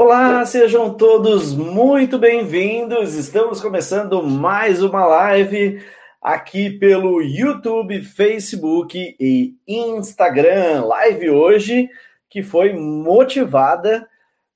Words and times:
Olá, 0.00 0.46
sejam 0.46 0.94
todos 0.94 1.52
muito 1.56 2.20
bem-vindos. 2.20 3.14
Estamos 3.14 3.60
começando 3.60 4.22
mais 4.22 4.80
uma 4.80 5.04
live 5.04 5.82
aqui 6.22 6.70
pelo 6.70 7.20
YouTube, 7.20 8.00
Facebook 8.04 9.16
e 9.18 9.56
Instagram. 9.66 10.84
Live 10.84 11.30
hoje 11.30 11.90
que 12.30 12.44
foi 12.44 12.74
motivada 12.74 14.08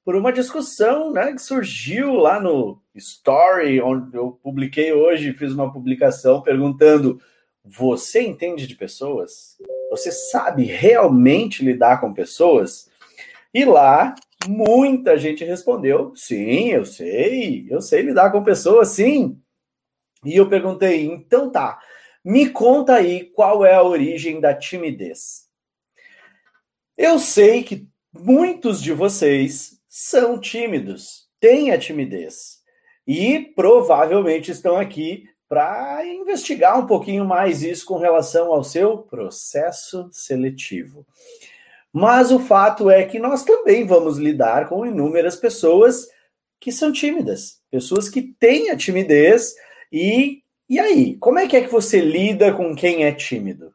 por 0.05 0.15
uma 0.15 0.33
discussão 0.33 1.13
né, 1.13 1.33
que 1.33 1.43
surgiu 1.43 2.15
lá 2.15 2.39
no 2.39 2.81
Story, 2.95 3.83
onde 3.83 4.17
eu 4.17 4.39
publiquei 4.45 4.93
hoje, 4.93 5.33
fiz 5.33 5.53
uma 5.53 5.73
publicação 5.73 6.41
perguntando: 6.41 7.21
você 7.65 8.23
entende 8.23 8.65
de 8.65 8.77
pessoas? 8.77 9.59
Você 9.91 10.13
sabe 10.13 10.63
realmente 10.63 11.65
lidar 11.65 12.01
com 12.01 12.15
pessoas? 12.15 12.89
E 13.53 13.65
lá 13.65 14.15
muita 14.49 15.19
gente 15.19 15.45
respondeu: 15.45 16.13
sim, 16.15 16.69
eu 16.71 16.85
sei, 16.85 17.67
eu 17.71 17.81
sei 17.81 18.03
lidar 18.03 18.31
com 18.31 18.43
pessoas, 18.43 18.89
sim. 18.89 19.41
E 20.25 20.37
eu 20.37 20.49
perguntei: 20.49 21.05
então 21.05 21.51
tá, 21.51 21.81
me 22.25 22.49
conta 22.51 22.95
aí 22.95 23.25
qual 23.25 23.65
é 23.65 23.75
a 23.75 23.83
origem 23.83 24.41
da 24.41 24.55
timidez. 24.55 25.47
Eu 26.97 27.19
sei 27.19 27.63
que 27.63 27.89
muitos 28.13 28.83
de 28.83 28.93
vocês 28.93 29.81
são 29.89 30.39
tímidos, 30.39 31.29
têm 31.41 31.71
a 31.71 31.79
timidez 31.79 32.61
e 33.07 33.41
provavelmente 33.41 34.51
estão 34.51 34.77
aqui 34.77 35.25
para 35.49 36.07
investigar 36.07 36.79
um 36.79 36.87
pouquinho 36.87 37.27
mais 37.27 37.63
isso 37.63 37.85
com 37.85 37.99
relação 37.99 38.53
ao 38.53 38.65
seu 38.65 38.99
processo 38.99 40.09
seletivo. 40.11 41.07
Mas 41.93 42.31
o 42.31 42.39
fato 42.39 42.91
é 42.91 43.05
que 43.05 43.19
nós 43.19 43.45
também 43.45 43.87
vamos 43.87 44.19
lidar 44.19 44.69
com 44.69 44.87
inúmeras 44.87 45.37
pessoas 45.37 46.09
que 46.59 46.73
são 46.73 46.93
tímidas, 46.93 47.61
pessoas 47.71 48.09
que 48.09 48.23
têm 48.23 48.71
a 48.71 48.77
timidez 48.77 49.55
e 49.93 50.43
e 50.73 50.81
aí, 50.81 51.19
como 51.19 51.39
é 51.39 51.47
que 51.47 51.55
é 51.55 51.61
que 51.61 51.69
você 51.71 52.01
lida 52.01 52.51
com 52.55 52.75
quem 52.75 53.05
é 53.05 53.13
tímido? 53.13 53.75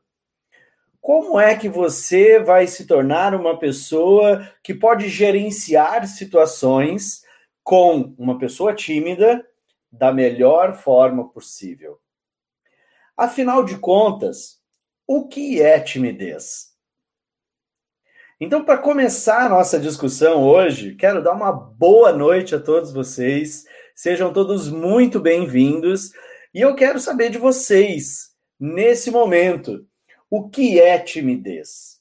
Como 1.00 1.40
é 1.40 1.56
que 1.56 1.70
você 1.70 2.40
vai 2.40 2.66
se 2.66 2.88
tornar 2.88 3.36
uma 3.36 3.60
pessoa 3.60 4.52
que 4.64 4.74
pode 4.74 5.08
gerenciar 5.08 6.08
situações 6.08 7.22
com 7.64 8.16
uma 8.18 8.40
pessoa 8.40 8.74
tímida 8.74 9.46
da 9.92 10.12
melhor 10.12 10.74
forma 10.74 11.30
possível? 11.30 12.00
Afinal 13.16 13.64
de 13.64 13.78
contas, 13.78 14.60
o 15.06 15.28
que 15.28 15.62
é 15.62 15.80
timidez? 15.80 16.67
Então, 18.40 18.64
para 18.64 18.78
começar 18.78 19.48
a 19.48 19.50
nossa 19.50 19.80
discussão 19.80 20.44
hoje, 20.44 20.94
quero 20.94 21.24
dar 21.24 21.34
uma 21.34 21.52
boa 21.52 22.14
noite 22.14 22.54
a 22.54 22.60
todos 22.60 22.92
vocês. 22.92 23.66
Sejam 23.96 24.32
todos 24.32 24.70
muito 24.70 25.20
bem-vindos. 25.20 26.12
E 26.54 26.62
eu 26.62 26.76
quero 26.76 27.00
saber 27.00 27.32
de 27.32 27.40
vocês, 27.40 28.30
nesse 28.60 29.10
momento, 29.10 29.88
o 30.30 30.48
que 30.48 30.80
é 30.80 31.00
timidez? 31.00 32.00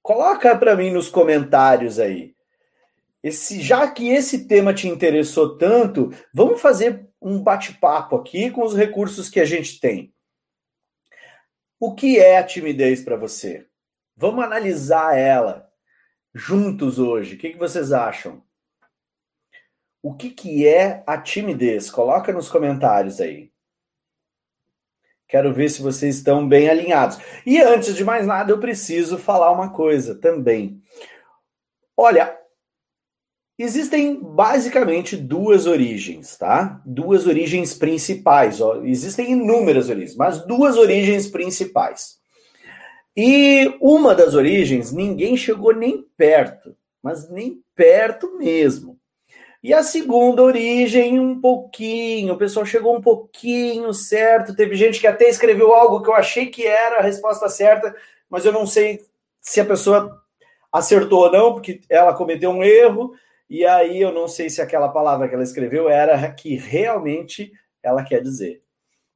Coloca 0.00 0.56
para 0.56 0.74
mim 0.74 0.90
nos 0.90 1.10
comentários 1.10 1.98
aí. 1.98 2.34
Esse, 3.22 3.60
já 3.60 3.86
que 3.90 4.08
esse 4.08 4.46
tema 4.46 4.72
te 4.72 4.88
interessou 4.88 5.58
tanto, 5.58 6.10
vamos 6.32 6.58
fazer 6.58 7.06
um 7.20 7.38
bate-papo 7.38 8.16
aqui 8.16 8.50
com 8.50 8.64
os 8.64 8.74
recursos 8.74 9.28
que 9.28 9.40
a 9.40 9.44
gente 9.44 9.78
tem. 9.78 10.10
O 11.78 11.94
que 11.94 12.18
é 12.18 12.38
a 12.38 12.44
timidez 12.44 13.02
para 13.02 13.16
você? 13.16 13.66
Vamos 14.16 14.42
analisar 14.42 15.18
ela 15.18 15.65
juntos 16.36 16.98
hoje. 16.98 17.34
O 17.34 17.38
que, 17.38 17.50
que 17.50 17.58
vocês 17.58 17.92
acham? 17.92 18.42
O 20.02 20.14
que, 20.14 20.30
que 20.30 20.68
é 20.68 21.02
a 21.06 21.18
timidez? 21.18 21.90
Coloca 21.90 22.30
nos 22.32 22.48
comentários 22.48 23.20
aí. 23.20 23.50
Quero 25.26 25.52
ver 25.52 25.70
se 25.70 25.82
vocês 25.82 26.16
estão 26.16 26.46
bem 26.46 26.68
alinhados. 26.68 27.18
E 27.44 27.60
antes 27.60 27.96
de 27.96 28.04
mais 28.04 28.26
nada, 28.26 28.52
eu 28.52 28.60
preciso 28.60 29.18
falar 29.18 29.50
uma 29.50 29.70
coisa 29.70 30.14
também. 30.14 30.80
Olha, 31.96 32.38
existem 33.58 34.20
basicamente 34.22 35.16
duas 35.16 35.66
origens, 35.66 36.36
tá? 36.36 36.80
Duas 36.84 37.26
origens 37.26 37.74
principais. 37.74 38.60
Ó. 38.60 38.84
Existem 38.84 39.32
inúmeras 39.32 39.88
origens, 39.88 40.14
mas 40.14 40.46
duas 40.46 40.76
origens 40.76 41.26
principais. 41.26 42.20
E 43.16 43.74
uma 43.80 44.14
das 44.14 44.34
origens, 44.34 44.92
ninguém 44.92 45.36
chegou 45.36 45.74
nem 45.74 46.02
perto, 46.16 46.76
mas 47.02 47.30
nem 47.30 47.62
perto 47.74 48.36
mesmo. 48.36 48.98
E 49.62 49.72
a 49.72 49.82
segunda 49.82 50.42
origem, 50.42 51.18
um 51.18 51.40
pouquinho, 51.40 52.34
o 52.34 52.36
pessoal 52.36 52.66
chegou 52.66 52.96
um 52.96 53.00
pouquinho 53.00 53.92
certo. 53.94 54.54
Teve 54.54 54.76
gente 54.76 55.00
que 55.00 55.06
até 55.06 55.28
escreveu 55.28 55.74
algo 55.74 56.02
que 56.02 56.08
eu 56.08 56.14
achei 56.14 56.46
que 56.46 56.66
era 56.66 56.98
a 56.98 57.02
resposta 57.02 57.48
certa, 57.48 57.94
mas 58.28 58.44
eu 58.44 58.52
não 58.52 58.66
sei 58.66 59.00
se 59.40 59.60
a 59.60 59.64
pessoa 59.64 60.22
acertou 60.70 61.20
ou 61.20 61.32
não, 61.32 61.52
porque 61.54 61.80
ela 61.88 62.14
cometeu 62.14 62.50
um 62.50 62.62
erro, 62.62 63.14
e 63.48 63.64
aí 63.64 64.00
eu 64.00 64.12
não 64.12 64.28
sei 64.28 64.50
se 64.50 64.60
aquela 64.60 64.88
palavra 64.88 65.28
que 65.28 65.34
ela 65.34 65.42
escreveu 65.44 65.88
era 65.88 66.16
a 66.16 66.30
que 66.30 66.54
realmente 66.56 67.50
ela 67.82 68.04
quer 68.04 68.20
dizer. 68.20 68.62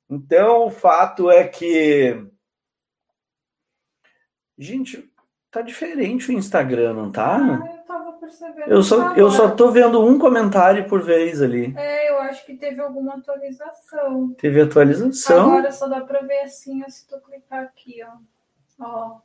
Então, 0.09 0.67
o 0.67 0.71
fato 0.71 1.31
é 1.31 1.47
que 1.47 2.25
Gente, 4.61 5.11
tá 5.51 5.63
diferente 5.63 6.29
o 6.29 6.35
Instagram, 6.35 6.93
não 6.93 7.11
tá? 7.11 7.39
Ah, 7.39 7.73
eu 7.75 7.83
tava 7.85 8.13
percebendo. 8.13 8.71
Eu 8.71 8.83
só, 8.83 9.15
eu 9.15 9.31
só 9.31 9.49
tô 9.49 9.71
vendo 9.71 10.05
um 10.05 10.19
comentário 10.19 10.87
por 10.87 11.01
vez 11.01 11.41
ali. 11.41 11.73
É, 11.79 12.11
eu 12.11 12.19
acho 12.19 12.45
que 12.45 12.55
teve 12.55 12.79
alguma 12.79 13.15
atualização. 13.15 14.35
Teve 14.39 14.61
atualização. 14.61 15.53
Agora 15.53 15.73
só 15.73 15.89
dá 15.89 16.03
pra 16.03 16.21
ver 16.21 16.41
assim, 16.41 16.85
se 16.89 17.09
tu 17.09 17.19
clicar 17.23 17.63
aqui, 17.63 18.03
ó. 18.05 18.85
Ó. 18.85 19.21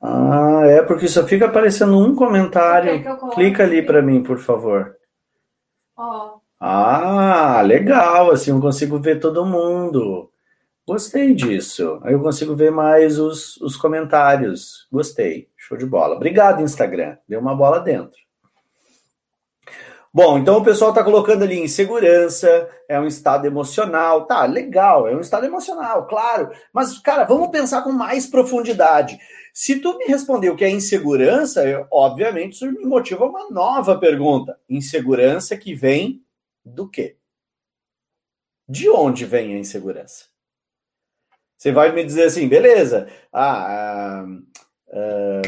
Ah, 0.00 0.62
é 0.66 0.80
porque 0.80 1.06
só 1.06 1.26
fica 1.26 1.44
aparecendo 1.44 1.98
um 1.98 2.16
comentário. 2.16 3.04
Clica 3.34 3.64
ali 3.64 3.84
para 3.84 4.00
mim, 4.00 4.22
por 4.22 4.38
favor. 4.38 4.96
Ó. 5.94 6.38
Ah, 6.58 7.60
legal, 7.60 8.30
assim 8.30 8.52
eu 8.52 8.60
consigo 8.60 8.98
ver 8.98 9.20
todo 9.20 9.44
mundo. 9.44 10.31
Gostei 10.86 11.32
disso. 11.34 12.00
Aí 12.02 12.12
eu 12.12 12.20
consigo 12.20 12.56
ver 12.56 12.72
mais 12.72 13.18
os, 13.18 13.56
os 13.58 13.76
comentários. 13.76 14.88
Gostei. 14.90 15.48
Show 15.56 15.78
de 15.78 15.86
bola. 15.86 16.16
Obrigado, 16.16 16.62
Instagram. 16.62 17.16
Deu 17.28 17.40
uma 17.40 17.54
bola 17.54 17.78
dentro. 17.78 18.18
Bom, 20.14 20.38
então 20.38 20.58
o 20.58 20.64
pessoal 20.64 20.90
está 20.90 21.02
colocando 21.02 21.42
ali 21.42 21.58
insegurança, 21.58 22.68
é 22.86 23.00
um 23.00 23.06
estado 23.06 23.46
emocional. 23.46 24.26
Tá, 24.26 24.44
legal, 24.44 25.08
é 25.08 25.16
um 25.16 25.20
estado 25.20 25.46
emocional, 25.46 26.06
claro. 26.06 26.50
Mas, 26.70 26.98
cara, 26.98 27.24
vamos 27.24 27.48
pensar 27.48 27.80
com 27.80 27.92
mais 27.92 28.26
profundidade. 28.26 29.18
Se 29.54 29.80
tu 29.80 29.96
me 29.96 30.04
respondeu 30.04 30.54
que 30.54 30.64
é 30.64 30.70
insegurança, 30.70 31.66
eu, 31.66 31.86
obviamente 31.90 32.54
isso 32.54 32.70
me 32.70 32.84
motiva 32.84 33.24
uma 33.24 33.48
nova 33.50 33.98
pergunta. 33.98 34.58
Insegurança 34.68 35.56
que 35.56 35.74
vem 35.74 36.22
do 36.62 36.86
quê? 36.88 37.16
De 38.68 38.90
onde 38.90 39.24
vem 39.24 39.54
a 39.54 39.58
insegurança? 39.58 40.31
Você 41.62 41.70
vai 41.70 41.92
me 41.92 42.02
dizer 42.02 42.24
assim, 42.24 42.48
beleza. 42.48 43.08
Ah, 43.32 44.26
ah, 44.92 45.42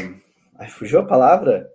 ah 0.55 0.67
fugiu 0.69 1.01
a 1.01 1.05
palavra? 1.05 1.69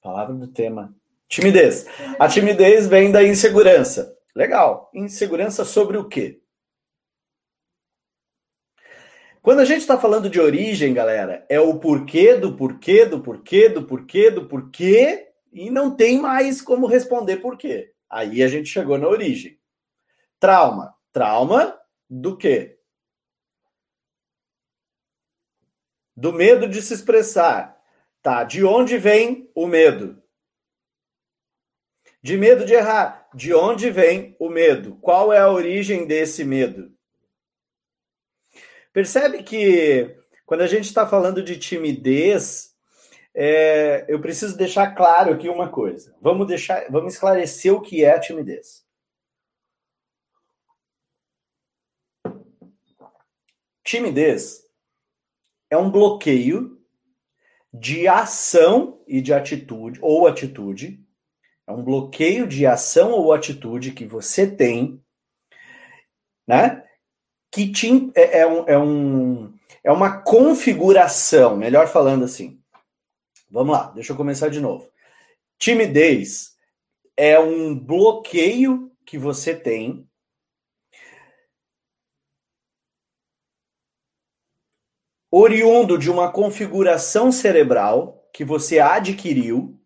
Palavra 0.00 0.32
do 0.32 0.46
tema. 0.46 0.94
Timidez. 1.28 1.84
A 2.16 2.28
timidez 2.28 2.86
vem 2.86 3.10
da 3.10 3.24
insegurança. 3.24 4.16
Legal. 4.32 4.92
Insegurança 4.94 5.64
sobre 5.64 5.96
o 5.96 6.08
quê? 6.08 6.40
Quando 9.42 9.58
a 9.58 9.64
gente 9.64 9.80
está 9.80 9.98
falando 9.98 10.30
de 10.30 10.38
origem, 10.38 10.94
galera, 10.94 11.44
é 11.48 11.58
o 11.58 11.76
porquê 11.80 12.36
do 12.36 12.54
porquê 12.54 13.04
do 13.04 13.20
porquê 13.20 13.68
do 13.68 13.82
porquê 13.84 14.30
do 14.30 14.46
porquê 14.46 15.32
e 15.52 15.68
não 15.68 15.96
tem 15.96 16.20
mais 16.20 16.62
como 16.62 16.86
responder 16.86 17.38
porquê. 17.38 17.90
Aí 18.08 18.40
a 18.40 18.46
gente 18.46 18.68
chegou 18.68 18.96
na 18.98 19.08
origem. 19.08 19.58
Trauma. 20.38 20.94
Trauma 21.12 21.76
do 22.08 22.36
quê? 22.36 22.73
Do 26.16 26.32
medo 26.32 26.68
de 26.68 26.80
se 26.80 26.94
expressar. 26.94 27.80
Tá, 28.22 28.42
de 28.44 28.64
onde 28.64 28.96
vem 28.96 29.50
o 29.54 29.66
medo? 29.66 30.22
De 32.22 32.36
medo 32.38 32.64
de 32.64 32.72
errar. 32.72 33.28
De 33.34 33.52
onde 33.52 33.90
vem 33.90 34.34
o 34.38 34.48
medo? 34.48 34.96
Qual 34.96 35.32
é 35.32 35.38
a 35.38 35.50
origem 35.50 36.06
desse 36.06 36.44
medo? 36.44 36.90
Percebe 38.92 39.42
que 39.42 40.16
quando 40.46 40.62
a 40.62 40.66
gente 40.66 40.84
está 40.84 41.06
falando 41.06 41.42
de 41.42 41.58
timidez, 41.58 42.74
é, 43.34 44.06
eu 44.08 44.20
preciso 44.20 44.56
deixar 44.56 44.94
claro 44.94 45.34
aqui 45.34 45.48
uma 45.48 45.68
coisa. 45.68 46.16
Vamos 46.20 46.46
deixar, 46.46 46.90
vamos 46.90 47.14
esclarecer 47.14 47.74
o 47.74 47.80
que 47.80 48.04
é 48.04 48.12
a 48.12 48.20
timidez. 48.20 48.84
Timidez 53.82 54.63
é 55.74 55.76
um 55.76 55.90
bloqueio 55.90 56.80
de 57.72 58.06
ação 58.06 59.02
e 59.08 59.20
de 59.20 59.34
atitude, 59.34 59.98
ou 60.00 60.26
atitude, 60.26 61.02
É 61.66 61.72
um 61.72 61.82
bloqueio 61.82 62.46
de 62.46 62.66
ação 62.66 63.12
ou 63.12 63.32
atitude 63.32 63.92
que 63.92 64.04
você 64.04 64.46
tem, 64.46 65.02
né? 66.46 66.84
Que 67.50 67.72
te, 67.72 68.12
é, 68.14 68.40
é, 68.40 68.46
um, 68.46 68.68
é, 68.68 68.78
um, 68.78 69.54
é 69.82 69.90
uma 69.90 70.20
configuração, 70.20 71.56
melhor 71.56 71.88
falando 71.88 72.24
assim. 72.24 72.60
Vamos 73.50 73.74
lá, 73.74 73.90
deixa 73.92 74.12
eu 74.12 74.16
começar 74.16 74.50
de 74.50 74.60
novo. 74.60 74.90
Timidez 75.58 76.54
é 77.16 77.38
um 77.38 77.74
bloqueio 77.74 78.92
que 79.06 79.16
você 79.16 79.56
tem 79.56 80.06
oriundo 85.36 85.98
de 85.98 86.08
uma 86.08 86.30
configuração 86.30 87.32
cerebral 87.32 88.24
que 88.32 88.44
você 88.44 88.78
adquiriu 88.78 89.76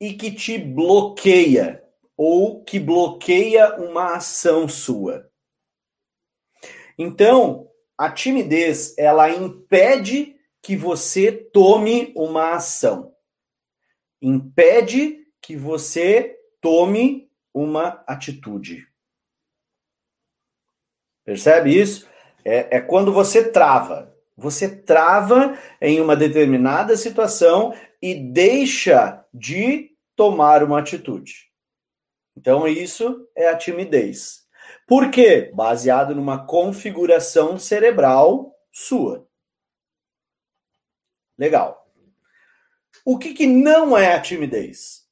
e 0.00 0.14
que 0.14 0.32
te 0.32 0.56
bloqueia 0.56 1.84
ou 2.16 2.64
que 2.64 2.80
bloqueia 2.80 3.76
uma 3.76 4.14
ação 4.16 4.66
sua. 4.66 5.30
Então, 6.96 7.70
a 7.98 8.10
timidez, 8.10 8.96
ela 8.96 9.28
impede 9.28 10.34
que 10.62 10.74
você 10.76 11.30
tome 11.30 12.10
uma 12.16 12.54
ação. 12.54 13.14
Impede 14.22 15.26
que 15.42 15.56
você 15.56 16.38
tome 16.58 17.30
uma 17.52 18.02
atitude. 18.06 18.88
Percebe 21.22 21.78
isso? 21.78 22.09
É, 22.44 22.76
é 22.76 22.80
quando 22.80 23.12
você 23.12 23.50
trava. 23.50 24.14
Você 24.36 24.68
trava 24.68 25.58
em 25.80 26.00
uma 26.00 26.16
determinada 26.16 26.96
situação 26.96 27.74
e 28.00 28.14
deixa 28.14 29.24
de 29.32 29.90
tomar 30.16 30.62
uma 30.62 30.78
atitude. 30.78 31.50
Então, 32.36 32.66
isso 32.66 33.28
é 33.36 33.48
a 33.48 33.56
timidez. 33.56 34.46
Por 34.86 35.10
quê? 35.10 35.50
Baseado 35.54 36.14
numa 36.14 36.46
configuração 36.46 37.58
cerebral 37.58 38.54
sua. 38.72 39.28
Legal. 41.38 41.90
O 43.04 43.18
que, 43.18 43.32
que 43.32 43.46
não 43.46 43.96
é 43.96 44.14
a 44.14 44.20
timidez? 44.20 45.08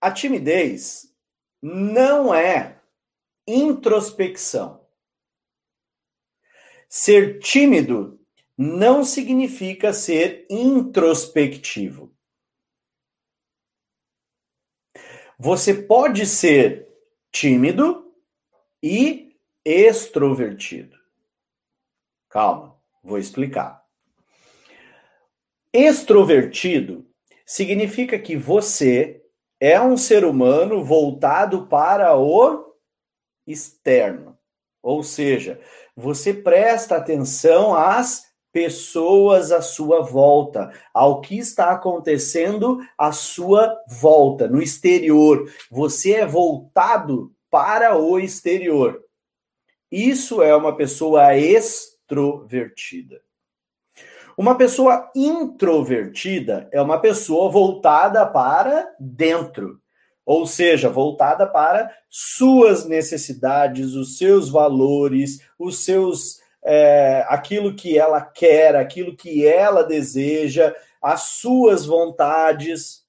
A 0.00 0.10
timidez 0.10 1.12
não 1.60 2.34
é 2.34 2.80
introspecção. 3.46 4.85
Ser 6.98 7.40
tímido 7.40 8.18
não 8.56 9.04
significa 9.04 9.92
ser 9.92 10.46
introspectivo. 10.48 12.10
Você 15.38 15.74
pode 15.74 16.24
ser 16.24 16.88
tímido 17.30 18.14
e 18.82 19.38
extrovertido. 19.62 20.96
Calma, 22.30 22.80
vou 23.04 23.18
explicar. 23.18 23.84
Extrovertido 25.70 27.06
significa 27.44 28.18
que 28.18 28.38
você 28.38 29.22
é 29.60 29.78
um 29.78 29.98
ser 29.98 30.24
humano 30.24 30.82
voltado 30.82 31.66
para 31.66 32.16
o 32.18 32.74
externo. 33.46 34.35
Ou 34.86 35.02
seja, 35.02 35.58
você 35.96 36.32
presta 36.32 36.94
atenção 36.94 37.74
às 37.74 38.22
pessoas 38.52 39.50
à 39.50 39.60
sua 39.60 40.00
volta, 40.00 40.72
ao 40.94 41.20
que 41.20 41.36
está 41.36 41.72
acontecendo 41.72 42.78
à 42.96 43.10
sua 43.10 43.76
volta, 43.88 44.46
no 44.46 44.62
exterior. 44.62 45.50
Você 45.72 46.12
é 46.12 46.24
voltado 46.24 47.34
para 47.50 47.98
o 47.98 48.16
exterior. 48.16 49.02
Isso 49.90 50.40
é 50.40 50.54
uma 50.54 50.76
pessoa 50.76 51.36
extrovertida. 51.36 53.20
Uma 54.38 54.54
pessoa 54.54 55.10
introvertida 55.16 56.68
é 56.70 56.80
uma 56.80 57.00
pessoa 57.00 57.50
voltada 57.50 58.24
para 58.24 58.94
dentro 59.00 59.82
ou 60.26 60.44
seja, 60.44 60.90
voltada 60.90 61.46
para 61.46 61.96
suas 62.10 62.84
necessidades, 62.84 63.94
os 63.94 64.18
seus 64.18 64.50
valores, 64.50 65.40
os 65.56 65.84
seus 65.84 66.40
é, 66.64 67.24
aquilo 67.28 67.76
que 67.76 67.96
ela 67.96 68.20
quer, 68.20 68.74
aquilo 68.74 69.16
que 69.16 69.46
ela 69.46 69.84
deseja, 69.84 70.74
as 71.00 71.22
suas 71.22 71.86
vontades 71.86 73.06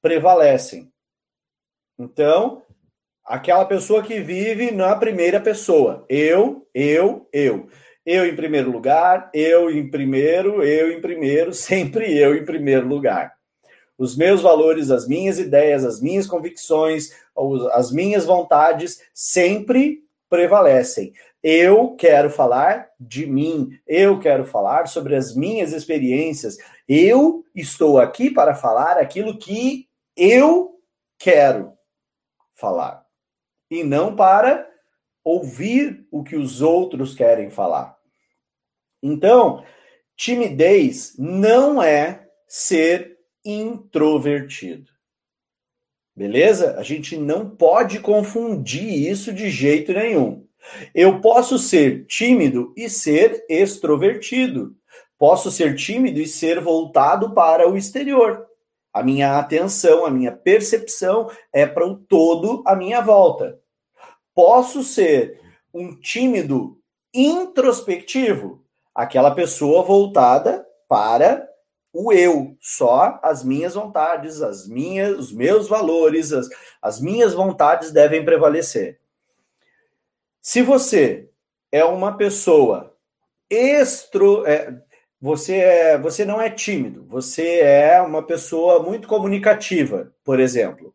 prevalecem. 0.00 0.90
Então, 1.98 2.62
aquela 3.22 3.66
pessoa 3.66 4.02
que 4.02 4.18
vive 4.20 4.70
na 4.70 4.96
primeira 4.96 5.38
pessoa, 5.38 6.06
eu, 6.08 6.66
eu, 6.72 7.28
eu. 7.34 7.68
Eu 8.06 8.26
em 8.26 8.34
primeiro 8.34 8.70
lugar, 8.70 9.30
eu 9.34 9.70
em 9.70 9.90
primeiro, 9.90 10.62
eu 10.62 10.90
em 10.90 11.00
primeiro, 11.02 11.52
sempre 11.54 12.16
eu 12.16 12.34
em 12.34 12.46
primeiro 12.46 12.88
lugar 12.88 13.34
os 13.96 14.16
meus 14.16 14.40
valores, 14.40 14.90
as 14.90 15.06
minhas 15.06 15.38
ideias, 15.38 15.84
as 15.84 16.00
minhas 16.00 16.26
convicções, 16.26 17.10
as 17.72 17.92
minhas 17.92 18.24
vontades 18.24 19.00
sempre 19.12 20.04
prevalecem. 20.28 21.12
Eu 21.42 21.94
quero 21.94 22.30
falar 22.30 22.88
de 22.98 23.26
mim, 23.26 23.78
eu 23.86 24.18
quero 24.18 24.44
falar 24.44 24.88
sobre 24.88 25.14
as 25.14 25.34
minhas 25.34 25.72
experiências. 25.72 26.56
Eu 26.88 27.44
estou 27.54 28.00
aqui 28.00 28.30
para 28.30 28.54
falar 28.54 28.98
aquilo 28.98 29.38
que 29.38 29.88
eu 30.16 30.80
quero 31.18 31.72
falar 32.54 33.04
e 33.70 33.84
não 33.84 34.14
para 34.14 34.68
ouvir 35.22 36.06
o 36.10 36.22
que 36.22 36.36
os 36.36 36.60
outros 36.60 37.14
querem 37.14 37.50
falar. 37.50 37.96
Então, 39.02 39.64
timidez 40.16 41.14
não 41.18 41.82
é 41.82 42.26
ser 42.46 43.13
introvertido. 43.44 44.90
Beleza? 46.16 46.76
A 46.78 46.82
gente 46.82 47.16
não 47.16 47.50
pode 47.50 47.98
confundir 48.00 49.10
isso 49.10 49.32
de 49.32 49.50
jeito 49.50 49.92
nenhum. 49.92 50.46
Eu 50.94 51.20
posso 51.20 51.58
ser 51.58 52.06
tímido 52.06 52.72
e 52.76 52.88
ser 52.88 53.44
extrovertido. 53.48 54.76
Posso 55.18 55.50
ser 55.50 55.74
tímido 55.74 56.20
e 56.20 56.26
ser 56.26 56.60
voltado 56.60 57.34
para 57.34 57.68
o 57.68 57.76
exterior. 57.76 58.46
A 58.92 59.02
minha 59.02 59.38
atenção, 59.38 60.06
a 60.06 60.10
minha 60.10 60.30
percepção 60.30 61.28
é 61.52 61.66
para 61.66 61.86
o 61.86 61.96
todo 61.96 62.62
à 62.64 62.76
minha 62.76 63.00
volta. 63.00 63.58
Posso 64.34 64.84
ser 64.84 65.40
um 65.72 65.98
tímido 65.98 66.78
introspectivo, 67.12 68.64
aquela 68.94 69.32
pessoa 69.32 69.82
voltada 69.82 70.64
para 70.88 71.48
o 71.94 72.12
eu, 72.12 72.56
só 72.60 73.20
as 73.22 73.44
minhas 73.44 73.74
vontades, 73.74 74.42
as 74.42 74.66
minhas, 74.66 75.16
os 75.16 75.32
meus 75.32 75.68
valores, 75.68 76.32
as, 76.32 76.48
as 76.82 77.00
minhas 77.00 77.32
vontades 77.32 77.92
devem 77.92 78.24
prevalecer. 78.24 78.98
Se 80.42 80.60
você 80.60 81.30
é 81.70 81.84
uma 81.84 82.16
pessoa 82.16 82.96
extro, 83.48 84.44
é, 84.44 84.76
você 85.20 85.54
é, 85.54 85.98
você 85.98 86.24
não 86.24 86.40
é 86.40 86.50
tímido, 86.50 87.04
você 87.04 87.60
é 87.60 88.00
uma 88.02 88.22
pessoa 88.22 88.82
muito 88.82 89.06
comunicativa, 89.06 90.12
por 90.24 90.40
exemplo. 90.40 90.92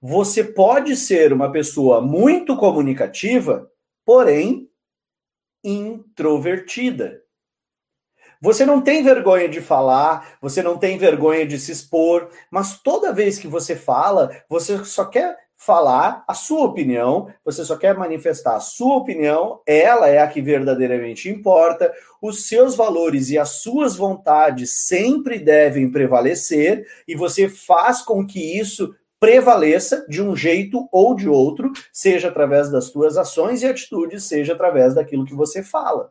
Você 0.00 0.42
pode 0.42 0.96
ser 0.96 1.34
uma 1.34 1.52
pessoa 1.52 2.00
muito 2.00 2.56
comunicativa, 2.56 3.70
porém 4.06 4.70
introvertida. 5.62 7.19
Você 8.42 8.64
não 8.64 8.80
tem 8.80 9.02
vergonha 9.02 9.48
de 9.48 9.60
falar, 9.60 10.38
você 10.40 10.62
não 10.62 10.78
tem 10.78 10.96
vergonha 10.96 11.46
de 11.46 11.58
se 11.58 11.72
expor, 11.72 12.30
mas 12.50 12.80
toda 12.80 13.12
vez 13.12 13.38
que 13.38 13.46
você 13.46 13.76
fala, 13.76 14.30
você 14.48 14.82
só 14.84 15.04
quer 15.04 15.36
falar 15.54 16.24
a 16.26 16.32
sua 16.32 16.64
opinião, 16.64 17.28
você 17.44 17.62
só 17.66 17.76
quer 17.76 17.94
manifestar 17.94 18.56
a 18.56 18.60
sua 18.60 18.96
opinião, 18.96 19.60
ela 19.66 20.08
é 20.08 20.16
a 20.16 20.26
que 20.26 20.40
verdadeiramente 20.40 21.28
importa, 21.28 21.92
os 22.22 22.48
seus 22.48 22.74
valores 22.74 23.28
e 23.28 23.38
as 23.38 23.60
suas 23.60 23.94
vontades 23.94 24.86
sempre 24.86 25.38
devem 25.38 25.90
prevalecer 25.90 26.86
e 27.06 27.14
você 27.14 27.46
faz 27.46 28.00
com 28.00 28.26
que 28.26 28.58
isso 28.58 28.94
prevaleça 29.20 30.06
de 30.08 30.22
um 30.22 30.34
jeito 30.34 30.88
ou 30.90 31.14
de 31.14 31.28
outro, 31.28 31.70
seja 31.92 32.28
através 32.28 32.70
das 32.70 32.86
suas 32.86 33.18
ações 33.18 33.62
e 33.62 33.66
atitudes, 33.66 34.24
seja 34.24 34.54
através 34.54 34.94
daquilo 34.94 35.26
que 35.26 35.34
você 35.34 35.62
fala. 35.62 36.10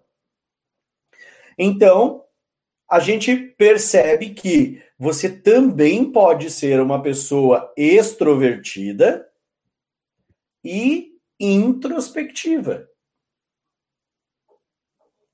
Então, 1.62 2.24
a 2.90 3.02
gente 3.02 3.36
percebe 3.36 4.30
que 4.30 4.82
você 4.98 5.30
também 5.30 6.10
pode 6.10 6.50
ser 6.50 6.80
uma 6.80 7.02
pessoa 7.02 7.74
extrovertida 7.76 9.30
e 10.64 11.20
introspectiva. 11.38 12.88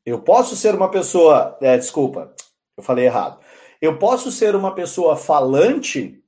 Eu 0.04 0.22
posso 0.22 0.56
ser 0.56 0.74
uma 0.74 0.90
pessoa. 0.90 1.58
É, 1.62 1.78
desculpa, 1.78 2.36
eu 2.76 2.84
falei 2.84 3.06
errado. 3.06 3.40
Eu 3.80 4.00
posso 4.00 4.32
ser 4.32 4.56
uma 4.56 4.74
pessoa 4.74 5.16
falante 5.16 6.24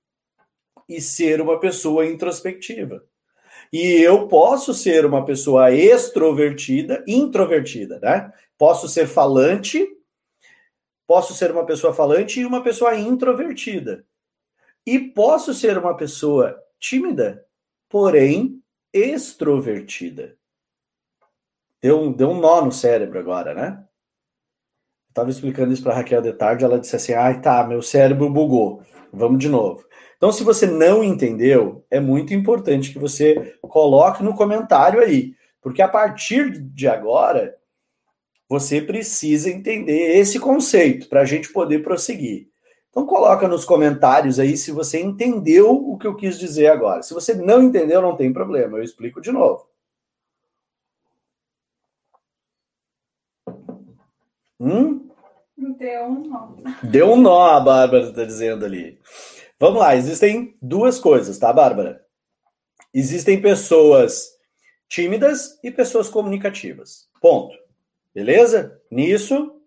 e 0.88 1.02
ser 1.02 1.42
uma 1.42 1.60
pessoa 1.60 2.06
introspectiva. 2.06 3.04
E 3.72 4.02
eu 4.02 4.28
posso 4.28 4.74
ser 4.74 5.06
uma 5.06 5.26
pessoa 5.26 5.72
extrovertida, 5.74 7.04
introvertida, 7.08 8.00
né? 8.00 8.32
Posso 8.58 8.88
ser 8.88 9.08
falante, 9.08 9.88
posso 11.06 11.34
ser 11.34 11.52
uma 11.52 11.66
pessoa 11.66 11.94
falante 11.94 12.40
e 12.40 12.46
uma 12.46 12.64
pessoa 12.64 12.96
introvertida. 12.96 14.06
E 14.86 15.00
posso 15.00 15.54
ser 15.54 15.78
uma 15.78 15.96
pessoa 15.96 16.58
tímida, 16.80 17.46
porém 17.90 18.62
extrovertida. 18.94 20.38
Deu 21.82 22.02
um, 22.02 22.12
deu 22.12 22.30
um 22.32 22.40
nó 22.40 22.62
no 22.64 22.72
cérebro 22.72 23.20
agora, 23.20 23.54
né? 23.54 23.84
Estava 25.10 25.30
explicando 25.30 25.74
isso 25.74 25.84
para 25.84 25.96
Raquel 25.96 26.22
de 26.22 26.34
tarde, 26.34 26.64
ela 26.64 26.80
disse 26.80 26.96
assim: 26.96 27.14
"Ai, 27.14 27.42
tá, 27.42 27.64
meu 27.66 27.82
cérebro 27.82 28.30
bugou. 28.30 28.84
Vamos 29.12 29.40
de 29.40 29.50
novo". 29.50 29.86
Então, 30.16 30.32
se 30.32 30.44
você 30.44 30.66
não 30.66 31.04
entendeu, 31.04 31.86
é 31.92 32.00
muito 32.00 32.34
importante 32.34 32.92
que 32.92 32.98
você 32.98 33.58
coloque 33.62 34.24
no 34.24 34.36
comentário 34.36 35.00
aí, 35.00 35.36
porque 35.62 35.82
a 35.82 35.88
partir 35.88 36.52
de 36.52 36.88
agora 36.88 37.56
você 38.50 38.82
precisa 38.82 39.50
entender 39.50 40.18
esse 40.18 40.40
conceito 40.40 41.10
para 41.10 41.22
a 41.22 41.26
gente 41.26 41.52
poder 41.52 41.84
prosseguir. 41.84 42.50
Então 42.90 43.06
coloca 43.06 43.48
nos 43.48 43.66
comentários 43.66 44.40
aí 44.40 44.58
se 44.58 44.72
você 44.72 45.00
entendeu 45.00 45.72
o 45.72 45.98
que 45.98 46.08
eu 46.08 46.16
quis 46.16 46.40
dizer 46.40 46.68
agora. 46.68 47.04
Se 47.04 47.14
você 47.14 47.34
não 47.36 47.62
entendeu, 47.62 48.02
não 48.02 48.16
tem 48.16 48.32
problema, 48.34 48.78
eu 48.78 48.84
explico 48.84 49.22
de 49.22 49.32
novo. 49.32 49.68
Hum? 54.60 55.10
Deu 55.78 56.06
um 56.06 56.24
nó. 56.28 56.56
Deu 56.84 57.12
um 57.12 57.22
nó, 57.22 57.48
a 57.48 57.60
Bárbara 57.60 58.10
está 58.10 58.24
dizendo 58.24 58.66
ali. 58.66 59.00
Vamos 59.60 59.80
lá, 59.80 59.96
existem 59.96 60.56
duas 60.62 61.00
coisas, 61.00 61.38
tá, 61.38 61.52
Bárbara? 61.52 62.04
Existem 62.94 63.42
pessoas 63.42 64.30
tímidas 64.88 65.60
e 65.64 65.70
pessoas 65.70 66.10
comunicativas. 66.10 67.08
Ponto. 67.22 67.67
Beleza? 68.18 68.82
Nisso, 68.90 69.62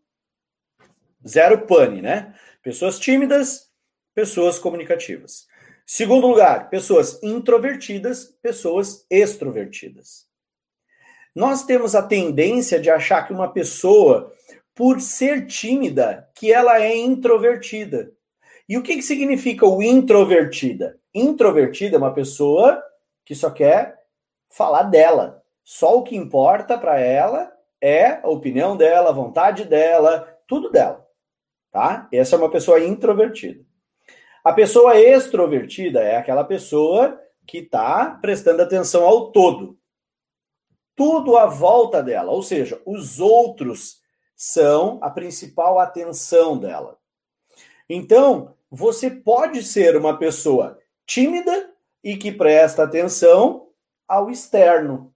zero 1.24 1.68
pane, 1.68 2.02
né? 2.02 2.34
Pessoas 2.64 2.98
tímidas, 2.98 3.70
pessoas 4.12 4.58
comunicativas. 4.58 5.46
Segundo 5.86 6.26
lugar, 6.26 6.68
pessoas 6.68 7.22
introvertidas, 7.22 8.24
pessoas 8.42 9.06
extrovertidas. 9.08 10.26
Nós 11.32 11.62
temos 11.64 11.94
a 11.94 12.02
tendência 12.02 12.80
de 12.80 12.90
achar 12.90 13.24
que 13.24 13.32
uma 13.32 13.52
pessoa, 13.52 14.32
por 14.74 15.00
ser 15.00 15.46
tímida, 15.46 16.28
que 16.34 16.52
ela 16.52 16.82
é 16.82 16.96
introvertida. 16.96 18.10
E 18.68 18.76
o 18.76 18.82
que, 18.82 18.96
que 18.96 19.02
significa 19.02 19.64
o 19.64 19.80
introvertida? 19.80 20.98
Introvertida 21.14 21.94
é 21.94 21.98
uma 21.98 22.12
pessoa 22.12 22.82
que 23.24 23.36
só 23.36 23.48
quer 23.48 23.96
falar 24.48 24.82
dela. 24.82 25.40
Só 25.62 25.98
o 25.98 26.02
que 26.02 26.16
importa 26.16 26.76
para 26.76 26.98
ela 26.98 27.59
é 27.80 28.20
a 28.22 28.28
opinião 28.28 28.76
dela, 28.76 29.10
a 29.10 29.14
vontade 29.14 29.64
dela, 29.64 30.38
tudo 30.46 30.70
dela. 30.70 31.06
Tá? 31.70 32.08
Essa 32.12 32.36
é 32.36 32.38
uma 32.38 32.50
pessoa 32.50 32.80
introvertida. 32.80 33.64
A 34.44 34.52
pessoa 34.52 34.98
extrovertida 34.98 36.00
é 36.00 36.16
aquela 36.16 36.44
pessoa 36.44 37.20
que 37.46 37.58
está 37.58 38.18
prestando 38.22 38.62
atenção 38.62 39.04
ao 39.04 39.30
todo. 39.30 39.78
Tudo 40.96 41.36
à 41.36 41.46
volta 41.46 42.02
dela, 42.02 42.30
ou 42.30 42.42
seja, 42.42 42.80
os 42.86 43.20
outros 43.20 44.00
são 44.36 44.98
a 45.02 45.10
principal 45.10 45.78
atenção 45.78 46.58
dela. 46.58 46.98
Então, 47.88 48.54
você 48.70 49.10
pode 49.10 49.62
ser 49.62 49.96
uma 49.96 50.16
pessoa 50.16 50.78
tímida 51.06 51.72
e 52.02 52.16
que 52.16 52.32
presta 52.32 52.84
atenção 52.84 53.68
ao 54.06 54.30
externo. 54.30 55.09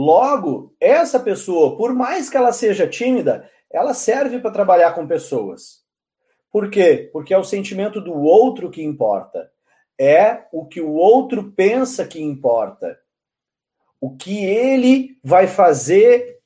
Logo, 0.00 0.76
essa 0.80 1.18
pessoa, 1.18 1.76
por 1.76 1.92
mais 1.92 2.30
que 2.30 2.36
ela 2.36 2.52
seja 2.52 2.86
tímida, 2.86 3.50
ela 3.68 3.92
serve 3.92 4.38
para 4.38 4.52
trabalhar 4.52 4.92
com 4.92 5.08
pessoas. 5.08 5.82
Por 6.52 6.70
quê? 6.70 7.10
Porque 7.12 7.34
é 7.34 7.36
o 7.36 7.42
sentimento 7.42 8.00
do 8.00 8.14
outro 8.14 8.70
que 8.70 8.80
importa. 8.80 9.50
É 9.98 10.44
o 10.52 10.66
que 10.66 10.80
o 10.80 10.92
outro 10.92 11.50
pensa 11.50 12.06
que 12.06 12.22
importa. 12.22 12.96
O 14.00 14.16
que 14.16 14.44
ele 14.44 15.18
vai 15.20 15.48
fazer 15.48 16.38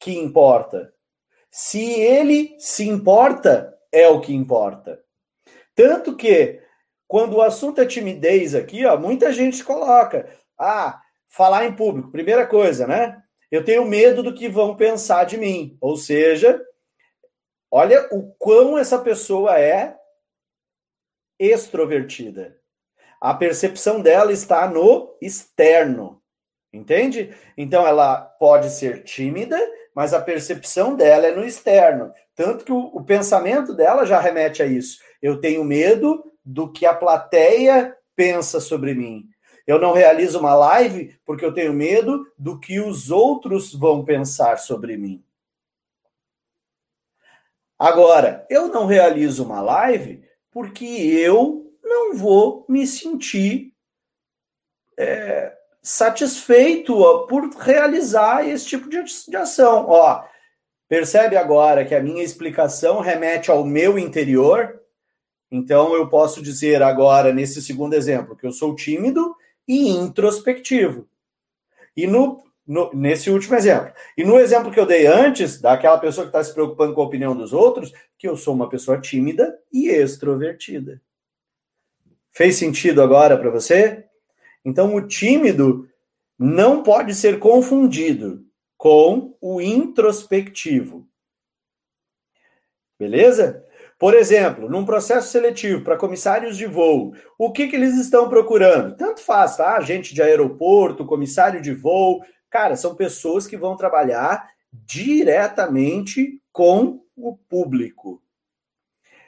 que 0.00 0.16
importa. 0.16 0.90
Se 1.50 1.92
ele 1.92 2.56
se 2.58 2.88
importa, 2.88 3.76
é 3.92 4.08
o 4.08 4.18
que 4.18 4.34
importa. 4.34 4.98
Tanto 5.74 6.16
que, 6.16 6.58
quando 7.06 7.34
o 7.34 7.42
assunto 7.42 7.82
é 7.82 7.84
timidez 7.84 8.54
aqui, 8.54 8.86
ó, 8.86 8.96
muita 8.96 9.30
gente 9.30 9.62
coloca. 9.62 10.26
Ah, 10.58 11.02
falar 11.28 11.66
em 11.66 11.74
público, 11.74 12.10
primeira 12.10 12.46
coisa, 12.46 12.86
né? 12.86 13.22
Eu 13.50 13.64
tenho 13.64 13.84
medo 13.86 14.22
do 14.22 14.34
que 14.34 14.48
vão 14.48 14.76
pensar 14.76 15.24
de 15.24 15.36
mim. 15.36 15.76
Ou 15.80 15.96
seja, 15.96 16.60
olha 17.70 18.08
o 18.12 18.32
quão 18.38 18.76
essa 18.78 18.98
pessoa 18.98 19.58
é 19.58 19.96
extrovertida. 21.38 22.58
A 23.20 23.34
percepção 23.34 24.00
dela 24.00 24.32
está 24.32 24.68
no 24.68 25.16
externo. 25.20 26.22
Entende? 26.72 27.34
Então 27.56 27.86
ela 27.86 28.20
pode 28.20 28.70
ser 28.70 29.02
tímida, 29.02 29.58
mas 29.94 30.12
a 30.12 30.20
percepção 30.20 30.94
dela 30.94 31.26
é 31.26 31.34
no 31.34 31.44
externo. 31.44 32.12
Tanto 32.34 32.64
que 32.64 32.72
o, 32.72 32.78
o 32.94 33.02
pensamento 33.02 33.74
dela 33.74 34.04
já 34.04 34.20
remete 34.20 34.62
a 34.62 34.66
isso. 34.66 34.98
Eu 35.22 35.40
tenho 35.40 35.64
medo 35.64 36.22
do 36.44 36.70
que 36.70 36.84
a 36.84 36.94
plateia 36.94 37.96
pensa 38.14 38.60
sobre 38.60 38.94
mim. 38.94 39.24
Eu 39.68 39.78
não 39.78 39.92
realizo 39.92 40.40
uma 40.40 40.54
live 40.54 41.14
porque 41.26 41.44
eu 41.44 41.52
tenho 41.52 41.74
medo 41.74 42.26
do 42.38 42.58
que 42.58 42.80
os 42.80 43.10
outros 43.10 43.74
vão 43.74 44.02
pensar 44.02 44.56
sobre 44.56 44.96
mim. 44.96 45.22
Agora, 47.78 48.46
eu 48.48 48.68
não 48.68 48.86
realizo 48.86 49.44
uma 49.44 49.60
live 49.60 50.24
porque 50.50 50.86
eu 50.86 51.70
não 51.84 52.16
vou 52.16 52.64
me 52.66 52.86
sentir 52.86 53.74
é, 54.96 55.54
satisfeito 55.82 56.96
por 57.28 57.50
realizar 57.50 58.48
esse 58.48 58.64
tipo 58.64 58.88
de, 58.88 59.36
ação. 59.36 59.84
Ó, 59.86 60.24
percebe 60.88 61.36
agora 61.36 61.84
que 61.84 61.94
a 61.94 62.02
minha 62.02 62.24
explicação 62.24 63.00
remete 63.00 63.50
ao 63.50 63.66
meu 63.66 63.98
interior? 63.98 64.80
Então 65.50 65.94
eu 65.94 66.08
posso 66.08 66.40
dizer 66.40 66.82
agora, 66.82 67.34
nesse 67.34 67.60
segundo 67.60 67.92
exemplo, 67.92 68.34
que 68.34 68.46
eu 68.46 68.52
sou 68.52 68.74
tímido 68.74 69.36
e 69.68 69.90
introspectivo. 69.90 71.06
E 71.94 72.06
no, 72.06 72.42
no, 72.66 72.90
nesse 72.94 73.30
último 73.30 73.54
exemplo. 73.54 73.92
E 74.16 74.24
no 74.24 74.38
exemplo 74.38 74.72
que 74.72 74.80
eu 74.80 74.86
dei 74.86 75.06
antes, 75.06 75.60
daquela 75.60 75.98
pessoa 75.98 76.24
que 76.24 76.30
está 76.30 76.42
se 76.42 76.54
preocupando 76.54 76.94
com 76.94 77.02
a 77.02 77.04
opinião 77.04 77.36
dos 77.36 77.52
outros, 77.52 77.92
que 78.16 78.26
eu 78.26 78.36
sou 78.36 78.54
uma 78.54 78.68
pessoa 78.68 78.98
tímida 78.98 79.56
e 79.70 79.88
extrovertida. 79.88 81.02
Fez 82.32 82.56
sentido 82.56 83.02
agora 83.02 83.36
para 83.36 83.50
você? 83.50 84.06
Então, 84.64 84.94
o 84.94 85.06
tímido 85.06 85.88
não 86.38 86.82
pode 86.82 87.14
ser 87.14 87.38
confundido 87.38 88.46
com 88.76 89.36
o 89.40 89.60
introspectivo. 89.60 91.08
Beleza? 92.98 93.64
Por 93.98 94.14
exemplo, 94.14 94.68
num 94.68 94.84
processo 94.84 95.32
seletivo 95.32 95.82
para 95.82 95.96
comissários 95.96 96.56
de 96.56 96.66
voo, 96.66 97.14
o 97.36 97.50
que, 97.50 97.66
que 97.66 97.74
eles 97.74 97.96
estão 97.96 98.28
procurando? 98.28 98.96
Tanto 98.96 99.20
faz, 99.20 99.56
tá? 99.56 99.76
Agente 99.76 100.14
de 100.14 100.22
aeroporto, 100.22 101.04
comissário 101.04 101.60
de 101.60 101.74
voo. 101.74 102.20
Cara, 102.48 102.76
são 102.76 102.94
pessoas 102.94 103.44
que 103.46 103.56
vão 103.56 103.76
trabalhar 103.76 104.48
diretamente 104.72 106.40
com 106.52 107.00
o 107.16 107.36
público. 107.36 108.22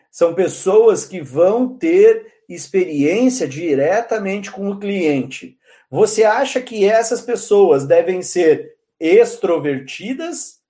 São 0.09 0.35
pessoas 0.35 1.05
que 1.05 1.21
vão 1.21 1.77
ter 1.77 2.33
experiência 2.49 3.49
diretamente 3.49 4.53
com 4.53 4.71
o 4.71 4.79
cliente. 4.79 5.59
Você 5.91 6.23
acha 6.23 6.61
que 6.61 6.85
essas 6.85 7.21
pessoas 7.21 7.87
devem 7.87 8.23
ser 8.23 8.77
extrovertidas 9.01 10.61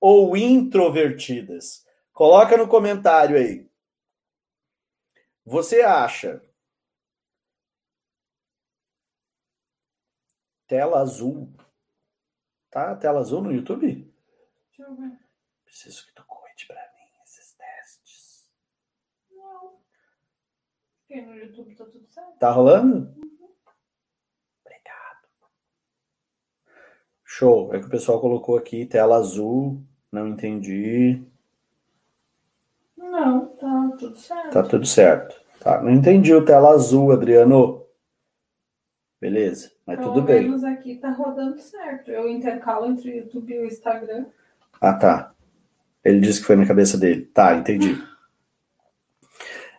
ou 0.00 0.36
introvertidas? 0.36 1.87
Coloca 2.18 2.56
no 2.56 2.66
comentário 2.66 3.36
aí. 3.36 3.70
Você 5.44 5.82
acha 5.82 6.42
tela 10.66 10.98
azul? 10.98 11.54
Tá? 12.70 12.96
Tela 12.96 13.20
azul 13.20 13.40
no 13.42 13.52
YouTube? 13.52 14.12
Deixa 14.66 14.82
eu 14.82 14.96
ver. 14.96 15.16
Preciso 15.64 16.08
que 16.08 16.12
tu 16.12 16.24
cuide 16.26 16.66
para 16.66 16.92
mim 16.92 17.22
esses 17.22 17.54
testes. 17.54 18.50
Não. 19.30 19.80
Porque 20.98 21.20
no 21.20 21.36
YouTube 21.36 21.76
tá 21.76 21.84
tudo 21.84 22.08
certo. 22.08 22.36
Tá 22.40 22.50
rolando? 22.50 23.16
Uhum. 23.16 23.56
Obrigado. 24.66 25.28
Show. 27.24 27.72
É 27.72 27.78
que 27.78 27.86
o 27.86 27.90
pessoal 27.90 28.20
colocou 28.20 28.58
aqui 28.58 28.84
tela 28.86 29.18
azul. 29.18 29.86
Não 30.10 30.26
entendi. 30.26 31.24
Não, 33.10 33.46
tá 33.46 33.92
tudo 33.98 34.16
certo. 34.16 34.50
Tá 34.52 34.62
tudo 34.62 34.86
certo. 34.86 35.40
Tá, 35.60 35.82
não 35.82 35.90
entendi 35.90 36.32
o 36.34 36.44
tela 36.44 36.70
azul, 36.70 37.12
Adriano. 37.12 37.84
Beleza, 39.20 39.72
mas 39.84 39.98
Pelo 39.98 40.12
tudo 40.12 40.22
bem. 40.26 40.44
menos 40.44 40.62
aqui 40.62 40.94
tá 40.96 41.10
rodando 41.10 41.58
certo. 41.58 42.10
Eu 42.10 42.28
intercalo 42.28 42.86
entre 42.86 43.10
o 43.10 43.16
YouTube 43.16 43.52
e 43.52 43.58
o 43.60 43.66
Instagram. 43.66 44.26
Ah, 44.80 44.94
tá. 44.94 45.34
Ele 46.04 46.20
disse 46.20 46.40
que 46.40 46.46
foi 46.46 46.54
na 46.56 46.66
cabeça 46.66 46.96
dele. 46.96 47.24
Tá, 47.26 47.54
entendi. 47.54 48.00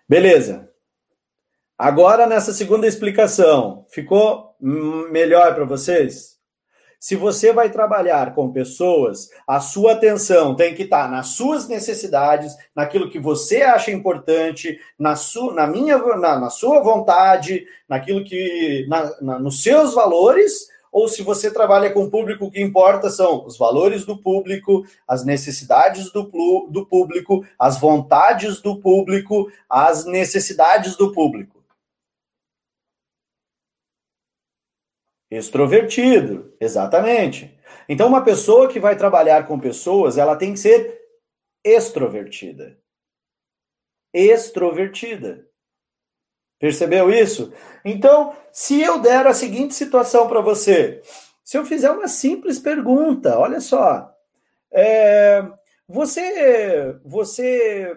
Beleza. 0.08 0.70
Agora, 1.78 2.28
nessa 2.28 2.52
segunda 2.52 2.86
explicação, 2.88 3.86
ficou 3.90 4.56
melhor 4.60 5.56
para 5.56 5.64
vocês? 5.64 6.39
Se 7.00 7.16
você 7.16 7.54
vai 7.54 7.70
trabalhar 7.70 8.34
com 8.34 8.52
pessoas, 8.52 9.30
a 9.48 9.62
sua 9.62 9.94
atenção 9.94 10.54
tem 10.54 10.76
que 10.76 10.84
estar 10.84 11.10
nas 11.10 11.28
suas 11.28 11.66
necessidades, 11.66 12.54
naquilo 12.76 13.10
que 13.10 13.18
você 13.18 13.62
acha 13.62 13.90
importante, 13.90 14.78
na, 15.00 15.16
sua, 15.16 15.54
na 15.54 15.66
minha, 15.66 15.98
na, 15.98 16.38
na 16.38 16.50
sua 16.50 16.84
vontade, 16.84 17.66
naquilo 17.88 18.22
que, 18.26 18.86
na, 18.90 19.22
na, 19.22 19.40
nos 19.40 19.64
seus 19.64 19.94
valores, 19.94 20.68
ou 20.92 21.08
se 21.08 21.22
você 21.22 21.50
trabalha 21.50 21.90
com 21.90 22.10
público, 22.10 22.46
o 22.46 22.52
que 22.52 22.62
importa 22.62 23.10
são 23.10 23.46
os 23.46 23.58
valores 23.58 24.06
do 24.06 24.18
público, 24.18 24.84
as 25.08 25.24
necessidades 25.24 26.12
do, 26.12 26.24
do 26.70 26.86
público, 26.86 27.46
as 27.58 27.80
vontades 27.80 28.60
do 28.60 28.76
público, 28.76 29.50
as 29.70 30.04
necessidades 30.04 30.98
do 30.98 31.14
público. 31.14 31.59
Extrovertido, 35.30 36.56
exatamente. 36.60 37.58
Então, 37.88 38.08
uma 38.08 38.24
pessoa 38.24 38.68
que 38.68 38.80
vai 38.80 38.96
trabalhar 38.96 39.46
com 39.48 39.60
pessoas, 39.60 40.18
ela 40.18 40.36
tem 40.36 40.54
que 40.54 40.60
ser 40.60 41.00
extrovertida. 41.64 42.78
Extrovertida. 44.14 45.48
Percebeu 46.60 47.10
isso? 47.12 47.54
Então, 47.86 48.36
se 48.52 48.82
eu 48.82 49.00
der 49.00 49.26
a 49.26 49.34
seguinte 49.34 49.74
situação 49.74 50.28
para 50.28 50.42
você, 50.42 51.02
se 51.44 51.58
eu 51.58 51.66
fizer 51.66 51.90
uma 51.92 52.08
simples 52.08 52.60
pergunta, 52.60 53.38
olha 53.38 53.62
só, 53.62 54.14
é, 54.72 55.44
você, 55.88 57.00
você 57.04 57.96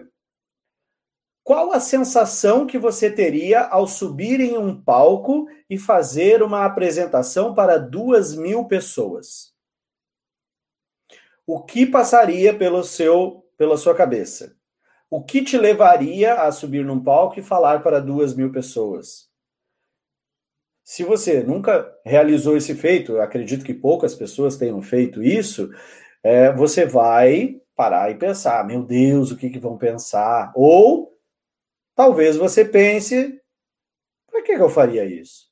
qual 1.43 1.73
a 1.73 1.79
sensação 1.79 2.65
que 2.65 2.77
você 2.77 3.11
teria 3.11 3.61
ao 3.61 3.85
subir 3.85 4.39
em 4.39 4.57
um 4.57 4.81
palco 4.81 5.45
e 5.69 5.77
fazer 5.77 6.41
uma 6.41 6.63
apresentação 6.63 7.53
para 7.53 7.77
duas 7.77 8.33
mil 8.33 8.65
pessoas? 8.65 9.53
O 11.45 11.61
que 11.61 11.85
passaria 11.85 12.57
pelo 12.57 12.81
seu, 12.83 13.45
pela 13.57 13.75
sua 13.75 13.93
cabeça? 13.93 14.55
O 15.09 15.21
que 15.21 15.43
te 15.43 15.57
levaria 15.57 16.35
a 16.35 16.51
subir 16.51 16.85
num 16.85 17.03
palco 17.03 17.37
e 17.37 17.43
falar 17.43 17.83
para 17.83 17.99
duas 17.99 18.33
mil 18.33 18.49
pessoas? 18.49 19.29
Se 20.81 21.03
você 21.03 21.43
nunca 21.43 21.93
realizou 22.05 22.55
esse 22.55 22.73
feito, 22.73 23.19
acredito 23.19 23.65
que 23.65 23.73
poucas 23.73 24.15
pessoas 24.15 24.55
tenham 24.55 24.81
feito 24.81 25.21
isso, 25.21 25.69
é, 26.23 26.51
você 26.53 26.85
vai 26.85 27.61
parar 27.75 28.09
e 28.11 28.15
pensar: 28.15 28.65
meu 28.65 28.83
Deus, 28.83 29.31
o 29.31 29.37
que, 29.37 29.49
que 29.49 29.59
vão 29.59 29.77
pensar? 29.77 30.51
Ou 30.55 31.12
Talvez 31.95 32.35
você 32.35 32.65
pense: 32.65 33.39
para 34.29 34.41
que, 34.41 34.53
eu 34.53 34.69
faria 34.69 35.05
isso? 35.05 35.49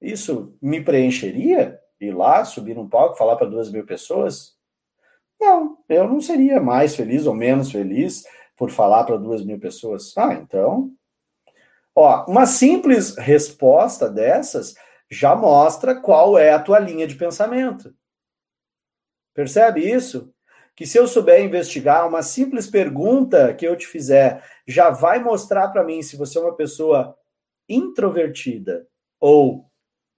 Isso 0.00 0.56
me 0.60 0.82
preencheria? 0.82 1.78
Ir 2.00 2.12
lá, 2.12 2.44
subir 2.44 2.74
num 2.74 2.88
palco, 2.88 3.16
falar 3.16 3.36
para 3.36 3.46
duas 3.46 3.70
mil 3.70 3.86
pessoas? 3.86 4.56
Não, 5.40 5.78
eu 5.88 6.08
não 6.08 6.20
seria 6.20 6.60
mais 6.60 6.96
feliz 6.96 7.26
ou 7.26 7.34
menos 7.34 7.70
feliz 7.70 8.24
por 8.56 8.70
falar 8.70 9.04
para 9.04 9.16
duas 9.16 9.44
mil 9.44 9.58
pessoas. 9.58 10.16
Ah, 10.16 10.34
então. 10.34 10.92
Ó, 11.94 12.24
uma 12.26 12.46
simples 12.46 13.16
resposta 13.16 14.08
dessas 14.08 14.74
já 15.10 15.36
mostra 15.36 16.00
qual 16.00 16.38
é 16.38 16.52
a 16.52 16.58
tua 16.58 16.78
linha 16.78 17.06
de 17.06 17.14
pensamento. 17.14 17.94
Percebe 19.34 19.80
isso? 19.80 20.32
Que 20.74 20.86
se 20.86 20.98
eu 20.98 21.06
souber 21.06 21.44
investigar, 21.44 22.08
uma 22.08 22.22
simples 22.22 22.66
pergunta 22.66 23.54
que 23.54 23.66
eu 23.66 23.76
te 23.76 23.86
fizer 23.86 24.42
já 24.66 24.90
vai 24.90 25.18
mostrar 25.18 25.68
para 25.68 25.84
mim 25.84 26.02
se 26.02 26.16
você 26.16 26.38
é 26.38 26.40
uma 26.40 26.56
pessoa 26.56 27.16
introvertida 27.68 28.86
ou 29.20 29.70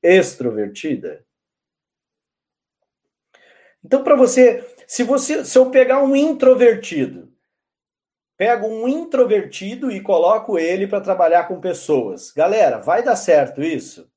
extrovertida. 0.02 1.24
Então, 3.84 4.02
para 4.02 4.16
você, 4.16 4.64
se 4.86 5.02
você, 5.02 5.44
se 5.44 5.58
eu 5.58 5.70
pegar 5.70 6.02
um 6.02 6.16
introvertido, 6.16 7.32
pego 8.36 8.66
um 8.66 8.88
introvertido 8.88 9.90
e 9.90 10.00
coloco 10.00 10.58
ele 10.58 10.86
para 10.86 11.00
trabalhar 11.00 11.46
com 11.46 11.60
pessoas, 11.60 12.32
galera, 12.32 12.78
vai 12.78 13.02
dar 13.02 13.16
certo 13.16 13.62
isso? 13.62 14.10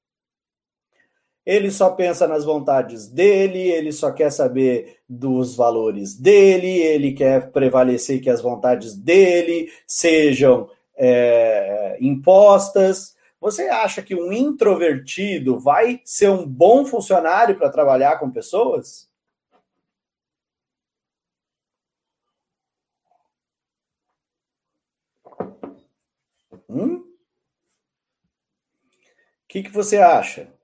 Ele 1.48 1.72
só 1.72 1.92
pensa 1.92 2.28
nas 2.28 2.44
vontades 2.44 3.08
dele, 3.08 3.58
ele 3.70 3.94
só 3.94 4.12
quer 4.12 4.30
saber 4.32 5.00
dos 5.08 5.56
valores 5.56 6.14
dele, 6.14 6.68
ele 6.68 7.14
quer 7.14 7.52
prevalecer 7.52 8.22
que 8.22 8.30
as 8.30 8.42
vontades 8.42 8.94
dele 8.98 9.72
sejam 9.88 10.70
é, 10.98 11.98
impostas. 12.02 13.16
Você 13.40 13.64
acha 13.70 14.02
que 14.02 14.14
um 14.14 14.34
introvertido 14.34 15.58
vai 15.58 16.02
ser 16.04 16.30
um 16.30 16.46
bom 16.46 16.86
funcionário 16.86 17.58
para 17.58 17.70
trabalhar 17.70 18.20
com 18.20 18.30
pessoas? 18.30 19.08
Hum? 26.70 26.98
O 29.46 29.48
que, 29.48 29.64
que 29.64 29.72
você 29.72 29.98
acha? 29.98 30.57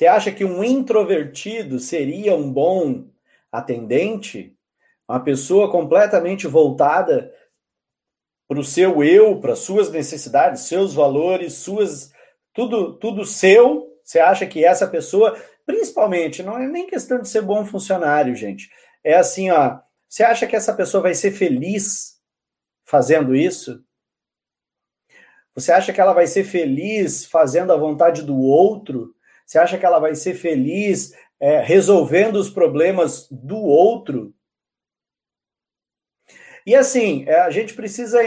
Você 0.00 0.06
acha 0.06 0.32
que 0.32 0.46
um 0.46 0.64
introvertido 0.64 1.78
seria 1.78 2.34
um 2.34 2.50
bom 2.50 3.10
atendente? 3.52 4.56
Uma 5.06 5.22
pessoa 5.22 5.70
completamente 5.70 6.46
voltada 6.46 7.30
para 8.48 8.58
o 8.58 8.64
seu 8.64 9.04
eu, 9.04 9.38
para 9.42 9.54
suas 9.54 9.90
necessidades, 9.90 10.62
seus 10.62 10.94
valores, 10.94 11.52
suas 11.52 12.10
tudo 12.54 12.98
tudo 12.98 13.26
seu. 13.26 13.94
Você 14.02 14.18
acha 14.18 14.46
que 14.46 14.64
essa 14.64 14.88
pessoa, 14.88 15.38
principalmente, 15.66 16.42
não 16.42 16.56
é 16.58 16.66
nem 16.66 16.86
questão 16.86 17.20
de 17.20 17.28
ser 17.28 17.42
bom 17.42 17.66
funcionário, 17.66 18.34
gente. 18.34 18.70
É 19.04 19.16
assim, 19.16 19.50
ó, 19.50 19.80
você 20.08 20.22
acha 20.22 20.46
que 20.46 20.56
essa 20.56 20.72
pessoa 20.72 21.02
vai 21.02 21.12
ser 21.12 21.32
feliz 21.32 22.18
fazendo 22.86 23.36
isso? 23.36 23.84
Você 25.54 25.70
acha 25.70 25.92
que 25.92 26.00
ela 26.00 26.14
vai 26.14 26.26
ser 26.26 26.44
feliz 26.44 27.26
fazendo 27.26 27.70
a 27.70 27.76
vontade 27.76 28.22
do 28.22 28.38
outro? 28.38 29.14
Você 29.50 29.58
acha 29.58 29.76
que 29.76 29.84
ela 29.84 29.98
vai 29.98 30.14
ser 30.14 30.34
feliz 30.34 31.12
é, 31.40 31.60
resolvendo 31.60 32.36
os 32.36 32.48
problemas 32.48 33.26
do 33.32 33.56
outro? 33.56 34.32
E 36.64 36.76
assim, 36.76 37.24
é, 37.26 37.40
a 37.40 37.50
gente 37.50 37.74
precisa 37.74 38.20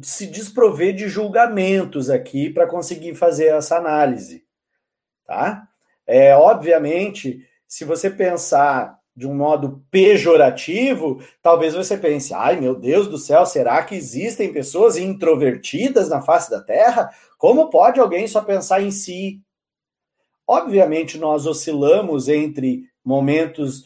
se 0.00 0.26
desprover 0.26 0.94
de 0.94 1.06
julgamentos 1.06 2.08
aqui 2.08 2.48
para 2.48 2.66
conseguir 2.66 3.14
fazer 3.14 3.48
essa 3.48 3.76
análise, 3.76 4.42
tá? 5.26 5.68
É, 6.06 6.34
obviamente, 6.34 7.46
se 7.68 7.84
você 7.84 8.08
pensar 8.08 8.98
de 9.14 9.26
um 9.26 9.34
modo 9.34 9.84
pejorativo, 9.90 11.22
talvez 11.42 11.74
você 11.74 11.94
pense: 11.98 12.32
ai 12.32 12.58
meu 12.58 12.74
Deus 12.74 13.06
do 13.06 13.18
céu, 13.18 13.44
será 13.44 13.84
que 13.84 13.96
existem 13.96 14.50
pessoas 14.50 14.96
introvertidas 14.96 16.08
na 16.08 16.22
face 16.22 16.50
da 16.50 16.62
Terra? 16.62 17.10
Como 17.36 17.68
pode 17.68 18.00
alguém 18.00 18.26
só 18.26 18.40
pensar 18.40 18.80
em 18.80 18.90
si? 18.90 19.42
Obviamente, 20.52 21.16
nós 21.16 21.46
oscilamos 21.46 22.28
entre 22.28 22.88
momentos 23.04 23.84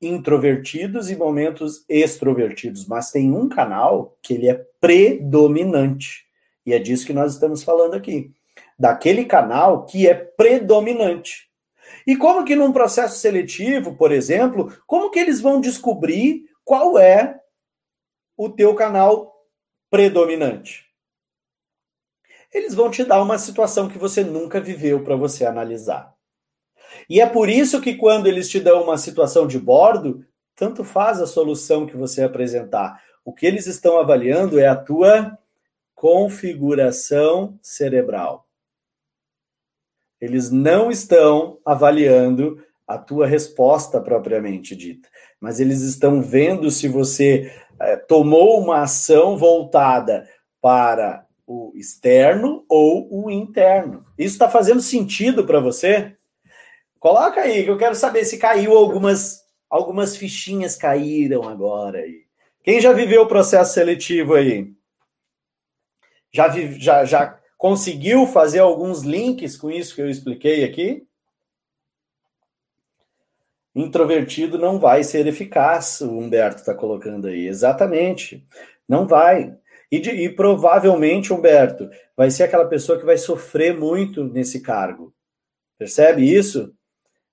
introvertidos 0.00 1.10
e 1.10 1.16
momentos 1.16 1.84
extrovertidos, 1.88 2.86
mas 2.86 3.10
tem 3.10 3.32
um 3.32 3.48
canal 3.48 4.16
que 4.22 4.34
ele 4.34 4.48
é 4.48 4.54
predominante. 4.80 6.24
E 6.64 6.72
é 6.72 6.78
disso 6.78 7.04
que 7.04 7.12
nós 7.12 7.32
estamos 7.34 7.64
falando 7.64 7.94
aqui. 7.94 8.30
Daquele 8.78 9.24
canal 9.24 9.84
que 9.84 10.06
é 10.06 10.14
predominante. 10.14 11.48
E 12.06 12.14
como 12.14 12.44
que 12.44 12.54
num 12.54 12.70
processo 12.70 13.18
seletivo, 13.18 13.96
por 13.96 14.12
exemplo, 14.12 14.72
como 14.86 15.10
que 15.10 15.18
eles 15.18 15.40
vão 15.40 15.60
descobrir 15.60 16.44
qual 16.64 16.96
é 17.00 17.36
o 18.36 18.48
teu 18.48 18.76
canal 18.76 19.34
predominante? 19.90 20.85
Eles 22.56 22.74
vão 22.74 22.90
te 22.90 23.04
dar 23.04 23.22
uma 23.22 23.38
situação 23.38 23.88
que 23.88 23.98
você 23.98 24.24
nunca 24.24 24.60
viveu 24.60 25.04
para 25.04 25.14
você 25.14 25.44
analisar. 25.44 26.14
E 27.08 27.20
é 27.20 27.26
por 27.26 27.50
isso 27.50 27.80
que 27.80 27.94
quando 27.94 28.26
eles 28.26 28.48
te 28.48 28.58
dão 28.58 28.82
uma 28.82 28.96
situação 28.96 29.46
de 29.46 29.58
bordo, 29.58 30.24
tanto 30.54 30.82
faz 30.82 31.20
a 31.20 31.26
solução 31.26 31.86
que 31.86 31.96
você 31.96 32.22
apresentar. 32.22 33.02
O 33.22 33.32
que 33.32 33.44
eles 33.44 33.66
estão 33.66 33.98
avaliando 33.98 34.58
é 34.58 34.66
a 34.66 34.74
tua 34.74 35.38
configuração 35.94 37.58
cerebral. 37.60 38.46
Eles 40.18 40.50
não 40.50 40.90
estão 40.90 41.58
avaliando 41.64 42.64
a 42.86 42.96
tua 42.96 43.26
resposta 43.26 44.00
propriamente 44.00 44.74
dita, 44.74 45.08
mas 45.38 45.60
eles 45.60 45.82
estão 45.82 46.22
vendo 46.22 46.70
se 46.70 46.88
você 46.88 47.52
é, 47.78 47.96
tomou 47.96 48.60
uma 48.60 48.82
ação 48.82 49.36
voltada 49.36 50.26
para 50.60 51.25
o 51.46 51.72
externo 51.74 52.64
ou 52.68 53.08
o 53.10 53.30
interno. 53.30 54.04
Isso 54.18 54.34
está 54.34 54.48
fazendo 54.48 54.80
sentido 54.80 55.46
para 55.46 55.60
você? 55.60 56.16
Coloca 56.98 57.40
aí, 57.40 57.62
que 57.62 57.70
eu 57.70 57.78
quero 57.78 57.94
saber 57.94 58.24
se 58.24 58.36
caiu 58.36 58.76
algumas, 58.76 59.44
algumas 59.70 60.16
fichinhas 60.16 60.74
caíram 60.74 61.48
agora 61.48 61.98
aí. 61.98 62.24
Quem 62.64 62.80
já 62.80 62.92
viveu 62.92 63.22
o 63.22 63.28
processo 63.28 63.74
seletivo 63.74 64.34
aí? 64.34 64.72
Já, 66.32 66.48
vi, 66.48 66.80
já, 66.80 67.04
já 67.04 67.38
conseguiu 67.56 68.26
fazer 68.26 68.58
alguns 68.58 69.02
links 69.02 69.56
com 69.56 69.70
isso 69.70 69.94
que 69.94 70.02
eu 70.02 70.10
expliquei 70.10 70.64
aqui? 70.64 71.06
Introvertido 73.72 74.58
não 74.58 74.80
vai 74.80 75.04
ser 75.04 75.26
eficaz, 75.26 76.00
o 76.00 76.18
Humberto 76.18 76.60
está 76.60 76.74
colocando 76.74 77.28
aí. 77.28 77.46
Exatamente. 77.46 78.44
Não 78.88 79.06
vai. 79.06 79.56
E, 79.90 80.00
de, 80.00 80.10
e, 80.10 80.28
provavelmente, 80.28 81.32
Humberto, 81.32 81.88
vai 82.16 82.30
ser 82.30 82.44
aquela 82.44 82.66
pessoa 82.66 82.98
que 82.98 83.04
vai 83.04 83.16
sofrer 83.16 83.78
muito 83.78 84.24
nesse 84.24 84.60
cargo. 84.60 85.12
Percebe 85.78 86.22
isso? 86.22 86.72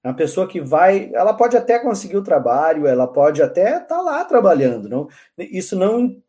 É 0.04 0.10
uma 0.10 0.16
pessoa 0.16 0.48
que 0.48 0.60
vai, 0.60 1.10
ela 1.14 1.34
pode 1.34 1.56
até 1.56 1.80
conseguir 1.80 2.18
o 2.18 2.24
trabalho, 2.24 2.86
ela 2.86 3.08
pode 3.08 3.42
até 3.42 3.78
estar 3.78 3.86
tá 3.86 4.02
lá 4.02 4.24
trabalhando. 4.26 4.90
Não, 4.90 5.08
isso 5.38 5.78
não, 5.78 6.22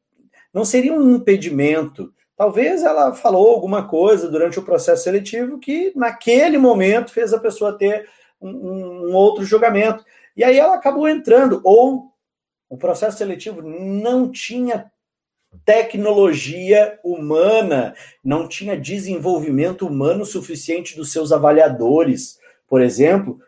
não 0.53 0.65
seria 0.65 0.93
um 0.93 1.17
impedimento. 1.17 2.13
Talvez 2.37 2.83
ela 2.83 3.15
falou 3.15 3.51
alguma 3.51 3.87
coisa 3.87 4.29
durante 4.29 4.59
o 4.59 4.65
processo 4.65 5.03
seletivo 5.03 5.59
que, 5.59 5.93
naquele 5.97 6.57
momento, 6.57 7.13
fez 7.13 7.33
a 7.33 7.39
pessoa 7.39 7.77
ter 7.77 8.09
um, 8.41 9.11
um 9.11 9.15
outro 9.15 9.45
julgamento. 9.45 10.05
E 10.37 10.45
aí 10.45 10.59
ela 10.59 10.75
acabou 10.75 11.09
entrando, 11.09 11.61
ou 11.65 12.13
o 12.69 12.77
processo 12.77 13.19
seletivo 13.19 13.61
não 13.63 14.31
tinha 14.31 14.91
tecnologia 15.65 16.99
humana, 17.05 17.95
não 18.23 18.49
tinha 18.49 18.79
desenvolvimento 18.79 19.87
humano 19.87 20.25
suficiente 20.25 20.97
dos 20.97 21.13
seus 21.13 21.33
avaliadores, 21.33 22.39
por 22.69 22.81
exemplo, 22.81 23.41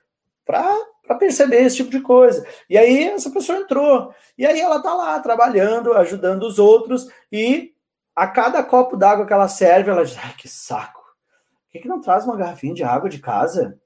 para 0.44 0.78
perceber 1.18 1.62
esse 1.62 1.76
tipo 1.76 1.90
de 1.90 2.00
coisa. 2.00 2.46
E 2.68 2.76
aí 2.76 3.04
essa 3.04 3.30
pessoa 3.30 3.58
entrou. 3.58 4.14
E 4.36 4.46
aí 4.46 4.60
ela 4.60 4.76
está 4.76 4.94
lá 4.94 5.18
trabalhando, 5.20 5.92
ajudando 5.92 6.44
os 6.44 6.58
outros, 6.58 7.08
e 7.30 7.72
a 8.14 8.26
cada 8.26 8.62
copo 8.62 8.96
d'água 8.96 9.26
que 9.26 9.32
ela 9.32 9.48
serve, 9.48 9.90
ela 9.90 10.04
diz: 10.04 10.16
ai, 10.16 10.34
que 10.36 10.48
saco. 10.48 11.00
Por 11.02 11.72
que, 11.72 11.78
que 11.80 11.88
não 11.88 12.00
traz 12.00 12.24
uma 12.24 12.36
garrafinha 12.36 12.74
de 12.74 12.82
água 12.82 13.08
de 13.08 13.18
casa? 13.18 13.78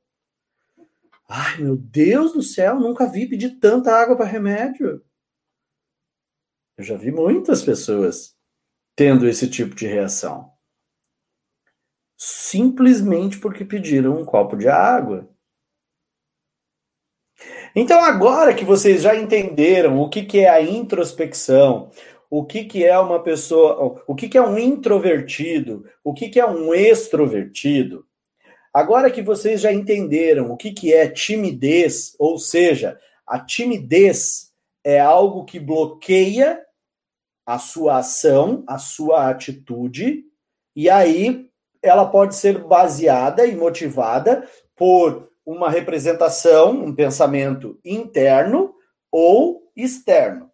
Ai, 1.29 1.59
meu 1.59 1.77
Deus 1.77 2.33
do 2.33 2.43
céu, 2.43 2.79
nunca 2.79 3.07
vi 3.07 3.27
pedir 3.27 3.59
tanta 3.61 3.95
água 3.95 4.17
para 4.17 4.27
remédio. 4.27 5.03
Eu 6.81 6.85
já 6.85 6.97
vi 6.97 7.13
muitas 7.13 7.63
pessoas 7.63 8.35
tendo 8.97 9.29
esse 9.29 9.51
tipo 9.51 9.75
de 9.75 9.87
reação. 9.87 10.51
Simplesmente 12.17 13.39
porque 13.39 13.67
pediram 13.67 14.19
um 14.19 14.25
copo 14.25 14.57
de 14.57 14.67
água. 14.67 15.29
Então, 17.77 18.03
agora 18.03 18.55
que 18.55 18.65
vocês 18.65 19.03
já 19.03 19.15
entenderam 19.15 20.01
o 20.01 20.09
que, 20.09 20.23
que 20.23 20.39
é 20.39 20.49
a 20.49 20.63
introspecção, 20.63 21.91
o 22.31 22.47
que, 22.47 22.65
que 22.65 22.83
é 22.83 22.99
uma 22.99 23.23
pessoa, 23.23 24.03
o 24.07 24.15
que, 24.15 24.27
que 24.27 24.39
é 24.39 24.43
um 24.43 24.59
introvertido, 24.59 25.85
o 26.03 26.15
que, 26.15 26.31
que 26.31 26.41
é 26.41 26.47
um 26.47 26.73
extrovertido, 26.73 28.07
agora 28.73 29.11
que 29.11 29.21
vocês 29.21 29.61
já 29.61 29.71
entenderam 29.71 30.51
o 30.51 30.57
que, 30.57 30.73
que 30.73 30.95
é 30.95 31.07
timidez, 31.11 32.17
ou 32.19 32.39
seja, 32.39 32.99
a 33.27 33.39
timidez 33.39 34.51
é 34.83 34.99
algo 34.99 35.45
que 35.45 35.61
bloqueia 35.61 36.65
a 37.47 37.59
sua 37.59 37.99
ação, 37.99 38.65
a 38.67 38.79
sua 38.79 39.29
atitude, 39.29 40.25
e 40.75 40.89
aí 40.89 41.49
ela 41.83 42.07
pode 42.07 42.35
ser 42.35 42.59
baseada 42.65 43.47
e 43.47 43.57
motivada 43.57 44.47
por 44.77 45.31
uma 45.45 45.71
representação, 45.71 46.73
um 46.73 46.95
pensamento 46.95 47.79
interno 47.85 48.75
ou 49.11 49.71
externo. 49.75 50.51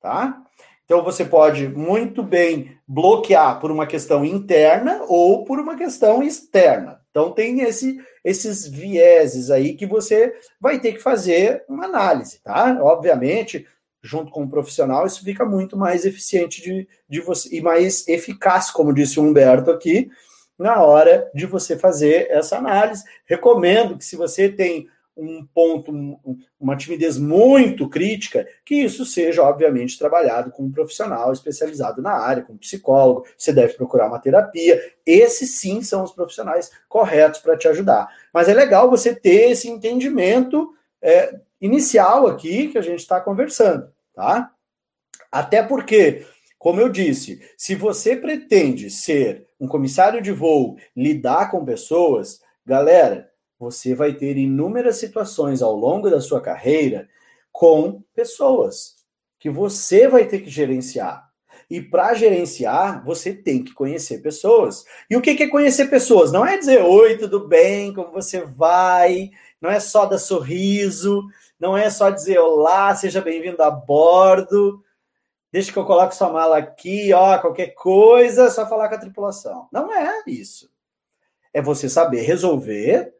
Tá? 0.00 0.42
Então 0.84 1.02
você 1.02 1.24
pode 1.24 1.68
muito 1.68 2.22
bem 2.22 2.78
bloquear 2.86 3.60
por 3.60 3.70
uma 3.70 3.86
questão 3.86 4.24
interna 4.24 5.02
ou 5.06 5.44
por 5.44 5.58
uma 5.58 5.76
questão 5.76 6.22
externa. 6.22 7.00
Então 7.10 7.32
tem 7.32 7.60
esse, 7.60 7.98
esses 8.24 8.66
vieses 8.66 9.50
aí 9.50 9.74
que 9.74 9.86
você 9.86 10.34
vai 10.60 10.80
ter 10.80 10.92
que 10.92 10.98
fazer 10.98 11.64
uma 11.68 11.84
análise, 11.84 12.40
tá? 12.42 12.78
Obviamente, 12.80 13.66
junto 14.02 14.30
com 14.30 14.44
o 14.44 14.48
profissional, 14.48 15.06
isso 15.06 15.24
fica 15.24 15.44
muito 15.44 15.76
mais 15.76 16.04
eficiente 16.04 16.62
de, 16.62 16.88
de 17.08 17.20
você 17.20 17.48
e 17.54 17.60
mais 17.60 18.06
eficaz, 18.06 18.70
como 18.70 18.92
disse 18.92 19.18
o 19.18 19.22
Humberto 19.22 19.70
aqui, 19.70 20.10
na 20.58 20.82
hora 20.82 21.30
de 21.34 21.46
você 21.46 21.76
fazer 21.76 22.28
essa 22.30 22.56
análise. 22.56 23.04
Recomendo 23.26 23.96
que 23.96 24.04
se 24.04 24.16
você 24.16 24.48
tem 24.48 24.88
um 25.18 25.44
ponto, 25.52 25.92
uma 26.60 26.76
timidez 26.76 27.18
muito 27.18 27.88
crítica, 27.88 28.46
que 28.64 28.76
isso 28.76 29.04
seja, 29.04 29.42
obviamente, 29.42 29.98
trabalhado 29.98 30.52
com 30.52 30.62
um 30.62 30.70
profissional 30.70 31.32
especializado 31.32 32.00
na 32.00 32.12
área, 32.12 32.44
com 32.44 32.52
um 32.52 32.58
psicólogo, 32.58 33.26
você 33.36 33.52
deve 33.52 33.74
procurar 33.74 34.06
uma 34.06 34.20
terapia. 34.20 34.80
Esses 35.04 35.58
sim 35.58 35.82
são 35.82 36.04
os 36.04 36.12
profissionais 36.12 36.70
corretos 36.88 37.40
para 37.40 37.56
te 37.56 37.66
ajudar. 37.66 38.08
Mas 38.32 38.48
é 38.48 38.54
legal 38.54 38.88
você 38.88 39.12
ter 39.12 39.50
esse 39.50 39.68
entendimento 39.68 40.72
é, 41.02 41.40
inicial 41.60 42.26
aqui 42.26 42.68
que 42.68 42.78
a 42.78 42.82
gente 42.82 43.00
está 43.00 43.20
conversando 43.20 43.92
tá? 44.18 44.50
Até 45.30 45.62
porque, 45.62 46.26
como 46.58 46.80
eu 46.80 46.88
disse, 46.88 47.40
se 47.56 47.76
você 47.76 48.16
pretende 48.16 48.90
ser 48.90 49.46
um 49.60 49.68
comissário 49.68 50.20
de 50.20 50.32
voo, 50.32 50.76
lidar 50.96 51.52
com 51.52 51.64
pessoas, 51.64 52.40
galera, 52.66 53.30
você 53.60 53.94
vai 53.94 54.12
ter 54.12 54.36
inúmeras 54.36 54.96
situações 54.96 55.62
ao 55.62 55.76
longo 55.76 56.10
da 56.10 56.20
sua 56.20 56.40
carreira 56.40 57.08
com 57.52 58.02
pessoas 58.12 58.96
que 59.38 59.48
você 59.48 60.08
vai 60.08 60.26
ter 60.26 60.40
que 60.40 60.50
gerenciar. 60.50 61.28
E 61.70 61.80
para 61.80 62.14
gerenciar, 62.14 63.04
você 63.04 63.32
tem 63.32 63.62
que 63.62 63.72
conhecer 63.72 64.18
pessoas. 64.18 64.84
E 65.08 65.16
o 65.16 65.20
que 65.20 65.42
é 65.42 65.48
conhecer 65.48 65.86
pessoas? 65.88 66.32
Não 66.32 66.44
é 66.44 66.56
dizer 66.56 66.82
oi, 66.82 67.16
tudo 67.18 67.46
bem, 67.46 67.92
como 67.92 68.10
você 68.10 68.40
vai, 68.40 69.30
não 69.60 69.70
é 69.70 69.78
só 69.78 70.06
dar 70.06 70.18
sorriso, 70.18 71.24
não 71.58 71.76
é 71.76 71.90
só 71.90 72.10
dizer 72.10 72.38
olá, 72.38 72.94
seja 72.94 73.20
bem-vindo 73.20 73.62
a 73.62 73.70
bordo. 73.70 74.82
Deixa 75.50 75.72
que 75.72 75.78
eu 75.78 75.84
coloque 75.84 76.14
sua 76.14 76.30
mala 76.30 76.58
aqui, 76.58 77.12
ó, 77.12 77.38
qualquer 77.38 77.68
coisa, 77.74 78.44
é 78.44 78.50
só 78.50 78.68
falar 78.68 78.88
com 78.88 78.94
a 78.94 78.98
tripulação. 78.98 79.68
Não 79.72 79.92
é 79.92 80.22
isso. 80.26 80.70
É 81.52 81.60
você 81.62 81.88
saber 81.88 82.20
resolver 82.20 83.14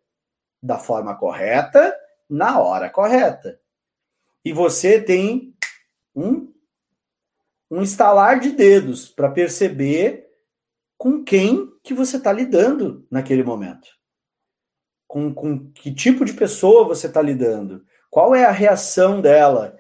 da 0.62 0.78
forma 0.78 1.16
correta, 1.16 1.96
na 2.28 2.60
hora 2.60 2.90
correta. 2.90 3.60
E 4.44 4.52
você 4.52 5.00
tem 5.00 5.54
um, 6.14 6.52
um 7.70 7.82
estalar 7.82 8.38
de 8.38 8.50
dedos 8.50 9.08
para 9.08 9.30
perceber 9.30 10.28
com 10.96 11.24
quem 11.24 11.72
que 11.82 11.94
você 11.94 12.18
está 12.18 12.32
lidando 12.32 13.06
naquele 13.10 13.42
momento. 13.42 13.88
Com, 15.06 15.32
com 15.32 15.70
que 15.72 15.94
tipo 15.94 16.24
de 16.24 16.34
pessoa 16.34 16.84
você 16.84 17.06
está 17.06 17.22
lidando. 17.22 17.84
Qual 18.10 18.34
é 18.34 18.44
a 18.44 18.50
reação 18.50 19.20
dela? 19.20 19.76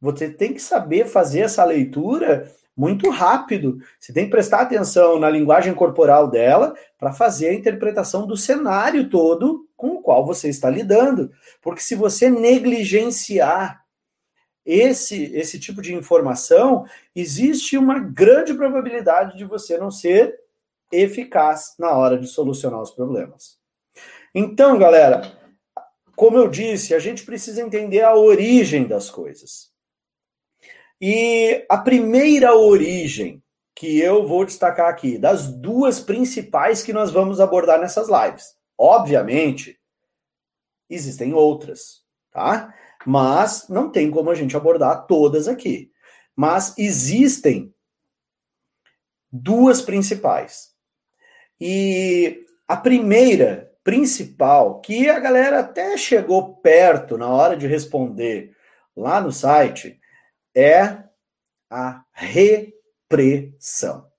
Você 0.00 0.28
tem 0.28 0.52
que 0.52 0.60
saber 0.60 1.06
fazer 1.06 1.40
essa 1.40 1.64
leitura 1.64 2.50
muito 2.76 3.10
rápido. 3.10 3.78
Você 3.98 4.12
tem 4.12 4.24
que 4.24 4.30
prestar 4.30 4.62
atenção 4.62 5.18
na 5.18 5.30
linguagem 5.30 5.74
corporal 5.74 6.28
dela 6.28 6.74
para 6.98 7.12
fazer 7.12 7.48
a 7.48 7.54
interpretação 7.54 8.26
do 8.26 8.36
cenário 8.36 9.08
todo 9.08 9.68
com 9.76 9.88
o 9.88 10.02
qual 10.02 10.24
você 10.24 10.48
está 10.48 10.68
lidando. 10.70 11.30
Porque 11.60 11.80
se 11.80 11.94
você 11.94 12.30
negligenciar 12.30 13.82
esse, 14.64 15.24
esse 15.34 15.58
tipo 15.58 15.82
de 15.82 15.94
informação, 15.94 16.84
existe 17.14 17.76
uma 17.76 17.98
grande 17.98 18.54
probabilidade 18.54 19.36
de 19.36 19.44
você 19.44 19.76
não 19.76 19.90
ser 19.90 20.38
eficaz 20.90 21.74
na 21.78 21.92
hora 21.92 22.18
de 22.18 22.26
solucionar 22.26 22.80
os 22.80 22.90
problemas. 22.90 23.58
Então, 24.34 24.78
galera, 24.78 25.32
como 26.16 26.36
eu 26.36 26.48
disse, 26.48 26.94
a 26.94 26.98
gente 26.98 27.24
precisa 27.24 27.62
entender 27.62 28.02
a 28.02 28.14
origem 28.14 28.86
das 28.86 29.10
coisas. 29.10 29.70
E 31.00 31.66
a 31.68 31.78
primeira 31.78 32.54
origem 32.54 33.42
que 33.74 33.98
eu 33.98 34.26
vou 34.28 34.44
destacar 34.44 34.88
aqui, 34.88 35.18
das 35.18 35.48
duas 35.48 35.98
principais 35.98 36.82
que 36.82 36.92
nós 36.92 37.10
vamos 37.10 37.40
abordar 37.40 37.80
nessas 37.80 38.08
lives. 38.08 38.54
Obviamente, 38.78 39.80
existem 40.88 41.34
outras, 41.34 42.04
tá? 42.30 42.72
Mas 43.04 43.66
não 43.68 43.90
tem 43.90 44.10
como 44.10 44.30
a 44.30 44.34
gente 44.34 44.56
abordar 44.56 45.06
todas 45.06 45.48
aqui. 45.48 45.90
Mas 46.36 46.76
existem 46.78 47.74
duas 49.32 49.80
principais. 49.80 50.70
E 51.60 52.46
a 52.68 52.76
primeira 52.76 53.71
principal, 53.84 54.80
que 54.80 55.08
a 55.08 55.18
galera 55.18 55.60
até 55.60 55.96
chegou 55.96 56.56
perto 56.56 57.18
na 57.18 57.28
hora 57.28 57.56
de 57.56 57.66
responder 57.66 58.56
lá 58.96 59.20
no 59.20 59.32
site, 59.32 59.98
é 60.54 61.04
a 61.70 62.04
repressão. 62.12 64.12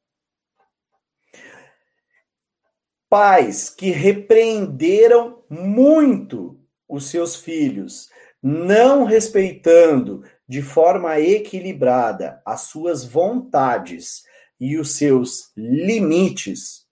pais 3.13 3.69
que 3.69 3.91
repreenderam 3.91 5.43
muito 5.47 6.59
os 6.89 7.11
seus 7.11 7.35
filhos, 7.35 8.09
não 8.41 9.03
respeitando 9.03 10.23
de 10.49 10.63
forma 10.63 11.19
equilibrada 11.19 12.41
as 12.43 12.61
suas 12.61 13.05
vontades 13.05 14.23
e 14.59 14.79
os 14.79 14.95
seus 14.95 15.51
limites, 15.55 16.82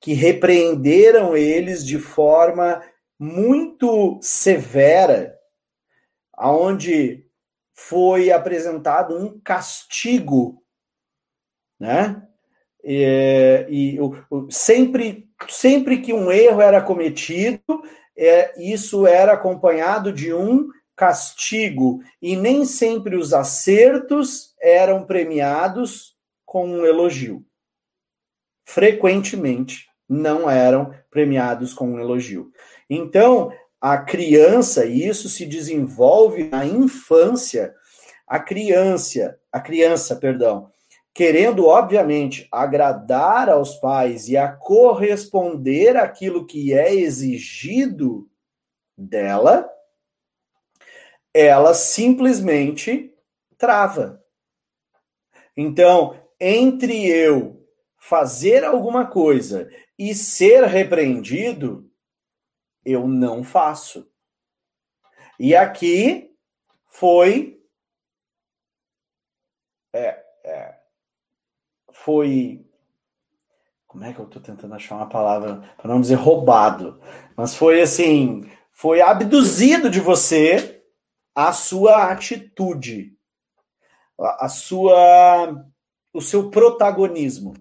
que 0.00 0.12
repreenderam 0.12 1.36
eles 1.36 1.84
de 1.84 1.98
forma 1.98 2.82
muito 3.18 4.18
severa, 4.22 5.36
aonde 6.32 7.26
foi 7.74 8.30
apresentado 8.30 9.16
um 9.16 9.40
castigo, 9.40 10.62
né? 11.78 12.22
E, 12.82 13.66
e 13.68 13.98
sempre, 14.50 15.28
sempre 15.48 16.00
que 16.00 16.12
um 16.12 16.30
erro 16.30 16.60
era 16.60 16.80
cometido, 16.80 17.82
é, 18.16 18.54
isso 18.60 19.06
era 19.06 19.32
acompanhado 19.32 20.12
de 20.12 20.32
um 20.32 20.68
castigo, 20.94 22.02
e 22.20 22.36
nem 22.36 22.64
sempre 22.64 23.16
os 23.16 23.32
acertos 23.32 24.54
eram 24.60 25.04
premiados 25.04 26.16
com 26.44 26.68
um 26.68 26.84
elogio. 26.84 27.44
Frequentemente 28.64 29.87
não 30.08 30.48
eram 30.48 30.94
premiados 31.10 31.74
com 31.74 31.92
um 31.92 32.00
elogio. 32.00 32.50
Então, 32.88 33.52
a 33.80 33.98
criança, 33.98 34.86
e 34.86 35.06
isso 35.06 35.28
se 35.28 35.44
desenvolve 35.46 36.44
na 36.44 36.64
infância, 36.64 37.74
a 38.26 38.40
criança, 38.40 39.38
a 39.52 39.60
criança, 39.60 40.16
perdão, 40.16 40.70
querendo 41.14 41.66
obviamente 41.66 42.48
agradar 42.50 43.48
aos 43.48 43.74
pais 43.76 44.28
e 44.28 44.36
a 44.36 44.48
corresponder 44.52 45.96
àquilo 45.96 46.46
que 46.46 46.72
é 46.72 46.94
exigido 46.94 48.28
dela, 48.96 49.68
ela 51.32 51.74
simplesmente 51.74 53.12
trava. 53.56 54.22
Então, 55.56 56.14
entre 56.40 57.08
eu 57.08 57.66
fazer 57.98 58.64
alguma 58.64 59.06
coisa 59.06 59.68
e 59.98 60.14
ser 60.14 60.64
repreendido, 60.64 61.90
eu 62.84 63.08
não 63.08 63.42
faço. 63.42 64.10
E 65.38 65.54
aqui 65.54 66.34
foi. 66.86 67.60
É, 69.92 70.24
é, 70.44 70.78
foi. 71.92 72.64
Como 73.86 74.04
é 74.04 74.12
que 74.12 74.20
eu 74.20 74.26
estou 74.26 74.40
tentando 74.40 74.74
achar 74.74 74.96
uma 74.96 75.08
palavra 75.08 75.62
para 75.76 75.88
não 75.92 76.00
dizer 76.00 76.14
roubado? 76.14 77.00
Mas 77.36 77.54
foi 77.54 77.80
assim: 77.80 78.48
foi 78.70 79.00
abduzido 79.00 79.90
de 79.90 80.00
você 80.00 80.84
a 81.34 81.52
sua 81.52 82.10
atitude, 82.10 83.16
a, 84.18 84.48
sua, 84.48 85.64
o 86.12 86.20
seu 86.20 86.50
protagonismo. 86.50 87.54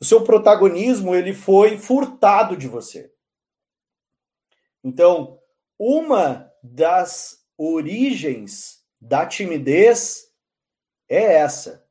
O 0.00 0.04
seu 0.04 0.24
protagonismo 0.24 1.14
ele 1.14 1.32
foi 1.32 1.78
furtado 1.78 2.56
de 2.56 2.68
você. 2.68 3.12
Então, 4.84 5.40
uma 5.78 6.52
das 6.62 7.44
origens 7.56 8.84
da 9.00 9.26
timidez 9.26 10.30
é 11.08 11.38
essa. 11.38 11.86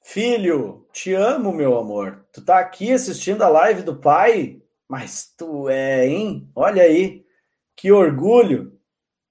Filho, 0.00 0.88
te 0.92 1.12
amo, 1.12 1.52
meu 1.52 1.76
amor. 1.76 2.26
Tu 2.32 2.44
tá 2.44 2.60
aqui 2.60 2.92
assistindo 2.92 3.42
a 3.42 3.48
live 3.48 3.82
do 3.82 3.96
pai, 3.96 4.62
mas 4.88 5.34
tu 5.36 5.68
é, 5.68 6.06
hein? 6.06 6.50
Olha 6.54 6.82
aí, 6.82 7.26
que 7.74 7.90
orgulho. 7.90 8.80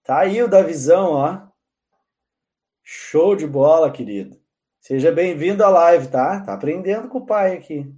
Tá 0.03 0.19
aí 0.19 0.43
o 0.43 0.47
da 0.47 0.61
visão, 0.61 1.13
ó. 1.13 1.47
Show 2.83 3.35
de 3.35 3.47
bola, 3.47 3.91
querido. 3.91 4.34
Seja 4.85 5.11
bem-vindo 5.11 5.63
à 5.63 5.69
live, 5.69 6.09
tá? 6.09 6.41
Tá 6.41 6.53
aprendendo 6.53 7.07
com 7.07 7.17
o 7.17 7.25
pai 7.25 7.55
aqui. 7.55 7.91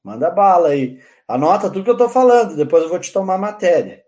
Manda 0.00 0.30
bala 0.30 0.68
aí. 0.68 1.00
Anota 1.26 1.68
tudo 1.68 1.82
que 1.82 1.90
eu 1.90 1.94
estou 1.94 2.08
falando, 2.08 2.54
depois 2.54 2.84
eu 2.84 2.88
vou 2.88 3.00
te 3.00 3.12
tomar 3.12 3.36
matéria. 3.36 4.00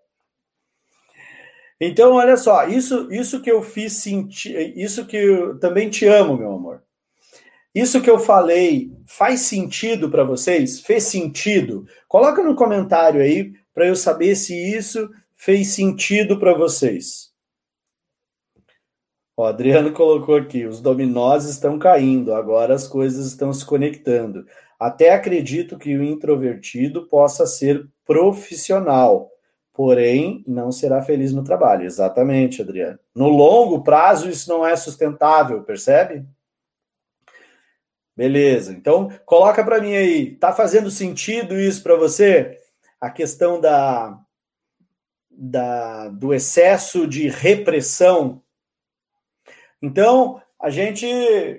Então, 1.81 2.13
olha 2.13 2.37
só, 2.37 2.69
isso, 2.69 3.13
isso 3.13 3.43
que 3.43 3.51
eu 3.51 3.61
fiz 3.61 3.95
sentir, 3.95 4.79
isso 4.79 5.05
que 5.05 5.17
eu 5.17 5.59
também 5.59 5.91
te 5.91 6.07
amo, 6.07 6.37
meu 6.37 6.53
amor. 6.53 6.85
Isso 7.75 8.01
que 8.01 8.09
eu 8.09 8.21
falei 8.21 8.93
faz 9.05 9.41
sentido 9.41 10.09
para 10.09 10.23
vocês? 10.23 10.79
Fez 10.79 11.03
sentido? 11.03 11.89
Coloca 12.07 12.41
no 12.41 12.55
comentário 12.55 13.21
aí 13.21 13.53
para 13.75 13.89
eu 13.89 13.97
saber 13.97 14.37
se 14.37 14.55
isso 14.55 15.11
fez 15.35 15.75
sentido 15.75 16.39
para 16.39 16.55
vocês. 16.55 17.26
O 19.37 19.45
Adriano 19.45 19.93
colocou 19.95 20.37
aqui: 20.37 20.65
os 20.65 20.81
dominós 20.81 21.45
estão 21.45 21.79
caindo, 21.79 22.35
agora 22.35 22.75
as 22.75 22.89
coisas 22.89 23.27
estão 23.27 23.53
se 23.53 23.65
conectando. 23.65 24.47
Até 24.79 25.11
acredito 25.11 25.79
que 25.79 25.97
o 25.97 26.03
introvertido 26.03 27.07
possa 27.07 27.47
ser 27.47 27.89
profissional, 28.05 29.31
porém 29.73 30.45
não 30.47 30.71
será 30.71 31.03
feliz 31.03 31.33
no 31.33 31.45
trabalho. 31.45 31.85
Exatamente, 31.85 32.63
Adriano. 32.63 32.99
No 33.15 33.29
longo 33.29 33.83
prazo, 33.83 34.29
isso 34.29 34.49
não 34.49 34.67
é 34.67 34.77
sustentável, 34.77 35.63
percebe? 35.63 36.27
Beleza. 38.17 38.73
Então, 38.73 39.11
coloca 39.27 39.63
para 39.63 39.81
mim 39.81 39.95
aí. 39.95 40.35
Tá 40.37 40.53
fazendo 40.53 40.91
sentido 40.91 41.59
isso 41.59 41.83
para 41.83 41.97
você? 41.97 42.59
A 42.99 43.11
questão 43.11 43.61
da, 43.61 44.19
da 45.31 46.09
do 46.09 46.33
excesso 46.33 47.07
de 47.07 47.29
repressão. 47.29 48.43
Então, 49.87 50.43
a 50.61 50.69
gente, 50.69 51.07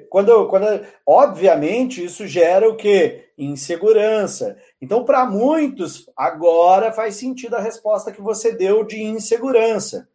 quando, 0.10 0.48
quando, 0.48 0.86
obviamente, 1.06 2.04
isso 2.04 2.28
gera 2.28 2.70
o 2.70 2.76
que? 2.76 3.24
Insegurança. 3.38 4.58
Então, 4.82 5.06
para 5.06 5.26
muitos, 5.26 6.10
agora 6.16 6.92
faz 6.92 7.16
sentido 7.16 7.56
a 7.56 7.62
resposta 7.62 8.12
que 8.12 8.22
você 8.22 8.52
deu 8.52 8.84
de 8.84 9.02
insegurança, 9.02 10.10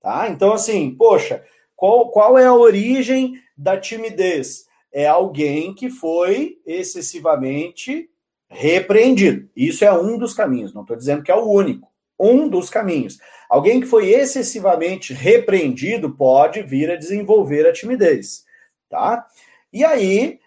tá? 0.00 0.30
Então, 0.30 0.54
assim, 0.54 0.94
poxa, 0.94 1.44
qual, 1.76 2.10
qual 2.10 2.38
é 2.38 2.46
a 2.46 2.54
origem 2.54 3.34
da 3.54 3.76
timidez? 3.76 4.64
É 4.90 5.06
alguém 5.06 5.74
que 5.74 5.90
foi 5.90 6.58
excessivamente 6.64 8.08
repreendido. 8.48 9.50
Isso 9.54 9.84
é 9.84 9.92
um 9.92 10.16
dos 10.16 10.32
caminhos, 10.32 10.72
não 10.72 10.82
estou 10.82 10.96
dizendo 10.96 11.22
que 11.22 11.30
é 11.30 11.36
o 11.36 11.50
único. 11.50 11.86
Um 12.18 12.48
dos 12.48 12.68
caminhos. 12.68 13.18
Alguém 13.48 13.80
que 13.80 13.86
foi 13.86 14.10
excessivamente 14.10 15.14
repreendido 15.14 16.14
pode 16.14 16.62
vir 16.62 16.90
a 16.90 16.96
desenvolver 16.96 17.66
a 17.66 17.72
timidez, 17.72 18.44
tá? 18.88 19.26
E 19.72 19.84
aí, 19.84 20.40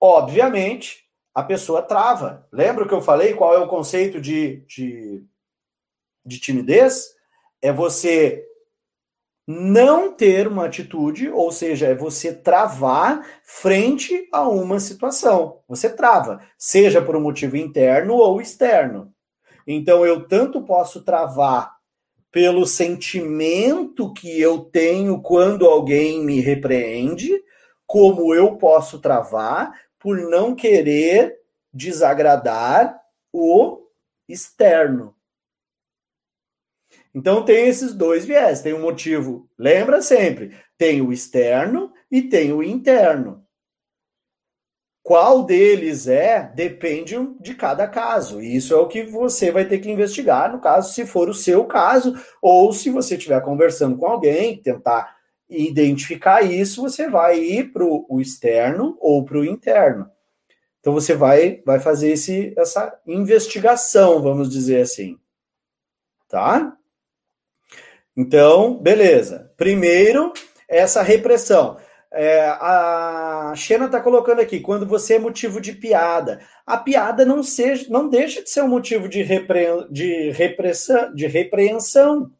obviamente, 0.00 1.04
a 1.34 1.42
pessoa 1.42 1.82
trava. 1.82 2.46
Lembra 2.52 2.86
que 2.86 2.94
eu 2.94 3.02
falei 3.02 3.34
qual 3.34 3.54
é 3.54 3.58
o 3.58 3.68
conceito 3.68 4.20
de, 4.20 4.64
de, 4.66 5.24
de 6.24 6.38
timidez? 6.38 7.14
É 7.60 7.72
você 7.72 8.46
não 9.46 10.12
ter 10.12 10.46
uma 10.48 10.66
atitude, 10.66 11.28
ou 11.28 11.52
seja, 11.52 11.86
é 11.86 11.94
você 11.94 12.32
travar 12.32 13.26
frente 13.42 14.26
a 14.32 14.48
uma 14.48 14.80
situação. 14.80 15.60
Você 15.68 15.90
trava, 15.90 16.40
seja 16.56 17.02
por 17.02 17.14
um 17.14 17.20
motivo 17.20 17.56
interno 17.56 18.14
ou 18.14 18.40
externo. 18.40 19.13
Então 19.66 20.04
eu 20.04 20.26
tanto 20.26 20.62
posso 20.62 21.02
travar 21.02 21.74
pelo 22.30 22.66
sentimento 22.66 24.12
que 24.12 24.40
eu 24.40 24.58
tenho 24.58 25.22
quando 25.22 25.66
alguém 25.66 26.24
me 26.24 26.40
repreende, 26.40 27.42
como 27.86 28.34
eu 28.34 28.56
posso 28.56 28.98
travar 28.98 29.72
por 29.98 30.18
não 30.18 30.54
querer 30.54 31.38
desagradar 31.72 33.00
o 33.32 33.86
externo. 34.28 35.14
Então 37.14 37.44
tem 37.44 37.68
esses 37.68 37.94
dois 37.94 38.24
viés, 38.24 38.60
tem 38.60 38.74
um 38.74 38.82
motivo, 38.82 39.48
lembra 39.56 40.02
sempre, 40.02 40.56
tem 40.76 41.00
o 41.00 41.12
externo 41.12 41.92
e 42.10 42.22
tem 42.22 42.52
o 42.52 42.62
interno. 42.62 43.43
Qual 45.04 45.44
deles 45.44 46.08
é, 46.08 46.50
depende 46.54 47.14
de 47.38 47.54
cada 47.54 47.86
caso. 47.86 48.40
E 48.40 48.56
isso 48.56 48.72
é 48.72 48.78
o 48.78 48.88
que 48.88 49.02
você 49.02 49.52
vai 49.52 49.66
ter 49.66 49.78
que 49.78 49.90
investigar, 49.90 50.50
no 50.50 50.58
caso, 50.58 50.94
se 50.94 51.04
for 51.04 51.28
o 51.28 51.34
seu 51.34 51.66
caso, 51.66 52.14
ou 52.40 52.72
se 52.72 52.88
você 52.88 53.14
estiver 53.14 53.38
conversando 53.42 53.98
com 53.98 54.06
alguém, 54.06 54.56
tentar 54.56 55.14
identificar 55.46 56.40
isso, 56.40 56.80
você 56.80 57.06
vai 57.06 57.38
ir 57.38 57.70
para 57.70 57.84
o 57.84 58.18
externo 58.18 58.96
ou 58.98 59.22
para 59.26 59.36
o 59.36 59.44
interno. 59.44 60.08
Então 60.80 60.94
você 60.94 61.14
vai, 61.14 61.62
vai 61.66 61.78
fazer 61.80 62.12
esse, 62.12 62.54
essa 62.56 62.98
investigação, 63.06 64.22
vamos 64.22 64.48
dizer 64.50 64.80
assim. 64.80 65.18
Tá? 66.30 66.74
Então, 68.16 68.78
beleza. 68.78 69.52
Primeiro, 69.54 70.32
essa 70.66 71.02
repressão. 71.02 71.76
É, 72.16 72.46
a 72.46 73.52
Xena 73.56 73.86
está 73.86 74.00
colocando 74.00 74.40
aqui, 74.40 74.60
quando 74.60 74.86
você 74.86 75.14
é 75.14 75.18
motivo 75.18 75.60
de 75.60 75.72
piada. 75.72 76.40
A 76.64 76.76
piada 76.76 77.24
não, 77.24 77.42
seja, 77.42 77.86
não 77.90 78.08
deixa 78.08 78.40
de 78.40 78.48
ser 78.48 78.62
um 78.62 78.68
motivo 78.68 79.08
de, 79.08 79.20
repre, 79.24 79.66
de, 79.90 80.30
repressão, 80.30 81.12
de 81.12 81.26
repreensão. 81.26 82.30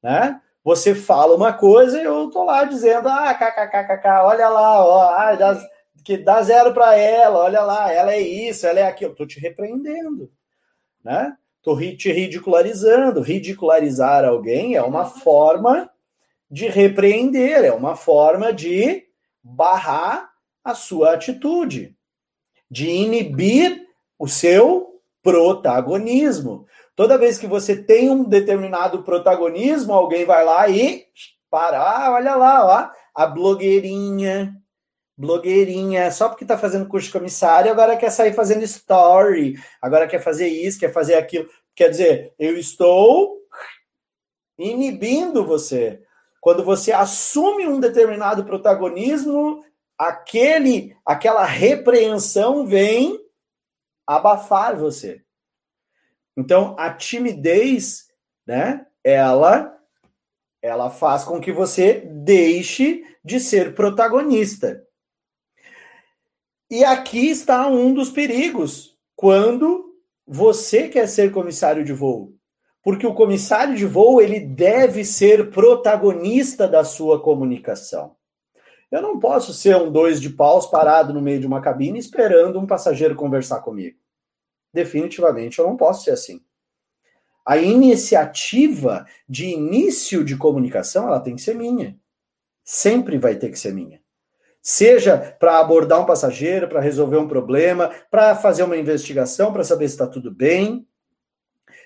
Né? 0.00 0.40
Você 0.62 0.94
fala 0.94 1.34
uma 1.34 1.52
coisa 1.52 2.00
e 2.00 2.04
eu 2.04 2.30
tô 2.30 2.44
lá 2.44 2.62
dizendo, 2.62 3.08
ah, 3.08 3.34
kkkk, 3.34 4.06
olha 4.22 4.48
lá, 4.48 4.86
ó, 4.86 5.10
ah, 5.10 5.34
dá, 5.34 5.66
que 6.04 6.16
dá 6.16 6.40
zero 6.40 6.72
para 6.72 6.94
ela, 6.96 7.40
olha 7.40 7.62
lá, 7.62 7.92
ela 7.92 8.12
é 8.12 8.20
isso, 8.20 8.68
ela 8.68 8.78
é 8.78 8.84
aquilo. 8.84 9.16
Tô 9.16 9.26
te 9.26 9.40
repreendendo. 9.40 10.30
Né? 11.02 11.34
Tô 11.60 11.76
te 11.76 12.12
ridicularizando. 12.12 13.20
Ridicularizar 13.20 14.24
alguém 14.24 14.76
é 14.76 14.82
uma 14.82 15.06
forma 15.06 15.90
de 16.48 16.68
repreender, 16.68 17.64
é 17.64 17.72
uma 17.72 17.96
forma 17.96 18.52
de 18.52 19.07
barrar 19.48 20.30
a 20.62 20.74
sua 20.74 21.14
atitude, 21.14 21.96
de 22.70 22.88
inibir 22.88 23.86
o 24.18 24.28
seu 24.28 25.00
protagonismo. 25.22 26.66
Toda 26.94 27.18
vez 27.18 27.38
que 27.38 27.46
você 27.46 27.76
tem 27.76 28.10
um 28.10 28.24
determinado 28.24 29.02
protagonismo, 29.02 29.92
alguém 29.92 30.24
vai 30.24 30.44
lá 30.44 30.68
e 30.68 31.06
para, 31.50 31.80
ah, 31.80 32.12
olha 32.12 32.34
lá, 32.34 32.66
ó, 32.66 32.90
a 33.14 33.26
blogueirinha, 33.26 34.54
blogueirinha, 35.16 36.10
só 36.10 36.28
porque 36.28 36.44
está 36.44 36.58
fazendo 36.58 36.88
curso 36.88 37.06
de 37.06 37.12
comissário, 37.12 37.70
agora 37.70 37.96
quer 37.96 38.10
sair 38.10 38.34
fazendo 38.34 38.62
story, 38.64 39.54
agora 39.80 40.06
quer 40.06 40.20
fazer 40.20 40.48
isso, 40.48 40.78
quer 40.78 40.92
fazer 40.92 41.14
aquilo. 41.14 41.48
Quer 41.74 41.88
dizer, 41.88 42.34
eu 42.38 42.58
estou 42.58 43.38
inibindo 44.58 45.46
você. 45.46 46.02
Quando 46.40 46.64
você 46.64 46.92
assume 46.92 47.66
um 47.66 47.80
determinado 47.80 48.44
protagonismo, 48.44 49.64
aquele, 49.96 50.96
aquela 51.04 51.44
repreensão 51.44 52.66
vem 52.66 53.18
abafar 54.06 54.76
você. 54.76 55.22
Então, 56.36 56.76
a 56.78 56.92
timidez, 56.92 58.06
né, 58.46 58.86
ela 59.02 59.74
ela 60.60 60.90
faz 60.90 61.22
com 61.22 61.40
que 61.40 61.52
você 61.52 62.00
deixe 62.00 63.04
de 63.24 63.38
ser 63.38 63.76
protagonista. 63.76 64.84
E 66.68 66.84
aqui 66.84 67.30
está 67.30 67.68
um 67.68 67.94
dos 67.94 68.10
perigos 68.10 68.98
quando 69.14 69.96
você 70.26 70.88
quer 70.88 71.06
ser 71.06 71.32
comissário 71.32 71.84
de 71.84 71.92
voo 71.92 72.37
porque 72.82 73.06
o 73.06 73.14
comissário 73.14 73.76
de 73.76 73.86
voo 73.86 74.20
ele 74.20 74.40
deve 74.40 75.04
ser 75.04 75.50
protagonista 75.50 76.66
da 76.66 76.84
sua 76.84 77.20
comunicação. 77.20 78.16
Eu 78.90 79.02
não 79.02 79.18
posso 79.18 79.52
ser 79.52 79.76
um 79.76 79.92
dois 79.92 80.20
de 80.20 80.30
paus 80.30 80.66
parado 80.66 81.12
no 81.12 81.20
meio 81.20 81.40
de 81.40 81.46
uma 81.46 81.60
cabine 81.60 81.98
esperando 81.98 82.58
um 82.58 82.66
passageiro 82.66 83.14
conversar 83.14 83.60
comigo. 83.60 83.98
Definitivamente 84.72 85.58
eu 85.58 85.66
não 85.66 85.76
posso 85.76 86.04
ser 86.04 86.12
assim. 86.12 86.40
A 87.44 87.58
iniciativa 87.58 89.06
de 89.28 89.46
início 89.46 90.24
de 90.24 90.36
comunicação 90.36 91.06
ela 91.06 91.20
tem 91.20 91.36
que 91.36 91.42
ser 91.42 91.54
minha. 91.54 91.98
Sempre 92.64 93.18
vai 93.18 93.36
ter 93.36 93.50
que 93.50 93.58
ser 93.58 93.74
minha. 93.74 94.00
Seja 94.62 95.16
para 95.38 95.58
abordar 95.58 96.00
um 96.00 96.06
passageiro, 96.06 96.68
para 96.68 96.80
resolver 96.80 97.16
um 97.16 97.28
problema, 97.28 97.90
para 98.10 98.34
fazer 98.34 98.62
uma 98.62 98.76
investigação, 98.76 99.52
para 99.52 99.64
saber 99.64 99.88
se 99.88 99.94
está 99.94 100.06
tudo 100.06 100.30
bem, 100.30 100.86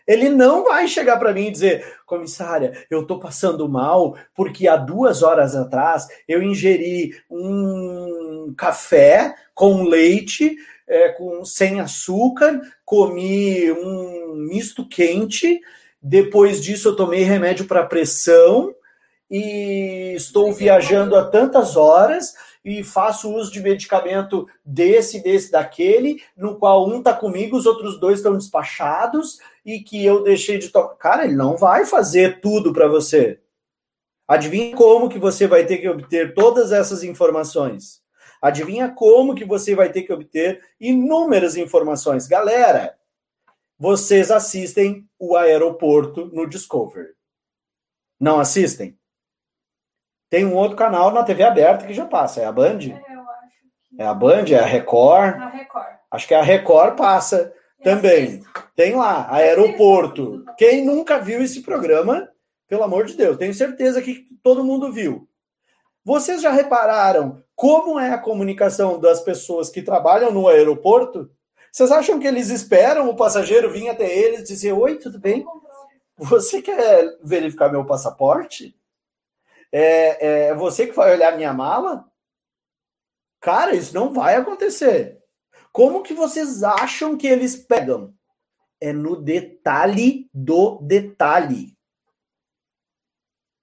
ele 0.06 0.28
não 0.28 0.64
vai 0.64 0.88
chegar 0.88 1.18
para 1.18 1.32
mim 1.32 1.46
e 1.46 1.50
dizer, 1.50 1.96
comissária, 2.06 2.86
eu 2.90 3.02
estou 3.02 3.18
passando 3.18 3.68
mal 3.68 4.16
porque 4.34 4.68
há 4.68 4.76
duas 4.76 5.22
horas 5.22 5.54
atrás 5.54 6.06
eu 6.26 6.42
ingeri 6.42 7.14
um 7.30 8.54
café 8.56 9.34
com 9.54 9.84
leite, 9.84 10.56
é, 10.86 11.10
com 11.10 11.44
sem 11.44 11.80
açúcar, 11.80 12.60
comi 12.84 13.70
um 13.72 14.34
misto 14.34 14.86
quente, 14.88 15.60
depois 16.02 16.62
disso 16.62 16.88
eu 16.88 16.96
tomei 16.96 17.22
remédio 17.22 17.66
para 17.66 17.86
pressão 17.86 18.74
e 19.30 20.12
estou 20.14 20.52
viajando 20.52 21.16
há 21.16 21.24
tantas 21.24 21.76
horas 21.76 22.34
e 22.64 22.84
faço 22.84 23.32
uso 23.34 23.50
de 23.50 23.60
medicamento 23.60 24.46
desse, 24.64 25.20
desse, 25.20 25.50
daquele, 25.50 26.22
no 26.36 26.56
qual 26.56 26.86
um 26.88 26.98
está 26.98 27.12
comigo, 27.12 27.56
os 27.56 27.66
outros 27.66 27.98
dois 27.98 28.18
estão 28.18 28.36
despachados 28.36 29.38
e 29.64 29.80
que 29.80 30.04
eu 30.04 30.22
deixei 30.22 30.58
de 30.58 30.68
tomar. 30.68 30.94
Cara, 30.96 31.24
ele 31.24 31.36
não 31.36 31.56
vai 31.56 31.84
fazer 31.84 32.40
tudo 32.40 32.72
para 32.72 32.88
você. 32.88 33.40
Adivinha 34.26 34.74
como 34.76 35.08
que 35.08 35.18
você 35.18 35.46
vai 35.46 35.66
ter 35.66 35.78
que 35.78 35.88
obter 35.88 36.34
todas 36.34 36.72
essas 36.72 37.02
informações? 37.02 38.02
Adivinha 38.40 38.90
como 38.90 39.34
que 39.34 39.44
você 39.44 39.74
vai 39.74 39.90
ter 39.90 40.02
que 40.02 40.12
obter 40.12 40.60
inúmeras 40.80 41.56
informações? 41.56 42.26
Galera, 42.26 42.96
vocês 43.78 44.30
assistem 44.30 45.08
o 45.18 45.36
aeroporto 45.36 46.26
no 46.26 46.48
Discovery. 46.48 47.08
Não 48.18 48.40
assistem? 48.40 48.98
Tem 50.30 50.44
um 50.44 50.54
outro 50.54 50.76
canal 50.76 51.10
na 51.10 51.22
TV 51.22 51.42
aberta 51.42 51.86
que 51.86 51.92
já 51.92 52.06
passa. 52.06 52.40
É 52.40 52.46
a 52.46 52.52
Band? 52.52 52.78
É, 52.78 53.14
eu 53.14 53.20
acho. 53.20 53.56
Que... 53.90 54.02
É 54.02 54.06
a 54.06 54.14
Band? 54.14 54.44
É 54.50 54.58
a 54.58 54.64
Record? 54.64 55.34
A 55.34 55.48
Record. 55.48 55.96
Acho 56.10 56.28
que 56.28 56.34
a 56.34 56.42
Record 56.42 56.96
passa 56.96 57.52
também. 57.82 58.42
Tem 58.74 58.94
lá, 58.94 59.32
Aeroporto. 59.32 60.44
Quem 60.56 60.84
nunca 60.84 61.18
viu 61.18 61.42
esse 61.42 61.62
programa, 61.62 62.28
pelo 62.68 62.82
amor 62.82 63.06
de 63.06 63.14
Deus, 63.14 63.36
tenho 63.36 63.52
certeza 63.52 64.00
que 64.00 64.26
todo 64.42 64.64
mundo 64.64 64.92
viu. 64.92 65.28
Vocês 66.04 66.42
já 66.42 66.50
repararam 66.50 67.42
como 67.54 67.98
é 67.98 68.10
a 68.10 68.18
comunicação 68.18 68.98
das 68.98 69.20
pessoas 69.20 69.70
que 69.70 69.82
trabalham 69.82 70.32
no 70.32 70.48
aeroporto? 70.48 71.30
Vocês 71.70 71.92
acham 71.92 72.18
que 72.18 72.26
eles 72.26 72.50
esperam 72.50 73.08
o 73.08 73.16
passageiro 73.16 73.70
vir 73.70 73.88
até 73.88 74.12
eles 74.12 74.40
e 74.40 74.44
dizer: 74.44 74.72
Oi, 74.72 74.98
tudo 74.98 75.18
bem? 75.18 75.44
Você 76.16 76.60
quer 76.60 77.18
verificar 77.22 77.70
meu 77.70 77.84
passaporte? 77.84 78.76
É, 79.70 80.48
é 80.48 80.54
você 80.54 80.86
que 80.86 80.92
vai 80.92 81.12
olhar 81.12 81.36
minha 81.36 81.52
mala? 81.52 82.04
Cara, 83.40 83.74
isso 83.74 83.94
não 83.94 84.12
vai 84.12 84.36
acontecer. 84.36 85.21
Como 85.72 86.02
que 86.02 86.12
vocês 86.12 86.62
acham 86.62 87.16
que 87.16 87.26
eles 87.26 87.56
pegam? 87.56 88.14
É 88.80 88.92
no 88.92 89.16
detalhe 89.16 90.28
do 90.34 90.78
detalhe. 90.82 91.76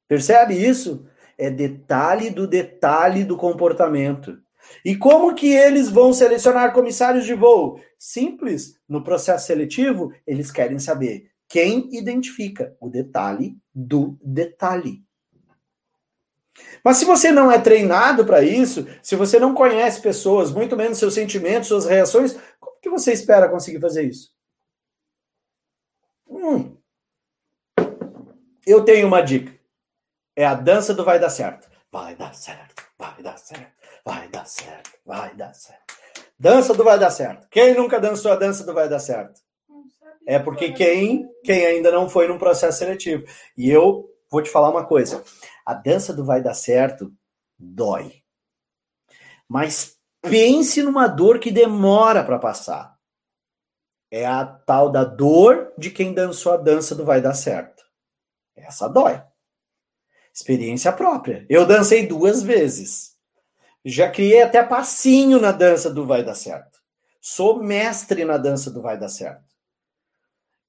Percebe 0.08 0.56
isso? 0.56 1.08
É 1.38 1.52
detalhe 1.52 2.32
do 2.32 2.48
detalhe 2.48 3.24
do 3.24 3.38
comportamento. 3.38 4.42
E 4.84 4.96
como 4.96 5.36
que 5.36 5.54
eles 5.54 5.90
vão 5.90 6.12
selecionar 6.12 6.74
comissários 6.74 7.26
de 7.26 7.34
voo? 7.34 7.80
Simples. 7.98 8.80
No 8.88 9.04
processo 9.04 9.48
seletivo, 9.48 10.12
eles 10.26 10.52
querem 10.52 10.80
saber 10.80 11.30
quem 11.48 11.90
identifica 11.96 12.76
o 12.80 12.90
detalhe 12.90 13.58
do 13.74 14.18
detalhe. 14.24 15.04
Mas 16.84 16.98
se 16.98 17.06
você 17.06 17.32
não 17.32 17.52
é 17.52 17.60
treinado 17.60 18.26
para 18.26 18.42
isso, 18.42 18.88
se 19.04 19.16
você 19.16 19.40
não 19.40 19.54
conhece 19.54 20.02
pessoas, 20.02 20.52
muito 20.52 20.78
menos 20.78 20.98
seus 20.98 21.14
sentimentos, 21.14 21.68
suas 21.68 21.86
reações, 21.86 22.38
como 22.60 22.80
que 22.82 22.90
você 22.90 23.12
espera 23.12 23.50
conseguir 23.50 23.80
fazer 23.80 24.04
isso? 24.04 24.32
Hum. 26.30 26.78
Eu 28.66 28.84
tenho 28.86 29.08
uma 29.08 29.22
dica. 29.22 29.54
É 30.36 30.46
a 30.46 30.54
dança 30.54 30.94
do 30.94 31.04
vai 31.04 31.20
dar 31.20 31.30
certo. 31.30 31.68
Vai 31.92 32.16
dar 32.16 32.34
certo, 32.34 32.84
vai 32.98 33.22
dar 33.22 33.38
certo, 33.38 33.74
vai 34.06 34.28
dar 34.30 34.46
certo, 34.46 34.92
vai 35.06 35.36
dar 35.36 35.54
certo. 35.54 35.96
Dança 36.40 36.74
do 36.74 36.84
vai 36.84 36.98
dar 36.98 37.10
certo. 37.10 37.48
Quem 37.50 37.74
nunca 37.74 38.00
dançou 38.00 38.32
a 38.32 38.36
dança 38.36 38.64
do 38.64 38.74
vai 38.74 38.88
dar 38.88 39.00
certo? 39.00 39.42
É 40.26 40.38
porque 40.38 40.72
quem, 40.72 41.28
quem 41.44 41.66
ainda 41.66 41.92
não 41.92 42.08
foi 42.08 42.28
num 42.28 42.38
processo 42.38 42.78
seletivo. 42.78 43.26
E 43.58 43.70
eu 43.70 44.08
vou 44.30 44.42
te 44.42 44.50
falar 44.50 44.70
uma 44.70 44.86
coisa. 44.86 45.24
A 45.70 45.76
dança 45.76 46.12
do 46.12 46.26
vai 46.26 46.42
dar 46.42 46.56
certo 46.56 47.14
dói. 47.56 48.24
Mas 49.48 50.00
pense 50.20 50.82
numa 50.82 51.06
dor 51.06 51.38
que 51.38 51.52
demora 51.52 52.24
para 52.24 52.40
passar. 52.40 52.98
É 54.10 54.26
a 54.26 54.44
tal 54.44 54.90
da 54.90 55.04
dor 55.04 55.72
de 55.78 55.92
quem 55.92 56.12
dançou 56.12 56.54
a 56.54 56.58
dança 56.58 56.96
do 56.96 57.06
vai 57.06 57.22
dar 57.22 57.36
certo. 57.36 57.84
Essa 58.56 58.88
dói. 58.88 59.22
Experiência 60.34 60.92
própria. 60.92 61.46
Eu 61.48 61.68
dancei 61.68 62.08
duas 62.08 62.42
vezes. 62.42 63.16
Já 63.86 64.10
criei 64.10 64.42
até 64.42 64.64
passinho 64.64 65.40
na 65.40 65.52
dança 65.52 65.94
do 65.94 66.04
vai 66.04 66.24
dar 66.24 66.34
certo. 66.34 66.80
Sou 67.22 67.62
mestre 67.62 68.26
na 68.26 68.40
dança 68.40 68.72
do 68.72 68.82
vai 68.82 68.98
dar 68.98 69.10
certo. 69.10 69.49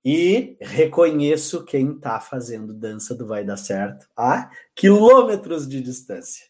E 0.05 0.57
reconheço 0.61 1.65
quem 1.65 1.93
está 1.93 2.19
fazendo 2.21 2.73
dança 2.73 3.15
do 3.15 3.27
Vai 3.27 3.45
Dar 3.45 3.57
Certo 3.57 4.09
a 4.17 4.51
quilômetros 4.75 5.69
de 5.69 5.81
distância. 5.81 6.47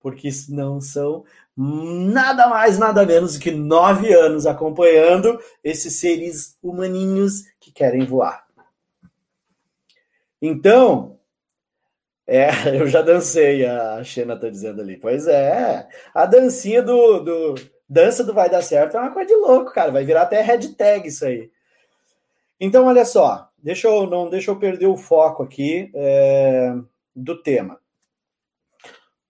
Porque 0.00 0.28
isso 0.28 0.54
não 0.54 0.80
são 0.80 1.24
nada 1.56 2.48
mais, 2.48 2.78
nada 2.78 3.04
menos 3.04 3.36
que 3.36 3.50
nove 3.50 4.12
anos 4.12 4.46
acompanhando 4.46 5.38
esses 5.62 5.98
seres 6.00 6.56
humaninhos 6.62 7.44
que 7.60 7.70
querem 7.72 8.04
voar. 8.06 8.46
Então, 10.40 11.18
É, 12.26 12.48
eu 12.78 12.86
já 12.86 13.02
dancei, 13.02 13.66
a 13.66 14.02
Xena 14.04 14.36
tá 14.38 14.48
dizendo 14.48 14.80
ali. 14.80 14.96
Pois 14.96 15.26
é, 15.26 15.88
a 16.14 16.24
dancinha 16.26 16.82
do, 16.82 17.20
do 17.20 17.54
dança 17.88 18.24
do 18.24 18.32
vai 18.32 18.48
dar 18.48 18.62
certo 18.62 18.96
é 18.96 19.00
uma 19.00 19.12
coisa 19.12 19.28
de 19.28 19.34
louco, 19.34 19.72
cara. 19.72 19.90
Vai 19.92 20.04
virar 20.04 20.22
até 20.22 20.40
hashtag 20.40 21.08
isso 21.08 21.24
aí. 21.24 21.50
Então, 22.64 22.86
olha 22.86 23.04
só, 23.04 23.50
deixa 23.58 23.88
eu 23.88 24.06
não 24.06 24.30
deixa 24.30 24.52
eu 24.52 24.56
perder 24.56 24.86
o 24.86 24.96
foco 24.96 25.42
aqui 25.42 25.90
é, 25.96 26.72
do 27.12 27.42
tema. 27.42 27.80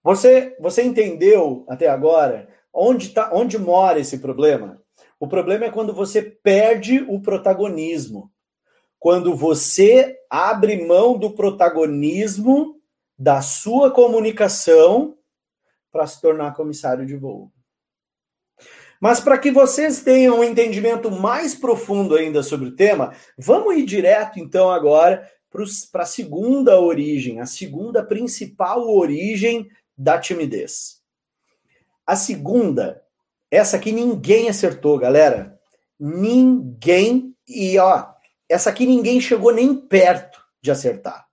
Você, 0.05 0.55
você 0.61 0.83
entendeu 0.83 1.64
até 1.66 1.89
agora 1.89 2.47
onde, 2.70 3.09
tá, 3.09 3.30
onde 3.33 3.57
mora 3.59 3.99
esse 3.99 4.18
problema? 4.18 4.83
O 5.18 5.26
problema 5.26 5.64
é 5.64 5.70
quando 5.70 5.95
você 5.95 6.20
perde 6.20 7.07
o 7.09 7.22
protagonismo. 7.22 8.30
Quando 8.99 9.35
você 9.35 10.14
abre 10.28 10.87
mão 10.87 11.16
do 11.16 11.30
protagonismo 11.30 12.83
da 13.18 13.41
sua 13.41 13.91
comunicação 13.91 15.16
para 15.91 16.07
se 16.07 16.20
tornar 16.20 16.55
comissário 16.55 17.07
de 17.07 17.16
voo. 17.16 17.51
Mas 19.03 19.18
para 19.18 19.36
que 19.36 19.50
vocês 19.50 20.00
tenham 20.00 20.38
um 20.38 20.44
entendimento 20.44 21.11
mais 21.11 21.57
profundo 21.57 22.14
ainda 22.14 22.40
sobre 22.40 22.68
o 22.68 22.76
tema, 22.76 23.12
vamos 23.36 23.74
ir 23.74 23.84
direto 23.84 24.38
então 24.38 24.70
agora 24.70 25.28
para 25.90 26.05
a 26.05 26.07
segunda 26.07 26.80
origem, 26.80 27.40
a 27.40 27.46
segunda 27.46 28.05
principal 28.05 28.88
origem 28.88 29.68
da 29.98 30.20
timidez. 30.20 31.03
A 32.07 32.14
segunda, 32.14 33.03
essa 33.50 33.76
aqui 33.76 33.90
ninguém 33.90 34.48
acertou, 34.48 34.96
galera. 34.96 35.61
Ninguém. 35.98 37.36
E 37.48 37.76
ó, 37.80 38.07
essa 38.48 38.70
aqui 38.70 38.86
ninguém 38.86 39.20
chegou 39.20 39.53
nem 39.53 39.74
perto 39.74 40.40
de 40.62 40.70
acertar. 40.70 41.26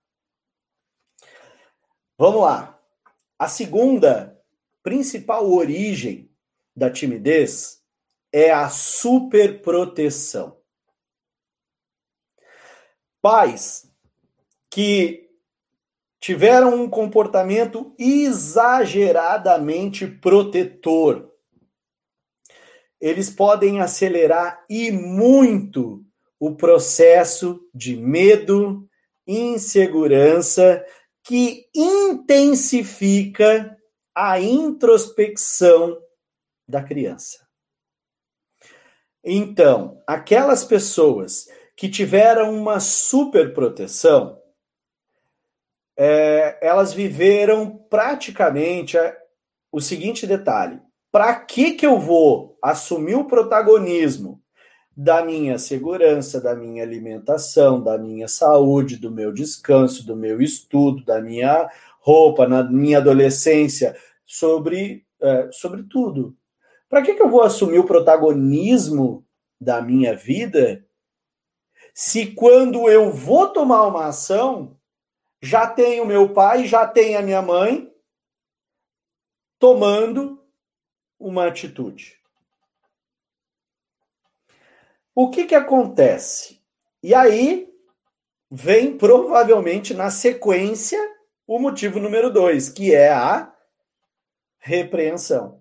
Vamos 2.18 2.42
lá. 2.42 2.76
A 3.38 3.46
segunda 3.46 4.36
principal 4.82 5.48
origem 5.48 6.29
da 6.74 6.90
timidez 6.90 7.80
é 8.32 8.50
a 8.50 8.68
superproteção. 8.68 10.58
Pais 13.20 13.86
que 14.70 15.28
tiveram 16.20 16.82
um 16.82 16.88
comportamento 16.88 17.92
exageradamente 17.98 20.06
protetor. 20.06 21.28
Eles 23.00 23.28
podem 23.30 23.80
acelerar 23.80 24.64
e 24.68 24.92
muito 24.92 26.04
o 26.38 26.54
processo 26.54 27.58
de 27.74 27.96
medo, 27.96 28.86
insegurança 29.26 30.84
que 31.22 31.66
intensifica 31.74 33.76
a 34.14 34.40
introspecção 34.40 35.98
da 36.70 36.82
criança. 36.82 37.46
Então, 39.22 40.00
aquelas 40.06 40.64
pessoas 40.64 41.46
que 41.76 41.88
tiveram 41.88 42.54
uma 42.54 42.80
superproteção, 42.80 44.38
é, 45.96 46.58
elas 46.66 46.94
viveram 46.94 47.76
praticamente 47.90 48.96
o 49.70 49.80
seguinte 49.80 50.26
detalhe: 50.26 50.80
para 51.12 51.34
que, 51.34 51.72
que 51.72 51.86
eu 51.86 51.98
vou 51.98 52.58
assumir 52.62 53.16
o 53.16 53.26
protagonismo 53.26 54.40
da 54.96 55.24
minha 55.24 55.58
segurança, 55.58 56.40
da 56.40 56.54
minha 56.54 56.82
alimentação, 56.82 57.82
da 57.82 57.96
minha 57.96 58.28
saúde, 58.28 58.96
do 58.96 59.10
meu 59.10 59.32
descanso, 59.32 60.06
do 60.06 60.16
meu 60.16 60.42
estudo, 60.42 61.04
da 61.04 61.20
minha 61.20 61.70
roupa, 62.00 62.46
na 62.46 62.62
minha 62.62 62.98
adolescência, 62.98 63.96
sobre, 64.26 65.06
é, 65.20 65.48
sobre 65.52 65.84
tudo. 65.84 66.36
Para 66.90 67.02
que, 67.02 67.14
que 67.14 67.22
eu 67.22 67.30
vou 67.30 67.42
assumir 67.42 67.78
o 67.78 67.86
protagonismo 67.86 69.24
da 69.60 69.80
minha 69.80 70.16
vida 70.16 70.84
se 71.94 72.34
quando 72.34 72.90
eu 72.90 73.12
vou 73.12 73.48
tomar 73.52 73.86
uma 73.86 74.06
ação, 74.06 74.76
já 75.40 75.68
tenho 75.68 76.04
meu 76.04 76.34
pai, 76.34 76.66
já 76.66 76.86
tem 76.88 77.16
a 77.16 77.22
minha 77.22 77.40
mãe 77.40 77.94
tomando 79.56 80.44
uma 81.16 81.46
atitude? 81.46 82.18
O 85.14 85.30
que 85.30 85.44
que 85.44 85.54
acontece? 85.54 86.60
E 87.00 87.14
aí 87.14 87.72
vem 88.50 88.98
provavelmente 88.98 89.94
na 89.94 90.10
sequência 90.10 90.98
o 91.46 91.60
motivo 91.60 92.00
número 92.00 92.32
dois, 92.32 92.68
que 92.68 92.92
é 92.92 93.12
a 93.12 93.54
repreensão. 94.58 95.59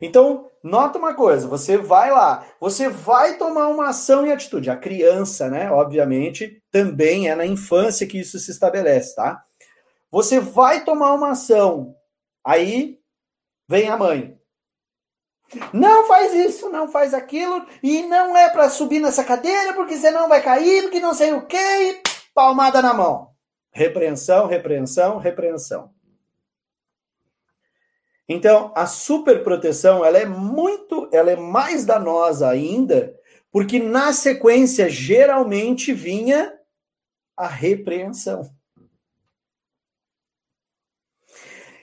Então, 0.00 0.50
nota 0.62 0.98
uma 0.98 1.14
coisa, 1.14 1.46
você 1.46 1.76
vai 1.76 2.10
lá, 2.10 2.46
você 2.60 2.88
vai 2.88 3.36
tomar 3.36 3.68
uma 3.68 3.88
ação 3.88 4.26
e 4.26 4.32
atitude. 4.32 4.70
A 4.70 4.76
criança, 4.76 5.48
né, 5.48 5.70
obviamente, 5.70 6.62
também 6.70 7.28
é 7.28 7.34
na 7.34 7.46
infância 7.46 8.06
que 8.06 8.18
isso 8.18 8.38
se 8.38 8.50
estabelece, 8.50 9.14
tá? 9.14 9.42
Você 10.10 10.40
vai 10.40 10.84
tomar 10.84 11.12
uma 11.12 11.30
ação, 11.30 11.94
aí 12.44 12.98
vem 13.68 13.88
a 13.88 13.96
mãe. 13.96 14.38
Não 15.72 16.06
faz 16.06 16.34
isso, 16.34 16.68
não 16.70 16.88
faz 16.90 17.14
aquilo, 17.14 17.64
e 17.82 18.02
não 18.02 18.36
é 18.36 18.48
para 18.50 18.68
subir 18.68 19.00
nessa 19.00 19.22
cadeira, 19.22 19.74
porque 19.74 19.96
senão 19.96 20.28
vai 20.28 20.42
cair, 20.42 20.82
porque 20.82 21.00
não 21.00 21.14
sei 21.14 21.32
o 21.32 21.46
quê, 21.46 22.02
palmada 22.34 22.80
na 22.80 22.94
mão. 22.94 23.30
Repreensão, 23.72 24.46
repreensão, 24.46 25.18
repreensão. 25.18 25.93
Então, 28.28 28.72
a 28.74 28.86
superproteção, 28.86 30.04
ela 30.04 30.18
é 30.18 30.24
muito, 30.24 31.08
ela 31.12 31.30
é 31.30 31.36
mais 31.36 31.84
danosa 31.84 32.48
ainda, 32.48 33.14
porque 33.52 33.78
na 33.78 34.12
sequência 34.12 34.88
geralmente 34.88 35.92
vinha 35.92 36.58
a 37.36 37.46
repreensão. 37.46 38.50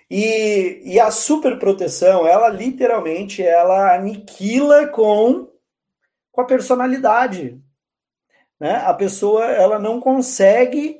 E, 0.10 0.82
e 0.84 1.00
a 1.00 1.10
superproteção, 1.10 2.28
ela 2.28 2.50
literalmente 2.50 3.42
ela 3.42 3.96
aniquila 3.96 4.88
com, 4.88 5.48
com 6.34 6.42
a 6.42 6.46
personalidade. 6.46 7.62
Né? 8.60 8.76
A 8.76 8.94
pessoa 8.94 9.46
ela 9.46 9.80
não 9.80 10.02
consegue, 10.02 11.00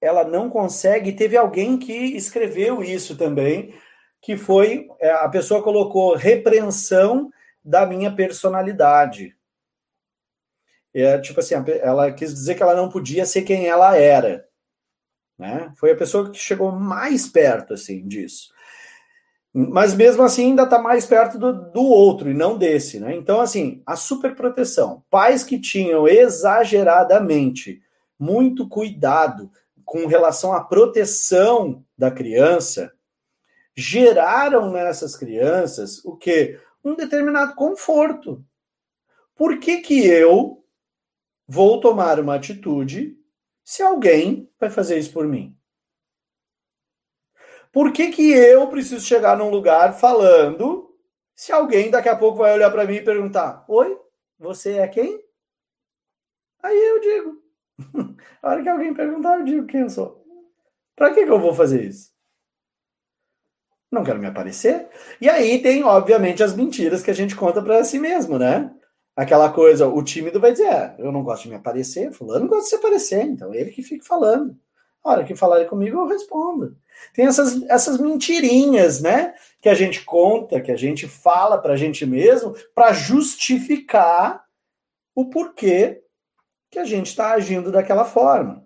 ela 0.00 0.24
não 0.24 0.50
consegue. 0.50 1.12
Teve 1.12 1.36
alguém 1.36 1.78
que 1.78 1.92
escreveu 1.92 2.82
isso 2.82 3.16
também, 3.16 3.74
que 4.22 4.36
foi 4.36 4.88
é, 5.00 5.10
a 5.10 5.28
pessoa 5.28 5.62
colocou 5.62 6.14
repreensão 6.14 7.30
da 7.62 7.84
minha 7.84 8.14
personalidade. 8.14 9.36
É, 10.94 11.18
tipo 11.18 11.40
assim, 11.40 11.54
ela 11.80 12.12
quis 12.12 12.32
dizer 12.32 12.54
que 12.54 12.62
ela 12.62 12.76
não 12.76 12.88
podia 12.88 13.26
ser 13.26 13.42
quem 13.42 13.66
ela 13.66 13.96
era. 13.96 14.46
Né? 15.36 15.72
Foi 15.76 15.90
a 15.90 15.96
pessoa 15.96 16.30
que 16.30 16.38
chegou 16.38 16.70
mais 16.70 17.26
perto 17.26 17.74
assim 17.74 18.06
disso. 18.06 18.52
Mas 19.52 19.92
mesmo 19.92 20.22
assim 20.22 20.50
ainda 20.50 20.62
está 20.62 20.78
mais 20.78 21.04
perto 21.04 21.36
do, 21.36 21.52
do 21.70 21.82
outro 21.82 22.30
e 22.30 22.34
não 22.34 22.56
desse, 22.56 22.98
né? 22.98 23.14
Então, 23.14 23.38
assim, 23.38 23.82
a 23.84 23.96
superproteção. 23.96 25.04
Pais 25.10 25.44
que 25.44 25.60
tinham 25.60 26.08
exageradamente 26.08 27.82
muito 28.18 28.66
cuidado 28.66 29.50
com 29.84 30.06
relação 30.06 30.54
à 30.54 30.62
proteção 30.62 31.84
da 31.98 32.10
criança, 32.10 32.92
geraram 33.76 34.70
nessas 34.70 35.16
crianças 35.16 36.04
o 36.04 36.16
que? 36.16 36.58
Um 36.84 36.94
determinado 36.94 37.54
conforto. 37.54 38.44
Por 39.34 39.58
que, 39.58 39.78
que 39.78 40.06
eu 40.06 40.64
vou 41.46 41.80
tomar 41.80 42.20
uma 42.20 42.34
atitude 42.34 43.18
se 43.64 43.82
alguém 43.82 44.50
vai 44.58 44.70
fazer 44.70 44.98
isso 44.98 45.12
por 45.12 45.26
mim? 45.26 45.56
Por 47.72 47.92
que, 47.92 48.10
que 48.10 48.30
eu 48.30 48.68
preciso 48.68 49.04
chegar 49.04 49.36
num 49.36 49.48
lugar 49.48 49.98
falando 49.98 50.94
se 51.34 51.50
alguém 51.50 51.90
daqui 51.90 52.08
a 52.08 52.16
pouco 52.16 52.38
vai 52.38 52.52
olhar 52.52 52.70
para 52.70 52.84
mim 52.84 52.96
e 52.96 53.04
perguntar: 53.04 53.64
Oi, 53.66 53.98
você 54.38 54.74
é 54.74 54.88
quem? 54.88 55.24
Aí 56.62 56.78
eu 56.78 57.00
digo. 57.00 57.42
A 58.42 58.50
hora 58.50 58.62
que 58.62 58.68
alguém 58.68 58.94
perguntar, 58.94 59.38
eu 59.38 59.44
digo 59.44 59.66
quem 59.66 59.80
eu 59.80 59.90
sou. 59.90 60.22
Para 60.94 61.14
que, 61.14 61.24
que 61.24 61.30
eu 61.30 61.40
vou 61.40 61.54
fazer 61.54 61.84
isso? 61.84 62.11
Não 63.92 64.02
quero 64.02 64.18
me 64.18 64.26
aparecer. 64.26 64.88
E 65.20 65.28
aí 65.28 65.62
tem, 65.62 65.84
obviamente, 65.84 66.42
as 66.42 66.56
mentiras 66.56 67.02
que 67.02 67.10
a 67.10 67.14
gente 67.14 67.36
conta 67.36 67.62
para 67.62 67.84
si 67.84 67.98
mesmo, 67.98 68.38
né? 68.38 68.72
aquela 69.16 69.50
coisa, 69.50 69.86
o 69.86 70.02
tímido 70.02 70.40
vai 70.40 70.52
dizer, 70.52 70.68
é, 70.68 70.94
eu 70.98 71.12
não 71.12 71.22
gosto 71.22 71.44
de 71.44 71.50
me 71.50 71.56
aparecer, 71.56 72.12
fulano 72.12 72.46
gosta 72.46 72.64
de 72.64 72.68
se 72.70 72.74
aparecer, 72.76 73.22
então 73.22 73.54
ele 73.54 73.70
que 73.70 73.82
fica 73.82 74.04
falando. 74.04 74.56
A 75.04 75.10
hora 75.10 75.24
que 75.24 75.34
falarem 75.34 75.66
comigo, 75.66 75.98
eu 75.98 76.06
respondo. 76.06 76.76
Tem 77.12 77.26
essas, 77.26 77.60
essas 77.68 77.98
mentirinhas, 77.98 79.00
né? 79.02 79.34
Que 79.60 79.68
a 79.68 79.74
gente 79.74 80.04
conta, 80.04 80.60
que 80.60 80.70
a 80.70 80.76
gente 80.76 81.08
fala 81.08 81.58
para 81.58 81.72
a 81.72 81.76
gente 81.76 82.06
mesmo, 82.06 82.54
para 82.72 82.92
justificar 82.92 84.44
o 85.12 85.28
porquê 85.28 86.02
que 86.70 86.78
a 86.78 86.84
gente 86.84 87.08
está 87.08 87.32
agindo 87.32 87.72
daquela 87.72 88.04
forma. 88.04 88.64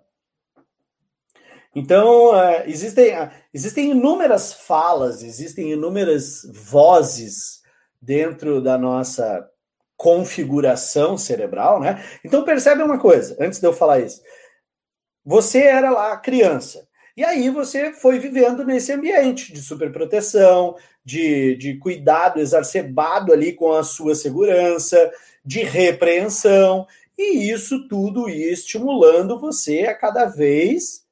Então, 1.79 2.31
uh, 2.31 2.63
existem, 2.65 3.13
uh, 3.13 3.29
existem 3.53 3.91
inúmeras 3.91 4.51
falas, 4.51 5.21
existem 5.21 5.73
inúmeras 5.73 6.41
vozes 6.51 7.61
dentro 8.01 8.59
da 8.59 8.79
nossa 8.79 9.47
configuração 9.95 11.19
cerebral, 11.19 11.79
né? 11.79 12.03
Então, 12.25 12.43
percebe 12.43 12.81
uma 12.81 12.97
coisa, 12.97 13.37
antes 13.39 13.59
de 13.59 13.67
eu 13.67 13.73
falar 13.73 13.99
isso. 13.99 14.19
Você 15.23 15.59
era 15.59 15.91
lá 15.91 16.17
criança, 16.17 16.87
e 17.15 17.23
aí 17.23 17.47
você 17.51 17.93
foi 17.93 18.17
vivendo 18.17 18.65
nesse 18.65 18.91
ambiente 18.91 19.53
de 19.53 19.61
superproteção, 19.61 20.75
de, 21.05 21.55
de 21.57 21.77
cuidado 21.77 22.39
exacerbado 22.39 23.31
ali 23.31 23.53
com 23.53 23.71
a 23.71 23.83
sua 23.83 24.15
segurança, 24.15 25.11
de 25.45 25.61
repreensão, 25.61 26.87
e 27.15 27.51
isso 27.51 27.87
tudo 27.87 28.27
ia 28.27 28.51
estimulando 28.51 29.39
você 29.39 29.81
a 29.81 29.93
cada 29.93 30.25
vez 30.25 31.05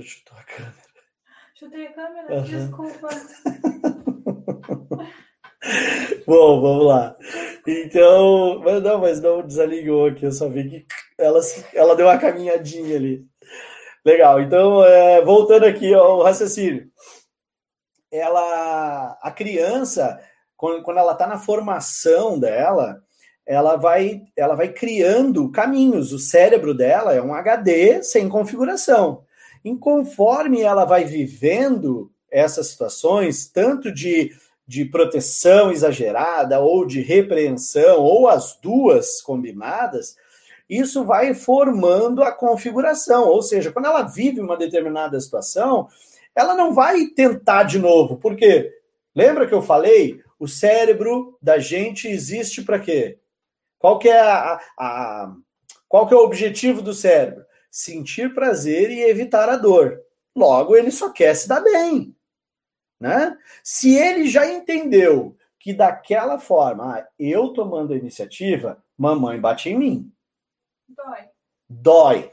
Tu 0.00 0.06
chutou 0.06 0.38
a 0.38 0.42
câmera. 0.44 0.74
Chutei 1.54 1.86
a 1.88 1.92
câmera, 1.92 2.34
uhum. 2.34 2.42
desculpa. 2.42 3.08
Bom, 6.26 6.60
vamos 6.62 6.86
lá. 6.86 7.14
Então, 7.66 8.60
mas 8.60 8.82
não, 8.82 8.98
mas 8.98 9.20
não 9.20 9.46
desaligou 9.46 10.06
aqui, 10.06 10.24
eu 10.24 10.32
só 10.32 10.48
vi 10.48 10.70
que 10.70 10.86
ela, 11.18 11.38
ela 11.74 11.94
deu 11.94 12.06
uma 12.06 12.16
caminhadinha 12.16 12.96
ali. 12.96 13.26
Legal, 14.02 14.40
então, 14.40 14.82
é, 14.82 15.22
voltando 15.22 15.66
aqui 15.66 15.92
ao 15.92 16.22
raciocínio. 16.22 16.90
Ela, 18.10 19.18
a 19.20 19.30
criança, 19.30 20.18
quando, 20.56 20.82
quando 20.82 20.96
ela 20.96 21.12
está 21.12 21.26
na 21.26 21.38
formação 21.38 22.40
dela, 22.40 23.02
ela 23.46 23.76
vai, 23.76 24.22
ela 24.34 24.54
vai 24.54 24.72
criando 24.72 25.52
caminhos. 25.52 26.10
O 26.10 26.18
cérebro 26.18 26.72
dela 26.72 27.12
é 27.12 27.20
um 27.20 27.34
HD 27.34 28.02
sem 28.02 28.30
configuração. 28.30 29.26
E 29.64 29.76
conforme 29.76 30.60
ela 30.62 30.84
vai 30.84 31.04
vivendo 31.04 32.10
essas 32.30 32.68
situações, 32.68 33.46
tanto 33.46 33.92
de, 33.92 34.32
de 34.66 34.84
proteção 34.84 35.70
exagerada 35.70 36.60
ou 36.60 36.86
de 36.86 37.00
repreensão, 37.00 38.00
ou 38.00 38.28
as 38.28 38.58
duas 38.60 39.20
combinadas, 39.20 40.16
isso 40.68 41.04
vai 41.04 41.34
formando 41.34 42.22
a 42.22 42.30
configuração. 42.30 43.28
Ou 43.28 43.42
seja, 43.42 43.72
quando 43.72 43.86
ela 43.86 44.02
vive 44.02 44.40
uma 44.40 44.56
determinada 44.56 45.18
situação, 45.20 45.88
ela 46.34 46.54
não 46.54 46.72
vai 46.72 47.06
tentar 47.06 47.64
de 47.64 47.78
novo. 47.78 48.16
Porque 48.16 48.72
lembra 49.14 49.46
que 49.46 49.54
eu 49.54 49.62
falei? 49.62 50.22
O 50.38 50.48
cérebro 50.48 51.36
da 51.42 51.58
gente 51.58 52.08
existe 52.08 52.62
para 52.62 52.78
quê? 52.78 53.18
Qual 53.78 53.98
que 53.98 54.08
é 54.08 54.20
a, 54.20 54.60
a, 54.78 55.34
qual 55.88 56.06
que 56.06 56.14
é 56.14 56.16
o 56.16 56.24
objetivo 56.24 56.80
do 56.80 56.94
cérebro? 56.94 57.44
Sentir 57.70 58.34
prazer 58.34 58.90
e 58.90 59.02
evitar 59.02 59.48
a 59.48 59.56
dor. 59.56 60.02
Logo, 60.34 60.76
ele 60.76 60.90
só 60.90 61.10
quer 61.10 61.34
se 61.34 61.48
dar 61.48 61.60
bem. 61.60 62.16
Né? 62.98 63.36
Se 63.62 63.94
ele 63.94 64.28
já 64.28 64.46
entendeu 64.46 65.36
que 65.58 65.72
daquela 65.72 66.38
forma, 66.38 66.96
ah, 66.98 67.08
eu 67.18 67.52
tomando 67.52 67.92
a 67.92 67.96
iniciativa, 67.96 68.82
mamãe 68.96 69.40
bate 69.40 69.68
em 69.68 69.78
mim. 69.78 70.12
Dói. 70.88 71.28
Dói. 71.68 72.32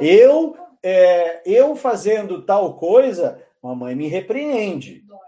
Eu, 0.00 0.56
é, 0.82 1.42
eu 1.48 1.76
fazendo 1.76 2.44
tal 2.44 2.76
coisa, 2.76 3.42
mamãe 3.62 3.94
me 3.94 4.08
repreende. 4.08 5.00
Dói. 5.00 5.18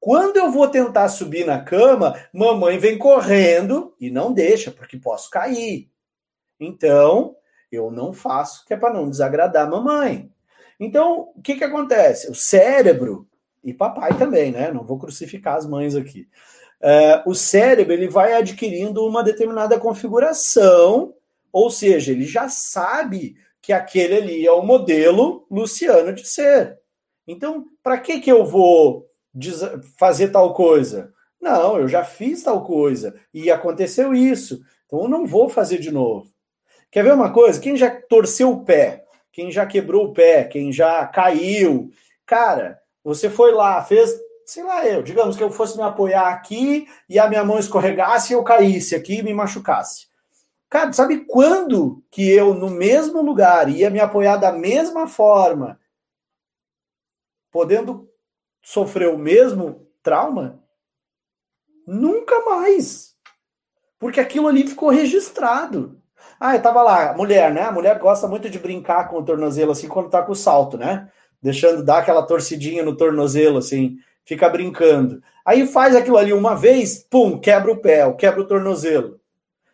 Quando 0.00 0.36
eu 0.36 0.50
vou 0.50 0.68
tentar 0.68 1.08
subir 1.08 1.46
na 1.46 1.62
cama, 1.62 2.20
mamãe 2.32 2.76
vem 2.76 2.98
correndo 2.98 3.94
e 4.00 4.10
não 4.10 4.32
deixa, 4.32 4.72
porque 4.72 4.96
posso 4.96 5.30
cair. 5.30 5.88
Então, 6.58 7.36
eu 7.72 7.90
não 7.90 8.12
faço, 8.12 8.64
que 8.66 8.74
é 8.74 8.76
para 8.76 8.92
não 8.92 9.08
desagradar 9.08 9.66
a 9.66 9.70
mamãe. 9.70 10.30
Então, 10.78 11.30
o 11.34 11.40
que, 11.42 11.56
que 11.56 11.64
acontece? 11.64 12.30
O 12.30 12.34
cérebro, 12.34 13.26
e 13.64 13.72
papai 13.72 14.16
também, 14.18 14.52
né? 14.52 14.70
Não 14.70 14.84
vou 14.84 14.98
crucificar 14.98 15.56
as 15.56 15.66
mães 15.66 15.94
aqui. 15.94 16.28
É, 16.80 17.22
o 17.24 17.34
cérebro 17.34 17.92
ele 17.92 18.08
vai 18.08 18.34
adquirindo 18.34 19.06
uma 19.06 19.22
determinada 19.22 19.78
configuração, 19.78 21.14
ou 21.52 21.70
seja, 21.70 22.10
ele 22.10 22.24
já 22.24 22.48
sabe 22.48 23.36
que 23.60 23.72
aquele 23.72 24.16
ali 24.16 24.46
é 24.46 24.50
o 24.50 24.62
modelo 24.62 25.46
Luciano 25.48 26.12
de 26.12 26.26
ser. 26.26 26.78
Então, 27.26 27.66
para 27.82 27.98
que, 27.98 28.18
que 28.18 28.30
eu 28.30 28.44
vou 28.44 29.08
fazer 29.96 30.28
tal 30.28 30.52
coisa? 30.52 31.12
Não, 31.40 31.78
eu 31.78 31.86
já 31.86 32.04
fiz 32.04 32.42
tal 32.42 32.64
coisa 32.64 33.14
e 33.32 33.50
aconteceu 33.50 34.12
isso. 34.12 34.60
Então, 34.86 35.02
eu 35.02 35.08
não 35.08 35.24
vou 35.24 35.48
fazer 35.48 35.78
de 35.78 35.92
novo. 35.92 36.28
Quer 36.92 37.02
ver 37.02 37.14
uma 37.14 37.32
coisa? 37.32 37.58
Quem 37.58 37.74
já 37.74 37.90
torceu 37.90 38.50
o 38.50 38.64
pé, 38.66 39.06
quem 39.32 39.50
já 39.50 39.64
quebrou 39.64 40.08
o 40.08 40.12
pé, 40.12 40.44
quem 40.44 40.70
já 40.70 41.06
caiu, 41.06 41.90
cara, 42.26 42.78
você 43.02 43.30
foi 43.30 43.50
lá, 43.50 43.82
fez, 43.82 44.14
sei 44.44 44.62
lá, 44.62 44.86
eu, 44.86 45.02
digamos 45.02 45.34
que 45.34 45.42
eu 45.42 45.50
fosse 45.50 45.74
me 45.78 45.82
apoiar 45.82 46.28
aqui 46.28 46.86
e 47.08 47.18
a 47.18 47.26
minha 47.30 47.42
mão 47.42 47.58
escorregasse 47.58 48.34
e 48.34 48.36
eu 48.36 48.44
caísse 48.44 48.94
aqui 48.94 49.20
e 49.20 49.22
me 49.22 49.32
machucasse. 49.32 50.06
Cara, 50.68 50.92
sabe 50.92 51.24
quando 51.24 52.04
que 52.10 52.30
eu, 52.30 52.52
no 52.52 52.68
mesmo 52.68 53.22
lugar, 53.22 53.70
ia 53.70 53.88
me 53.88 53.98
apoiar 53.98 54.36
da 54.36 54.52
mesma 54.52 55.08
forma, 55.08 55.80
podendo 57.50 58.06
sofrer 58.62 59.08
o 59.08 59.18
mesmo 59.18 59.88
trauma? 60.02 60.62
Nunca 61.86 62.38
mais. 62.44 63.16
Porque 63.98 64.20
aquilo 64.20 64.46
ali 64.46 64.68
ficou 64.68 64.90
registrado. 64.90 66.01
Ah, 66.40 66.56
eu 66.56 66.62
tava 66.62 66.82
lá, 66.82 67.14
mulher, 67.14 67.52
né? 67.52 67.62
A 67.62 67.72
mulher 67.72 67.98
gosta 67.98 68.26
muito 68.26 68.50
de 68.50 68.58
brincar 68.58 69.08
com 69.08 69.18
o 69.18 69.24
tornozelo 69.24 69.72
assim 69.72 69.88
quando 69.88 70.10
tá 70.10 70.22
com 70.22 70.32
o 70.32 70.36
salto, 70.36 70.76
né? 70.76 71.10
Deixando 71.40 71.84
dar 71.84 71.98
aquela 71.98 72.22
torcidinha 72.26 72.82
no 72.84 72.96
tornozelo 72.96 73.58
assim, 73.58 73.96
fica 74.24 74.48
brincando. 74.48 75.22
Aí 75.44 75.66
faz 75.66 75.94
aquilo 75.96 76.16
ali 76.16 76.32
uma 76.32 76.54
vez, 76.54 76.98
pum, 76.98 77.38
quebra 77.38 77.72
o 77.72 77.80
pé, 77.80 78.10
quebra 78.14 78.40
o 78.40 78.46
tornozelo. 78.46 79.20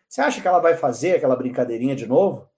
Você 0.07 0.21
acha 0.21 0.41
que 0.41 0.47
ela 0.47 0.59
vai 0.59 0.75
fazer 0.75 1.15
aquela 1.15 1.35
brincadeirinha 1.35 1.95
de 1.95 2.07
novo? 2.07 2.49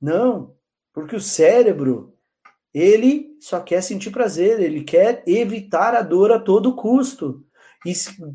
Não, 0.00 0.56
porque 0.92 1.14
o 1.14 1.20
cérebro, 1.20 2.14
ele 2.74 3.36
só 3.40 3.60
quer 3.60 3.82
sentir 3.82 4.10
prazer, 4.10 4.60
ele 4.60 4.82
quer 4.82 5.22
evitar 5.26 5.94
a 5.94 6.02
dor 6.02 6.32
a 6.32 6.38
todo 6.40 6.74
custo. 6.74 7.44
E 7.84 7.92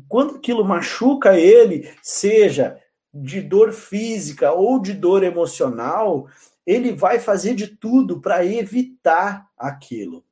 quando 0.08 0.36
aquilo 0.36 0.64
machuca 0.64 1.38
ele, 1.38 1.90
seja 2.02 2.80
de 3.22 3.40
dor 3.40 3.72
física 3.72 4.52
ou 4.52 4.80
de 4.80 4.92
dor 4.94 5.22
emocional, 5.22 6.28
ele 6.66 6.92
vai 6.92 7.18
fazer 7.18 7.54
de 7.54 7.66
tudo 7.66 8.20
para 8.20 8.44
evitar 8.44 9.48
aquilo. 9.56 10.24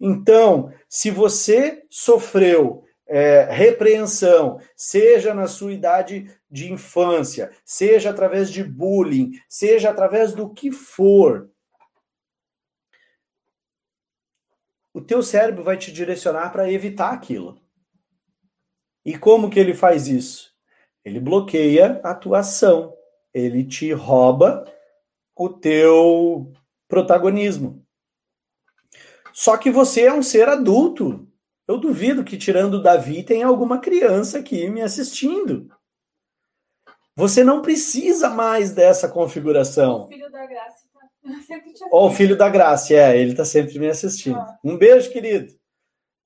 Então, 0.00 0.72
se 0.88 1.10
você 1.10 1.84
sofreu 1.90 2.84
é, 3.06 3.44
repreensão, 3.50 4.60
seja 4.76 5.34
na 5.34 5.46
sua 5.46 5.72
idade 5.72 6.30
de 6.50 6.72
infância, 6.72 7.50
seja 7.64 8.10
através 8.10 8.50
de 8.50 8.62
bullying, 8.62 9.32
seja 9.48 9.90
através 9.90 10.32
do 10.32 10.48
que 10.48 10.70
for, 10.70 11.50
o 14.92 15.00
teu 15.00 15.22
cérebro 15.22 15.62
vai 15.62 15.76
te 15.76 15.92
direcionar 15.92 16.50
para 16.50 16.70
evitar 16.70 17.12
aquilo. 17.12 17.60
E 19.04 19.16
como 19.16 19.48
que 19.48 19.58
ele 19.58 19.74
faz 19.74 20.08
isso? 20.08 20.57
Ele 21.04 21.20
bloqueia 21.20 22.00
a 22.02 22.14
tua 22.14 22.40
ação. 22.40 22.94
Ele 23.32 23.64
te 23.64 23.92
rouba 23.92 24.64
o 25.36 25.48
teu 25.48 26.52
protagonismo. 26.88 27.84
Só 29.32 29.56
que 29.56 29.70
você 29.70 30.02
é 30.02 30.12
um 30.12 30.22
ser 30.22 30.48
adulto. 30.48 31.28
Eu 31.66 31.78
duvido 31.78 32.24
que, 32.24 32.36
tirando 32.36 32.82
Davi, 32.82 33.22
tem 33.22 33.42
alguma 33.42 33.78
criança 33.78 34.38
aqui 34.38 34.68
me 34.68 34.82
assistindo. 34.82 35.70
Você 37.14 37.44
não 37.44 37.62
precisa 37.62 38.30
mais 38.30 38.72
dessa 38.72 39.08
configuração. 39.08 40.04
O 40.04 40.08
filho 40.08 40.30
da 40.30 40.46
graça 40.46 40.86
tá 40.92 41.00
te 41.74 41.84
o 41.90 42.10
filho 42.10 42.36
da 42.36 42.48
graça, 42.48 42.94
é, 42.94 43.18
ele 43.18 43.32
está 43.32 43.44
sempre 43.44 43.78
me 43.78 43.88
assistindo. 43.88 44.40
Um 44.64 44.76
beijo, 44.76 45.10
querido. 45.10 45.52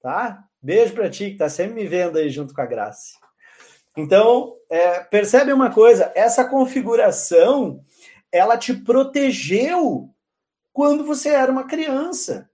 Tá? 0.01 0.45
Beijo 0.61 0.95
para 0.95 1.11
ti, 1.11 1.27
que 1.27 1.33
está 1.33 1.49
sempre 1.49 1.75
me 1.75 1.87
vendo 1.87 2.19
aí 2.19 2.29
junto 2.29 2.55
com 2.55 2.61
a 2.61 2.67
graça. 2.67 3.19
Então, 3.97 4.57
é, 4.71 5.01
percebe 5.01 5.53
uma 5.53 5.71
coisa, 5.71 6.11
essa 6.15 6.45
configuração, 6.45 7.85
ela 8.31 8.57
te 8.57 8.73
protegeu 8.75 10.09
quando 10.73 11.05
você 11.05 11.29
era 11.29 11.53
uma 11.53 11.65
criança. 11.65 12.49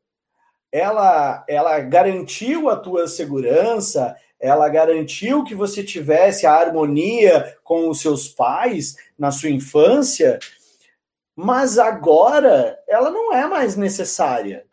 Ela, 0.70 1.45
ela 1.49 1.80
garantiu 1.80 2.68
a 2.68 2.76
tua 2.76 3.07
segurança, 3.07 4.16
ela 4.41 4.68
garantiu 4.68 5.45
que 5.45 5.55
você 5.55 5.82
tivesse 5.82 6.47
a 6.47 6.53
harmonia 6.53 7.57
com 7.64 7.89
os 7.89 8.01
seus 8.01 8.28
pais 8.28 8.97
na 9.18 9.30
sua 9.30 9.51
infância, 9.51 10.39
mas 11.34 11.78
agora 11.78 12.78
ela 12.86 13.11
não 13.11 13.32
é 13.32 13.47
mais 13.47 13.76
necessária. 13.76 14.66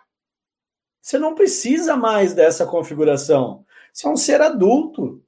Você 1.02 1.20
não 1.20 1.36
precisa 1.36 1.96
mais 1.96 2.34
dessa 2.34 2.66
configuração. 2.66 3.64
Você 3.94 4.08
é 4.08 4.10
um 4.10 4.18
ser 4.18 4.42
adulto. 4.42 5.24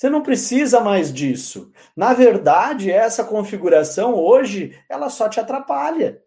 Você 0.00 0.08
não 0.08 0.22
precisa 0.22 0.80
mais 0.80 1.12
disso. 1.12 1.70
Na 1.94 2.14
verdade, 2.14 2.90
essa 2.90 3.22
configuração 3.22 4.14
hoje, 4.14 4.74
ela 4.88 5.10
só 5.10 5.28
te 5.28 5.38
atrapalha. 5.38 6.22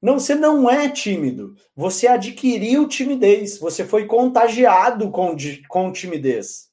Não, 0.00 0.20
você 0.20 0.36
não 0.36 0.70
é 0.70 0.88
tímido. 0.88 1.56
Você 1.74 2.06
adquiriu 2.06 2.86
timidez. 2.86 3.58
Você 3.58 3.84
foi 3.84 4.06
contagiado 4.06 5.10
com, 5.10 5.34
com 5.66 5.90
timidez. 5.90 6.70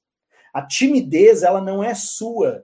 A 0.53 0.61
timidez, 0.61 1.41
ela 1.41 1.59
não 1.59 1.83
é 1.83 1.95
sua. 1.95 2.63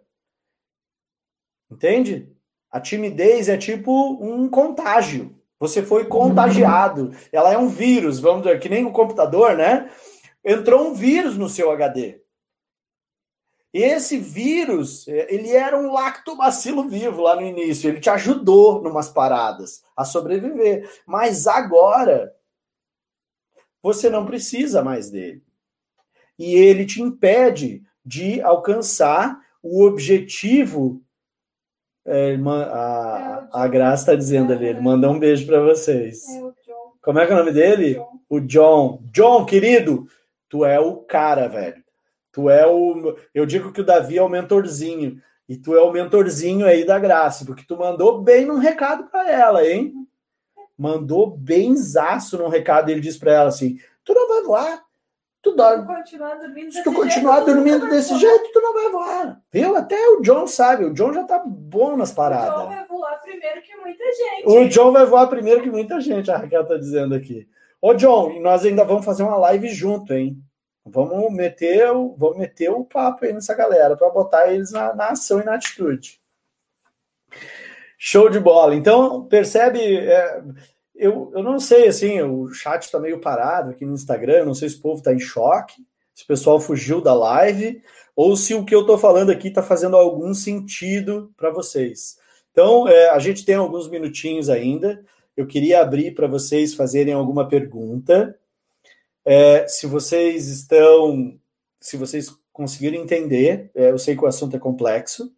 Entende? 1.72 2.32
A 2.70 2.80
timidez 2.80 3.50
é 3.50 3.58
tipo 3.58 4.24
um 4.24 4.48
contágio. 4.48 5.36
Você 5.60 5.82
foi 5.82 6.06
contagiado. 6.06 7.12
Ela 7.32 7.54
é 7.54 7.58
um 7.58 7.70
vírus, 7.70 8.20
vamos 8.20 8.44
dizer, 8.44 8.60
que 8.60 8.70
nem 8.70 8.86
o 8.86 8.92
computador, 8.92 9.58
né? 9.58 9.90
Entrou 10.44 10.90
um 10.90 10.94
vírus 10.94 11.36
no 11.36 11.50
seu 11.50 11.72
HD. 11.72 12.24
Esse 13.78 14.18
vírus, 14.18 15.06
é, 15.06 15.36
ele 15.36 15.52
era 15.52 15.78
um 15.78 15.92
lactobacilo 15.92 16.88
vivo 16.88 17.22
lá 17.22 17.36
no 17.36 17.42
início, 17.42 17.90
ele 17.90 18.00
te 18.00 18.10
ajudou 18.10 18.82
numas 18.82 19.10
paradas 19.10 19.84
a 19.98 20.06
sobreviver. 20.06 20.90
Mas 21.06 21.46
agora 21.46 22.34
você 23.84 24.10
não 24.10 24.26
precisa 24.26 24.82
mais 24.82 25.10
dele. 25.10 25.44
E 26.40 26.56
ele 26.56 26.86
te 26.86 27.02
impede 27.02 27.84
de 28.06 28.42
alcançar 28.42 29.42
o 29.62 29.84
objetivo. 29.84 31.04
É, 32.06 32.38
a, 32.72 33.50
a 33.52 33.68
Graça 33.68 34.04
está 34.04 34.16
dizendo 34.16 34.54
ali, 34.54 34.68
ele 34.68 34.80
mandou 34.80 35.12
um 35.12 35.20
beijo 35.20 35.46
para 35.46 35.60
vocês. 35.60 36.24
É 36.30 36.42
Como 37.02 37.20
é 37.20 37.28
que 37.28 37.34
é 37.34 37.36
o 37.36 37.40
nome 37.40 37.52
dele? 37.52 38.02
O 38.30 38.40
John. 38.40 39.04
John, 39.12 39.46
querido, 39.46 40.08
tu 40.48 40.64
é 40.64 40.80
o 40.80 40.96
cara, 40.96 41.50
velho. 41.50 41.85
Tu 42.36 42.50
é 42.50 42.68
o. 42.68 43.16
Eu 43.34 43.46
digo 43.46 43.72
que 43.72 43.80
o 43.80 43.86
Davi 43.86 44.18
é 44.18 44.22
o 44.22 44.28
mentorzinho. 44.28 45.22
E 45.48 45.56
tu 45.56 45.74
é 45.74 45.82
o 45.82 45.92
mentorzinho 45.92 46.66
aí 46.66 46.86
da 46.86 47.00
Graça, 47.00 47.46
porque 47.46 47.64
tu 47.66 47.78
mandou 47.78 48.22
bem 48.22 48.46
num 48.46 48.58
recado 48.58 49.06
para 49.06 49.32
ela, 49.32 49.66
hein? 49.66 49.94
Mandou 50.78 51.32
bem 51.32 51.78
zaço 51.78 52.38
num 52.38 52.50
recado. 52.50 52.90
Ele 52.90 53.00
disse 53.00 53.18
para 53.18 53.32
ela 53.32 53.48
assim: 53.48 53.78
Tu 54.04 54.14
não 54.14 54.28
vai 54.28 54.44
voar. 54.44 54.84
Tu 55.42 55.56
dorme. 55.56 55.88
Se 56.72 56.84
tu 56.84 56.92
continuar 56.92 57.40
dormindo 57.42 57.88
desse 57.88 58.18
jeito, 58.18 58.52
tu 58.52 58.60
não 58.60 58.74
vai 58.74 58.92
voar. 58.92 59.42
Viu? 59.50 59.78
Até 59.78 59.96
o 60.10 60.22
John 60.22 60.46
sabe. 60.46 60.84
O 60.84 60.94
John 60.94 61.14
já 61.14 61.24
tá 61.24 61.42
bom 61.46 61.96
nas 61.96 62.12
paradas. 62.12 62.54
O 62.54 62.64
John 62.64 62.68
vai 62.68 62.86
voar 62.86 63.22
primeiro 63.22 63.62
que 63.62 63.76
muita 63.78 64.04
gente. 64.04 64.48
O 64.48 64.68
John 64.68 64.92
vai 64.92 65.06
voar 65.06 65.28
primeiro 65.28 65.62
que 65.62 65.72
muita 65.72 66.02
gente, 66.02 66.30
a 66.30 66.38
Raquel 66.38 66.68
tá 66.68 66.76
dizendo 66.76 67.16
aqui. 67.16 67.48
Ô, 67.82 67.94
John, 67.94 68.42
nós 68.42 68.66
ainda 68.66 68.84
vamos 68.84 69.06
fazer 69.06 69.24
uma 69.24 69.38
live 69.38 69.70
junto, 69.70 70.12
hein? 70.14 70.38
Vamos 70.86 71.34
meter, 71.34 71.88
vamos 72.16 72.38
meter 72.38 72.70
o 72.70 72.86
papo 72.86 73.26
aí 73.26 73.34
nessa 73.34 73.56
galera 73.56 73.98
para 73.98 74.10
botar 74.12 74.54
eles 74.54 74.72
na, 74.72 74.94
na, 74.94 75.08
ação 75.08 75.42
e 75.42 75.44
na 75.44 75.56
atitude. 75.56 76.20
Show 77.98 78.30
de 78.30 78.40
bola. 78.40 78.76
Então, 78.76 79.26
percebe, 79.26 79.80
é, 79.80 80.44
eu, 80.96 81.32
eu 81.34 81.42
não 81.42 81.60
sei, 81.60 81.88
assim, 81.88 82.22
o 82.22 82.54
chat 82.54 82.84
está 82.84 83.00
meio 83.00 83.20
parado 83.20 83.72
aqui 83.72 83.84
no 83.84 83.96
Instagram, 83.96 84.46
não 84.46 84.54
sei 84.54 84.70
se 84.70 84.78
o 84.78 84.82
povo 84.82 85.00
está 85.00 85.12
em 85.12 85.20
choque, 85.20 85.84
se 86.14 86.24
o 86.24 86.28
pessoal 86.28 86.60
fugiu 86.60 87.02
da 87.02 87.16
live, 87.16 87.82
ou 88.16 88.38
se 88.38 88.54
o 88.54 88.64
que 88.64 88.76
eu 88.76 88.82
estou 88.82 88.98
falando 88.98 89.32
aqui 89.32 89.48
está 89.48 89.64
fazendo 89.64 89.98
algum 89.98 90.36
sentido 90.36 91.34
para 91.36 91.50
vocês. 91.50 92.18
Então, 92.52 92.88
é, 92.88 93.10
a 93.10 93.18
gente 93.18 93.44
tem 93.44 93.56
alguns 93.56 93.90
minutinhos 93.90 94.50
ainda. 94.50 95.04
Eu 95.36 95.48
queria 95.48 95.82
abrir 95.82 96.14
para 96.14 96.28
vocês 96.28 96.76
fazerem 96.76 97.14
alguma 97.14 97.48
pergunta. 97.48 98.38
É, 99.26 99.68
se 99.68 99.88
vocês 99.88 100.48
estão, 100.48 101.38
se 101.80 101.98
vocês 101.98 102.30
conseguirem 102.54 103.02
entender, 103.02 103.72
é, 103.76 103.90
eu 103.90 103.98
sei 103.98 104.16
que 104.16 104.24
o 104.24 104.28
assunto 104.28 104.56
é 104.56 104.60
complexo, 104.60 105.32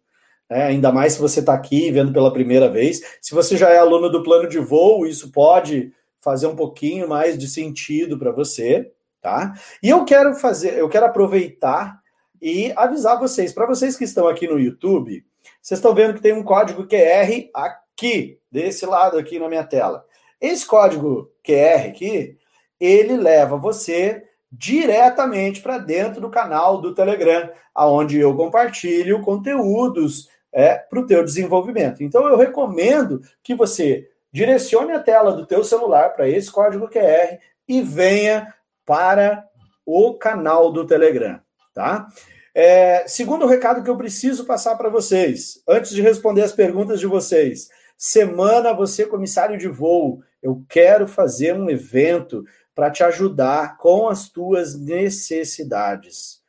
é, 0.50 0.62
ainda 0.62 0.92
mais 0.92 1.14
se 1.14 1.20
você 1.20 1.40
está 1.40 1.52
aqui 1.52 1.90
vendo 1.90 2.12
pela 2.12 2.32
primeira 2.32 2.68
vez. 2.68 3.00
Se 3.20 3.34
você 3.34 3.56
já 3.56 3.70
é 3.70 3.78
aluno 3.78 4.08
do 4.08 4.22
plano 4.22 4.48
de 4.48 4.58
voo, 4.58 5.06
isso 5.06 5.30
pode 5.30 5.92
fazer 6.20 6.46
um 6.46 6.56
pouquinho 6.56 7.08
mais 7.08 7.38
de 7.38 7.48
sentido 7.48 8.18
para 8.18 8.32
você, 8.32 8.90
tá? 9.20 9.54
E 9.82 9.88
eu 9.88 10.04
quero 10.04 10.34
fazer, 10.34 10.78
eu 10.78 10.88
quero 10.88 11.06
aproveitar 11.06 12.00
e 12.40 12.72
avisar 12.76 13.18
vocês, 13.18 13.52
para 13.52 13.66
vocês 13.66 13.96
que 13.96 14.04
estão 14.04 14.28
aqui 14.28 14.46
no 14.46 14.58
YouTube, 14.58 15.24
vocês 15.60 15.78
estão 15.78 15.94
vendo 15.94 16.14
que 16.14 16.22
tem 16.22 16.32
um 16.32 16.42
código 16.42 16.86
QR 16.86 17.50
aqui, 17.52 18.38
desse 18.50 18.86
lado 18.86 19.18
aqui 19.18 19.38
na 19.38 19.48
minha 19.48 19.64
tela. 19.64 20.04
Esse 20.40 20.64
código 20.64 21.30
QR 21.44 21.88
aqui, 21.88 22.36
ele 22.80 23.16
leva 23.16 23.56
você 23.56 24.24
diretamente 24.50 25.60
para 25.60 25.78
dentro 25.78 26.20
do 26.20 26.30
canal 26.30 26.80
do 26.80 26.94
Telegram, 26.94 27.50
aonde 27.74 28.18
eu 28.18 28.34
compartilho 28.34 29.20
conteúdos 29.20 30.28
é, 30.52 30.76
para 30.76 31.00
o 31.00 31.06
teu 31.06 31.22
desenvolvimento. 31.22 32.02
Então 32.02 32.26
eu 32.26 32.36
recomendo 32.36 33.20
que 33.42 33.54
você 33.54 34.08
direcione 34.32 34.92
a 34.92 35.00
tela 35.00 35.32
do 35.32 35.46
teu 35.46 35.62
celular 35.62 36.10
para 36.10 36.28
esse 36.28 36.50
código 36.50 36.88
QR 36.88 37.38
e 37.66 37.82
venha 37.82 38.54
para 38.86 39.44
o 39.84 40.14
canal 40.14 40.72
do 40.72 40.86
Telegram, 40.86 41.40
tá? 41.74 42.08
É, 42.54 43.06
segundo 43.06 43.46
recado 43.46 43.82
que 43.82 43.90
eu 43.90 43.96
preciso 43.96 44.44
passar 44.44 44.76
para 44.76 44.88
vocês, 44.88 45.62
antes 45.68 45.92
de 45.92 46.02
responder 46.02 46.42
as 46.42 46.52
perguntas 46.52 46.98
de 46.98 47.06
vocês, 47.06 47.68
semana 47.96 48.72
você 48.72 49.06
comissário 49.06 49.56
de 49.56 49.68
voo, 49.68 50.22
eu 50.42 50.64
quero 50.68 51.06
fazer 51.06 51.54
um 51.54 51.70
evento 51.70 52.44
para 52.78 52.92
te 52.92 53.02
ajudar 53.02 53.76
com 53.76 54.08
as 54.08 54.28
tuas 54.28 54.78
necessidades, 54.78 56.40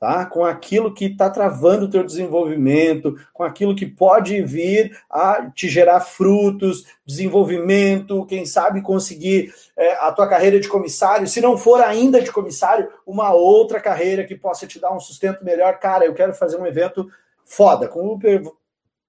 tá? 0.00 0.24
Com 0.24 0.42
aquilo 0.42 0.94
que 0.94 1.04
está 1.04 1.28
travando 1.28 1.84
o 1.84 1.90
teu 1.90 2.02
desenvolvimento, 2.02 3.14
com 3.34 3.42
aquilo 3.42 3.76
que 3.76 3.84
pode 3.84 4.40
vir 4.40 4.98
a 5.10 5.50
te 5.54 5.68
gerar 5.68 6.00
frutos, 6.00 6.86
desenvolvimento, 7.04 8.24
quem 8.24 8.46
sabe 8.46 8.80
conseguir 8.80 9.52
é, 9.76 9.96
a 9.96 10.10
tua 10.12 10.26
carreira 10.26 10.58
de 10.58 10.66
comissário, 10.66 11.28
se 11.28 11.42
não 11.42 11.58
for 11.58 11.82
ainda 11.82 12.22
de 12.22 12.32
comissário, 12.32 12.88
uma 13.06 13.34
outra 13.34 13.78
carreira 13.78 14.24
que 14.24 14.34
possa 14.34 14.66
te 14.66 14.80
dar 14.80 14.96
um 14.96 14.98
sustento 14.98 15.44
melhor. 15.44 15.78
Cara, 15.78 16.06
eu 16.06 16.14
quero 16.14 16.32
fazer 16.32 16.56
um 16.56 16.64
evento 16.64 17.06
foda, 17.44 17.86
com 17.86 18.14
o 18.14 18.18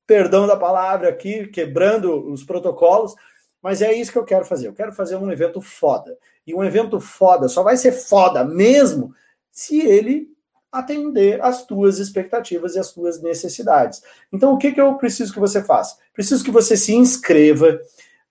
perdão 0.05 0.45
da 0.45 0.57
palavra 0.57 1.07
aqui, 1.07 1.47
quebrando 1.47 2.30
os 2.30 2.43
protocolos, 2.43 3.15
mas 3.62 3.82
é 3.82 3.93
isso 3.93 4.12
que 4.12 4.18
eu 4.18 4.26
quero 4.26 4.45
fazer. 4.45 4.68
Eu 4.68 4.74
quero 4.74 4.93
fazer 4.93 5.16
um 5.16 5.32
evento 5.32 5.62
foda. 5.62 6.18
E 6.45 6.53
um 6.53 6.64
evento 6.64 6.99
foda 6.99 7.47
só 7.47 7.64
vai 7.64 7.76
ser 7.76 7.91
foda 7.91 8.43
mesmo 8.43 9.14
se 9.51 9.80
ele 9.80 10.28
atender 10.72 11.43
às 11.43 11.66
tuas 11.66 11.97
expectativas 11.97 12.76
e 12.76 12.80
às 12.80 12.91
tuas 12.91 13.22
necessidades. 13.22 14.01
Então, 14.32 14.53
o 14.53 14.58
que, 14.58 14.72
que 14.72 14.82
eu 14.82 14.95
preciso 14.95 15.34
que 15.34 15.39
você 15.39 15.64
faça? 15.64 15.97
Preciso 16.14 16.43
que 16.43 16.51
você 16.51 16.78
se 16.78 16.93
inscreva, 16.93 17.80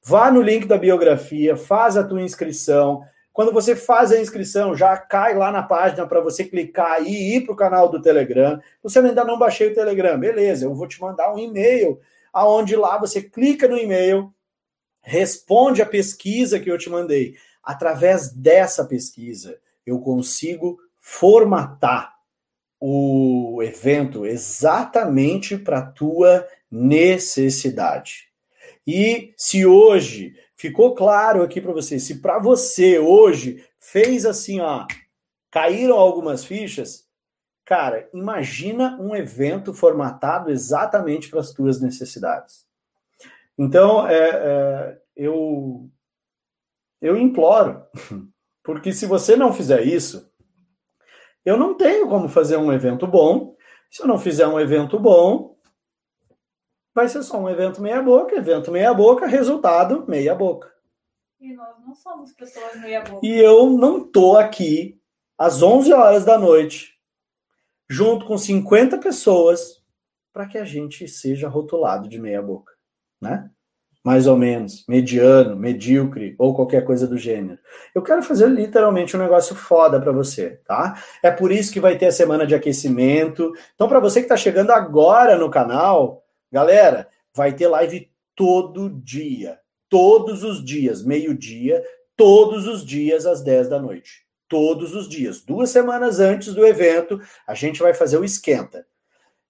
vá 0.02 0.30
no 0.30 0.42
link 0.42 0.66
da 0.66 0.78
biografia, 0.78 1.56
faz 1.56 1.96
a 1.96 2.04
tua 2.04 2.22
inscrição. 2.22 3.02
Quando 3.32 3.52
você 3.52 3.74
faz 3.74 4.12
a 4.12 4.20
inscrição, 4.20 4.74
já 4.74 4.96
cai 4.96 5.36
lá 5.36 5.50
na 5.50 5.62
página 5.62 6.06
para 6.06 6.20
você 6.20 6.44
clicar 6.44 7.02
e 7.02 7.36
ir 7.36 7.42
para 7.42 7.52
o 7.52 7.56
canal 7.56 7.88
do 7.88 8.00
Telegram. 8.00 8.60
Você 8.82 8.98
ainda 8.98 9.24
não 9.24 9.38
baixei 9.38 9.70
o 9.70 9.74
Telegram, 9.74 10.18
beleza? 10.18 10.64
Eu 10.64 10.74
vou 10.74 10.86
te 10.86 11.00
mandar 11.00 11.34
um 11.34 11.38
e-mail, 11.38 12.00
aonde 12.32 12.76
lá 12.76 12.96
você 12.96 13.20
clica 13.20 13.66
no 13.66 13.76
e-mail, 13.76 14.32
responde 15.06 15.80
a 15.80 15.86
pesquisa 15.86 16.58
que 16.58 16.68
eu 16.68 16.76
te 16.76 16.90
mandei 16.90 17.36
através 17.62 18.32
dessa 18.32 18.84
pesquisa, 18.84 19.56
eu 19.86 20.00
consigo 20.00 20.80
formatar 20.98 22.12
o 22.80 23.62
evento 23.62 24.26
exatamente 24.26 25.56
para 25.56 25.78
a 25.78 25.86
tua 25.86 26.46
necessidade. 26.68 28.26
E 28.84 29.32
se 29.36 29.64
hoje 29.64 30.34
ficou 30.56 30.92
claro 30.94 31.42
aqui 31.42 31.60
para 31.60 31.72
você, 31.72 32.00
se 32.00 32.16
para 32.16 32.40
você 32.40 32.98
hoje 32.98 33.64
fez 33.78 34.26
assim, 34.26 34.60
ó, 34.60 34.86
caíram 35.52 35.96
algumas 35.96 36.44
fichas, 36.44 37.04
cara, 37.64 38.08
imagina 38.12 38.98
um 39.00 39.14
evento 39.14 39.72
formatado 39.72 40.50
exatamente 40.50 41.28
para 41.28 41.40
as 41.40 41.52
tuas 41.52 41.80
necessidades. 41.80 42.65
Então, 43.58 44.06
é, 44.06 44.30
é, 44.30 45.02
eu 45.16 45.90
eu 47.00 47.16
imploro, 47.16 47.84
porque 48.64 48.92
se 48.92 49.06
você 49.06 49.36
não 49.36 49.52
fizer 49.52 49.82
isso, 49.82 50.30
eu 51.44 51.56
não 51.56 51.76
tenho 51.76 52.08
como 52.08 52.28
fazer 52.28 52.56
um 52.56 52.72
evento 52.72 53.06
bom. 53.06 53.54
Se 53.90 54.02
eu 54.02 54.06
não 54.06 54.18
fizer 54.18 54.46
um 54.48 54.58
evento 54.58 54.98
bom, 54.98 55.56
vai 56.94 57.08
ser 57.08 57.22
só 57.22 57.38
um 57.38 57.48
evento 57.48 57.80
meia-boca, 57.80 58.34
evento 58.34 58.72
meia-boca, 58.72 59.26
resultado 59.26 60.04
meia-boca. 60.08 60.72
E 61.38 61.54
nós 61.54 61.78
não 61.84 61.94
somos 61.94 62.32
pessoas 62.32 62.80
meia-boca. 62.80 63.24
E 63.24 63.38
eu 63.38 63.70
não 63.70 64.10
tô 64.10 64.36
aqui 64.36 65.00
às 65.38 65.62
11 65.62 65.92
horas 65.92 66.24
da 66.24 66.38
noite, 66.38 66.94
junto 67.88 68.26
com 68.26 68.36
50 68.36 68.98
pessoas, 68.98 69.84
para 70.32 70.46
que 70.46 70.58
a 70.58 70.64
gente 70.64 71.06
seja 71.06 71.48
rotulado 71.48 72.08
de 72.08 72.18
meia-boca, 72.18 72.72
né? 73.20 73.50
mais 74.06 74.28
ou 74.28 74.36
menos, 74.36 74.84
mediano, 74.86 75.56
medíocre 75.56 76.36
ou 76.38 76.54
qualquer 76.54 76.84
coisa 76.84 77.08
do 77.08 77.18
gênero. 77.18 77.58
Eu 77.92 78.00
quero 78.02 78.22
fazer 78.22 78.46
literalmente 78.46 79.16
um 79.16 79.18
negócio 79.18 79.56
foda 79.56 80.00
para 80.00 80.12
você, 80.12 80.60
tá? 80.64 81.02
É 81.20 81.28
por 81.28 81.50
isso 81.50 81.72
que 81.72 81.80
vai 81.80 81.98
ter 81.98 82.06
a 82.06 82.12
semana 82.12 82.46
de 82.46 82.54
aquecimento. 82.54 83.52
Então, 83.74 83.88
para 83.88 83.98
você 83.98 84.20
que 84.20 84.26
está 84.26 84.36
chegando 84.36 84.70
agora 84.70 85.36
no 85.36 85.50
canal, 85.50 86.24
galera, 86.52 87.08
vai 87.34 87.52
ter 87.52 87.66
live 87.66 88.08
todo 88.36 88.88
dia, 88.88 89.58
todos 89.88 90.44
os 90.44 90.64
dias, 90.64 91.02
meio-dia, 91.02 91.82
todos 92.16 92.68
os 92.68 92.86
dias 92.86 93.26
às 93.26 93.42
10 93.42 93.70
da 93.70 93.80
noite. 93.80 94.24
Todos 94.48 94.94
os 94.94 95.08
dias. 95.08 95.42
Duas 95.42 95.70
semanas 95.70 96.20
antes 96.20 96.54
do 96.54 96.64
evento, 96.64 97.20
a 97.44 97.54
gente 97.54 97.80
vai 97.80 97.92
fazer 97.92 98.18
o 98.18 98.24
esquenta. 98.24 98.86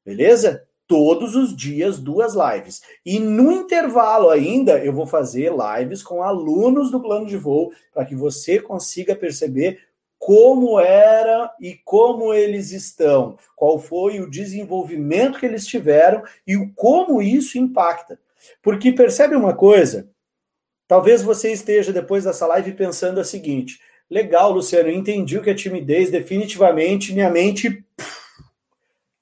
Beleza? 0.02 0.65
Todos 0.86 1.34
os 1.34 1.54
dias 1.54 1.98
duas 1.98 2.34
lives. 2.34 2.82
E 3.04 3.18
no 3.18 3.52
intervalo 3.52 4.30
ainda 4.30 4.78
eu 4.84 4.92
vou 4.92 5.06
fazer 5.06 5.52
lives 5.52 6.02
com 6.02 6.22
alunos 6.22 6.90
do 6.90 7.00
plano 7.00 7.26
de 7.26 7.36
voo 7.36 7.72
para 7.92 8.04
que 8.04 8.14
você 8.14 8.60
consiga 8.60 9.14
perceber 9.14 9.80
como 10.18 10.80
era 10.80 11.52
e 11.60 11.78
como 11.84 12.32
eles 12.32 12.72
estão, 12.72 13.36
qual 13.54 13.78
foi 13.78 14.18
o 14.20 14.30
desenvolvimento 14.30 15.38
que 15.38 15.46
eles 15.46 15.66
tiveram 15.66 16.22
e 16.46 16.56
como 16.74 17.20
isso 17.20 17.58
impacta. 17.58 18.18
Porque 18.62 18.92
percebe 18.92 19.36
uma 19.36 19.54
coisa? 19.54 20.08
Talvez 20.88 21.22
você 21.22 21.52
esteja 21.52 21.92
depois 21.92 22.24
dessa 22.24 22.46
live 22.46 22.72
pensando 22.72 23.20
a 23.20 23.24
seguinte: 23.24 23.80
legal, 24.10 24.52
Luciano, 24.52 24.90
entendi 24.90 25.36
o 25.36 25.42
que 25.42 25.50
é 25.50 25.54
timidez, 25.54 26.10
definitivamente 26.10 27.12
minha 27.12 27.30
mente 27.30 27.84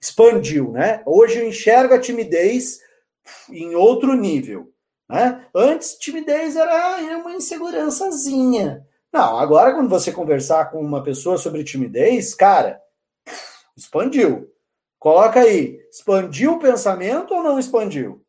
expandiu, 0.04 0.70
né? 0.70 1.02
Hoje 1.06 1.38
eu 1.38 1.48
enxergo 1.48 1.94
a 1.94 1.98
timidez 1.98 2.80
em 3.48 3.74
outro 3.74 4.12
nível, 4.14 4.70
né? 5.08 5.46
Antes 5.54 5.96
timidez 5.96 6.56
era 6.56 6.98
uma 7.16 7.32
insegurançazinha. 7.32 8.86
Não, 9.10 9.38
agora 9.38 9.72
quando 9.72 9.88
você 9.88 10.12
conversar 10.12 10.70
com 10.70 10.78
uma 10.80 11.02
pessoa 11.02 11.38
sobre 11.38 11.64
timidez, 11.64 12.34
cara, 12.34 12.82
expandiu. 13.74 14.52
Coloca 14.98 15.40
aí, 15.40 15.80
expandiu 15.90 16.52
o 16.52 16.58
pensamento 16.58 17.32
ou 17.32 17.42
não 17.42 17.58
expandiu? 17.58 18.22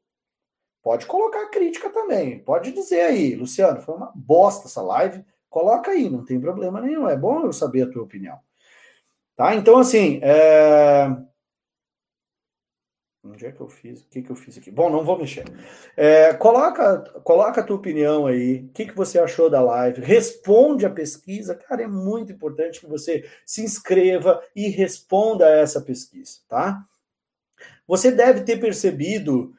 Pode 0.82 1.06
colocar 1.06 1.50
crítica 1.50 1.90
também. 1.90 2.40
Pode 2.40 2.72
dizer 2.72 3.02
aí, 3.02 3.36
Luciano, 3.36 3.82
foi 3.82 3.96
uma 3.96 4.14
bosta 4.16 4.68
essa 4.68 4.82
live. 4.82 5.26
Coloca 5.50 5.92
aí, 5.92 6.10
não 6.10 6.24
tem 6.24 6.40
problema 6.40 6.80
nenhum. 6.80 7.10
É 7.10 7.18
bom 7.18 7.42
eu 7.44 7.52
saber 7.52 7.82
a 7.82 7.90
tua 7.90 8.04
opinião. 8.04 8.38
Tá? 9.36 9.56
Então, 9.56 9.78
assim, 9.78 10.20
é... 10.22 11.10
Onde 13.28 13.48
é 13.48 13.52
que 13.52 13.60
eu 13.60 13.68
fiz? 13.68 14.02
O 14.02 14.08
que, 14.08 14.22
que 14.22 14.30
eu 14.30 14.36
fiz 14.36 14.58
aqui? 14.58 14.70
Bom, 14.70 14.90
não 14.90 15.04
vou 15.04 15.18
mexer. 15.18 15.46
É, 15.98 16.32
coloca, 16.34 17.00
coloca 17.24 17.62
a 17.62 17.64
tua 17.64 17.76
opinião 17.76 18.28
aí. 18.28 18.60
O 18.60 18.68
que, 18.70 18.86
que 18.86 18.96
você 18.96 19.18
achou 19.18 19.50
da 19.50 19.62
live? 19.62 20.02
Responde 20.02 20.86
a 20.86 20.92
pesquisa. 20.92 21.56
Cara, 21.56 21.84
é 21.84 21.88
muito 21.88 22.32
importante 22.32 22.80
que 22.80 22.88
você 22.88 23.28
se 23.44 23.64
inscreva 23.64 24.42
e 24.56 24.70
responda 24.70 25.48
a 25.48 25.58
essa 25.58 25.82
pesquisa, 25.82 26.40
tá? 26.48 26.84
Você 27.88 28.12
deve 28.12 28.42
ter 28.42 28.58
percebido 28.58 29.54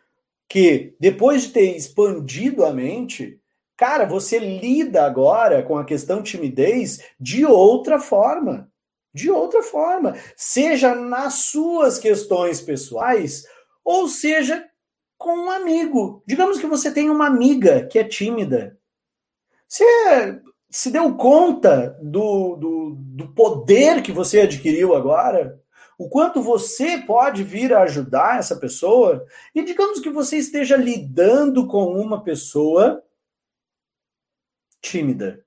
que 0.48 0.94
depois 1.00 1.42
de 1.42 1.48
ter 1.52 1.76
expandido 1.76 2.64
a 2.64 2.72
mente, 2.72 3.40
cara, 3.76 4.04
você 4.04 4.38
lida 4.38 5.04
agora 5.04 5.62
com 5.64 5.76
a 5.76 5.84
questão 5.84 6.22
timidez 6.22 7.00
de 7.18 7.44
outra 7.44 7.98
forma. 7.98 8.70
De 9.12 9.30
outra 9.30 9.62
forma, 9.62 10.14
seja 10.36 10.94
nas 10.94 11.46
suas 11.46 11.98
questões 11.98 12.60
pessoais, 12.60 13.46
ou 13.86 14.08
seja, 14.08 14.68
com 15.16 15.46
um 15.46 15.48
amigo. 15.48 16.20
Digamos 16.26 16.58
que 16.58 16.66
você 16.66 16.92
tem 16.92 17.08
uma 17.08 17.28
amiga 17.28 17.86
que 17.86 18.00
é 18.00 18.04
tímida. 18.04 18.76
Você 19.68 20.42
se 20.68 20.90
deu 20.90 21.14
conta 21.16 21.96
do, 22.02 22.56
do, 22.56 22.96
do 22.98 23.32
poder 23.32 24.02
que 24.02 24.10
você 24.10 24.40
adquiriu 24.40 24.96
agora? 24.96 25.62
O 25.96 26.08
quanto 26.08 26.42
você 26.42 26.98
pode 26.98 27.44
vir 27.44 27.72
a 27.72 27.82
ajudar 27.82 28.40
essa 28.40 28.56
pessoa? 28.56 29.24
E 29.54 29.62
digamos 29.62 30.00
que 30.00 30.10
você 30.10 30.36
esteja 30.36 30.76
lidando 30.76 31.68
com 31.68 31.94
uma 31.94 32.24
pessoa 32.24 33.04
tímida. 34.82 35.46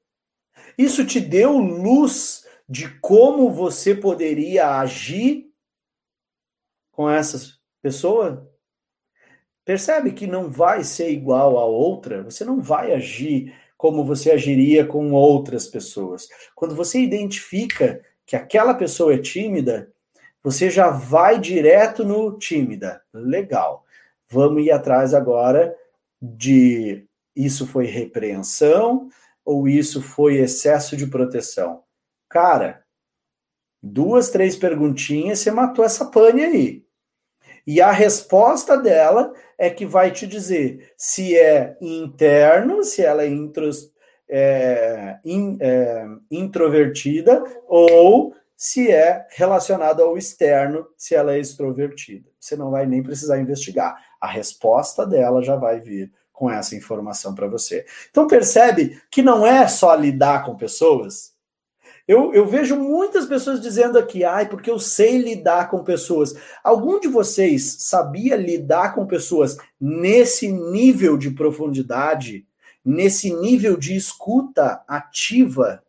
Isso 0.77 1.05
te 1.05 1.19
deu 1.19 1.57
luz 1.57 2.45
de 2.69 2.87
como 2.99 3.51
você 3.51 3.93
poderia 3.93 4.79
agir 4.79 5.51
com 6.91 7.09
essas 7.09 7.58
pessoa 7.81 8.49
percebe 9.65 10.11
que 10.13 10.25
não 10.25 10.49
vai 10.49 10.83
ser 10.83 11.11
igual 11.11 11.57
a 11.57 11.65
outra, 11.65 12.23
você 12.23 12.43
não 12.43 12.59
vai 12.59 12.93
agir 12.93 13.53
como 13.77 14.03
você 14.03 14.31
agiria 14.31 14.85
com 14.85 15.11
outras 15.11 15.67
pessoas. 15.67 16.27
Quando 16.55 16.75
você 16.75 16.99
identifica 16.99 18.03
que 18.25 18.35
aquela 18.35 18.73
pessoa 18.73 19.13
é 19.13 19.17
tímida, 19.17 19.91
você 20.43 20.69
já 20.69 20.89
vai 20.89 21.39
direto 21.39 22.03
no 22.03 22.37
tímida. 22.37 23.01
Legal. 23.13 23.85
Vamos 24.27 24.63
ir 24.63 24.71
atrás 24.71 25.13
agora 25.13 25.75
de 26.21 27.05
isso 27.35 27.65
foi 27.65 27.85
repreensão 27.85 29.09
ou 29.45 29.67
isso 29.67 30.01
foi 30.01 30.37
excesso 30.37 30.97
de 30.97 31.07
proteção. 31.07 31.83
Cara, 32.27 32.83
duas, 33.81 34.29
três 34.29 34.55
perguntinhas, 34.55 35.39
você 35.39 35.51
matou 35.51 35.85
essa 35.85 36.05
pane 36.05 36.43
aí. 36.43 36.88
E 37.71 37.79
a 37.81 37.91
resposta 37.91 38.75
dela 38.75 39.31
é 39.55 39.69
que 39.69 39.85
vai 39.85 40.09
te 40.09 40.25
dizer 40.25 40.91
se 40.97 41.37
é 41.37 41.77
interno, 41.79 42.83
se 42.83 43.03
ela 43.03 43.21
é, 43.21 43.27
intros, 43.27 43.93
é, 44.27 45.19
in, 45.23 45.55
é 45.61 46.03
introvertida, 46.31 47.43
ou 47.67 48.33
se 48.57 48.91
é 48.91 49.27
relacionada 49.29 50.01
ao 50.01 50.17
externo, 50.17 50.87
se 50.97 51.13
ela 51.13 51.35
é 51.35 51.39
extrovertida. 51.39 52.27
Você 52.39 52.55
não 52.55 52.71
vai 52.71 52.87
nem 52.87 53.03
precisar 53.03 53.39
investigar. 53.39 54.03
A 54.19 54.25
resposta 54.25 55.05
dela 55.05 55.43
já 55.43 55.55
vai 55.55 55.79
vir 55.79 56.11
com 56.33 56.49
essa 56.49 56.75
informação 56.75 57.35
para 57.35 57.47
você. 57.47 57.85
Então 58.09 58.25
percebe 58.25 58.99
que 59.11 59.21
não 59.21 59.45
é 59.45 59.67
só 59.67 59.93
lidar 59.93 60.43
com 60.43 60.55
pessoas, 60.55 61.35
eu, 62.09 62.33
eu 62.33 62.47
vejo 62.47 62.75
muitas 62.75 63.27
pessoas 63.27 63.61
dizendo 63.61 63.99
aqui, 63.99 64.23
ai, 64.23 64.49
porque 64.49 64.71
eu 64.71 64.79
sei 64.79 65.19
lidar 65.19 65.69
com 65.69 65.83
pessoas. 65.83 66.33
Algum 66.63 66.99
de 66.99 67.07
vocês 67.07 67.75
sabia 67.81 68.35
lidar 68.35 68.95
com 68.95 69.05
pessoas 69.05 69.55
nesse 69.79 70.51
nível 70.51 71.15
de 71.15 71.29
profundidade, 71.29 72.47
nesse 72.83 73.31
nível 73.31 73.77
de 73.77 73.95
escuta 73.95 74.83
ativa 74.87 75.83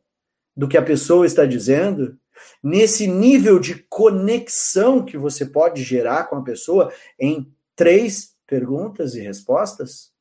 do 0.54 0.68
que 0.68 0.76
a 0.76 0.82
pessoa 0.82 1.24
está 1.24 1.46
dizendo? 1.46 2.18
Nesse 2.62 3.06
nível 3.06 3.58
de 3.58 3.76
conexão 3.88 5.02
que 5.02 5.16
você 5.16 5.46
pode 5.46 5.82
gerar 5.82 6.24
com 6.24 6.36
a 6.36 6.42
pessoa 6.42 6.92
em 7.18 7.50
três 7.74 8.34
perguntas 8.46 9.14
e 9.14 9.20
respostas? 9.20 10.12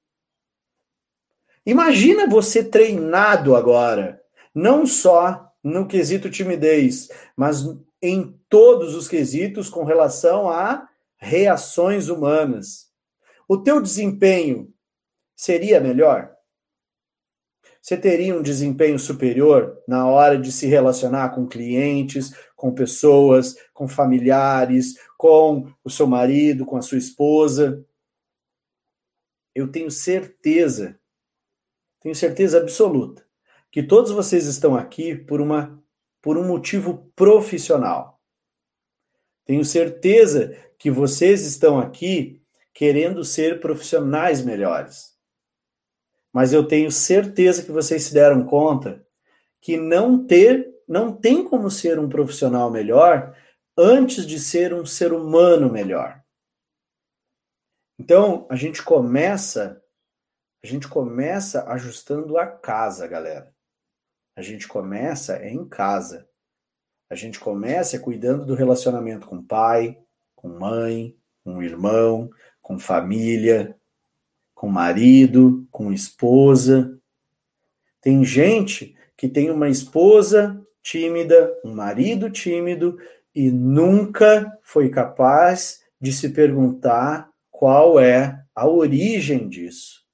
Imagina 1.66 2.26
você 2.26 2.64
treinado 2.64 3.54
agora, 3.54 4.22
não 4.56 4.88
só 4.88 5.49
no 5.64 5.88
quesito 5.88 6.30
timidez, 6.30 7.10
mas 7.36 7.64
em 8.01 8.39
todos 8.47 8.95
os 8.95 9.07
quesitos 9.07 9.70
com 9.70 9.84
relação 9.84 10.49
a 10.49 10.88
reações 11.18 12.07
humanas. 12.07 12.89
O 13.47 13.57
teu 13.57 13.82
desempenho 13.82 14.74
seria 15.36 15.80
melhor? 15.80 16.34
Você 17.82 17.97
teria 17.97 18.38
um 18.38 18.41
desempenho 18.41 18.99
superior 18.99 19.82
na 19.88 20.05
hora 20.07 20.38
de 20.38 20.51
se 20.51 20.68
relacionar 20.68 21.30
com 21.30 21.47
clientes, 21.47 22.34
com 22.55 22.74
pessoas, 22.74 23.55
com 23.74 23.88
familiares, 23.88 24.95
com 25.18 25.72
o 25.84 25.89
seu 25.89 26.05
marido, 26.05 26.66
com 26.66 26.78
a 26.78 26.82
sua 26.82 26.97
esposa? 26.97 27.86
Eu 29.55 29.72
tenho 29.72 29.89
certeza, 29.89 30.99
tenho 32.01 32.14
certeza 32.14 32.60
absoluta, 32.60 33.26
que 33.72 33.84
todos 33.84 34.11
vocês 34.11 34.45
estão 34.45 34.76
aqui 34.76 35.15
por 35.15 35.41
uma 35.41 35.82
por 36.22 36.38
um 36.38 36.45
motivo 36.45 37.09
profissional. 37.15 38.20
Tenho 39.45 39.63
certeza 39.63 40.53
que 40.78 40.91
vocês 40.91 41.45
estão 41.45 41.80
aqui 41.80 42.41
querendo 42.74 43.24
ser 43.24 43.61
profissionais 43.61 44.41
melhores. 44.41 45.17
Mas 46.34 46.51
eu 46.51 46.67
tenho 46.67 46.91
certeza 46.91 47.63
que 47.63 47.72
vocês 47.72 48.03
se 48.03 48.13
deram 48.13 48.45
conta 48.45 49.05
que 49.61 49.78
não 49.78 50.26
ter 50.26 50.70
não 50.88 51.15
tem 51.15 51.47
como 51.47 51.70
ser 51.70 51.99
um 51.99 52.09
profissional 52.09 52.72
melhor 52.72 53.36
antes 53.78 54.26
de 54.26 54.39
ser 54.39 54.74
um 54.74 54.86
ser 54.86 55.13
humano 55.13 55.72
melhor. 55.72 56.22
Então, 57.97 58.47
a 58.49 58.55
gente 58.55 58.84
começa 58.84 59.82
a 60.61 60.67
gente 60.67 60.89
começa 60.89 61.63
ajustando 61.72 62.38
a 62.38 62.45
casa, 62.45 63.07
galera. 63.07 63.53
A 64.39 64.41
gente 64.41 64.69
começa 64.69 65.35
é 65.35 65.51
em 65.51 65.67
casa. 65.67 66.25
A 67.09 67.15
gente 67.15 67.41
começa 67.41 67.97
é 67.97 67.99
cuidando 67.99 68.45
do 68.45 68.55
relacionamento 68.55 69.27
com 69.27 69.43
pai, 69.43 69.99
com 70.33 70.47
mãe, 70.47 71.13
com 71.43 71.61
irmão, 71.61 72.29
com 72.61 72.79
família, 72.79 73.77
com 74.55 74.69
marido, 74.69 75.67
com 75.69 75.91
esposa. 75.91 76.97
Tem 77.99 78.23
gente 78.23 78.95
que 79.17 79.27
tem 79.27 79.51
uma 79.51 79.67
esposa 79.67 80.65
tímida, 80.81 81.53
um 81.65 81.75
marido 81.75 82.29
tímido 82.29 82.97
e 83.35 83.51
nunca 83.51 84.57
foi 84.63 84.89
capaz 84.89 85.81
de 85.99 86.13
se 86.13 86.29
perguntar 86.29 87.29
qual 87.51 87.99
é 87.99 88.41
a 88.55 88.65
origem 88.65 89.49
disso. 89.49 90.05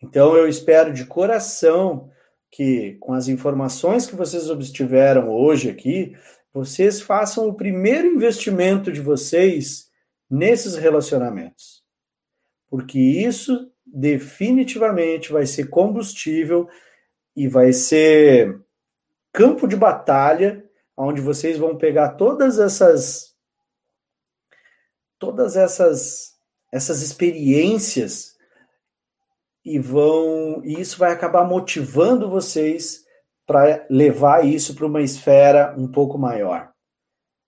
Então 0.00 0.34
eu 0.34 0.48
espero 0.48 0.90
de 0.90 1.04
coração 1.04 2.10
que 2.50 2.96
com 3.00 3.12
as 3.12 3.28
informações 3.28 4.06
que 4.06 4.16
vocês 4.16 4.48
obtiveram 4.50 5.28
hoje 5.30 5.70
aqui, 5.70 6.16
vocês 6.52 7.00
façam 7.00 7.48
o 7.48 7.54
primeiro 7.54 8.06
investimento 8.06 8.90
de 8.90 9.00
vocês 9.00 9.90
nesses 10.30 10.76
relacionamentos. 10.76 11.84
Porque 12.68 12.98
isso 12.98 13.70
definitivamente 13.86 15.32
vai 15.32 15.46
ser 15.46 15.68
combustível 15.68 16.68
e 17.34 17.48
vai 17.48 17.72
ser 17.72 18.60
campo 19.32 19.66
de 19.66 19.76
batalha 19.76 20.64
onde 20.96 21.20
vocês 21.20 21.56
vão 21.56 21.76
pegar 21.76 22.10
todas 22.10 22.58
essas 22.58 23.34
todas 25.18 25.56
essas 25.56 26.36
essas 26.72 27.02
experiências 27.02 28.36
e 29.74 29.78
vão 29.78 30.62
e 30.64 30.80
isso 30.80 30.98
vai 30.98 31.12
acabar 31.12 31.44
motivando 31.44 32.28
vocês 32.28 33.04
para 33.46 33.86
levar 33.88 34.46
isso 34.46 34.74
para 34.74 34.86
uma 34.86 35.02
esfera 35.02 35.74
um 35.76 35.86
pouco 35.86 36.18
maior. 36.18 36.70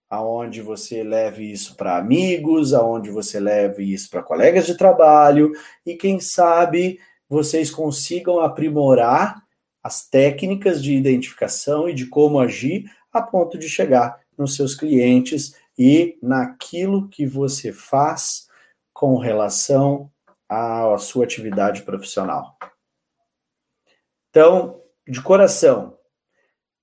Aonde 0.08 0.60
você 0.60 1.02
leve 1.02 1.50
isso 1.50 1.76
para 1.76 1.96
amigos, 1.96 2.74
aonde 2.74 3.10
você 3.10 3.38
leve 3.38 3.84
isso 3.84 4.10
para 4.10 4.22
colegas 4.22 4.66
de 4.66 4.76
trabalho 4.76 5.52
e 5.86 5.94
quem 5.94 6.18
sabe 6.20 6.98
vocês 7.28 7.70
consigam 7.70 8.40
aprimorar 8.40 9.42
as 9.82 10.08
técnicas 10.08 10.82
de 10.82 10.94
identificação 10.94 11.88
e 11.88 11.94
de 11.94 12.06
como 12.06 12.40
agir 12.40 12.90
a 13.12 13.22
ponto 13.22 13.56
de 13.56 13.68
chegar 13.68 14.20
nos 14.36 14.56
seus 14.56 14.74
clientes 14.74 15.54
e 15.78 16.18
naquilo 16.22 17.08
que 17.08 17.24
você 17.24 17.72
faz 17.72 18.48
com 18.92 19.16
relação 19.16 20.10
à 20.50 20.98
sua 20.98 21.24
atividade 21.24 21.82
profissional. 21.82 22.58
Então, 24.30 24.82
de 25.08 25.22
coração, 25.22 25.96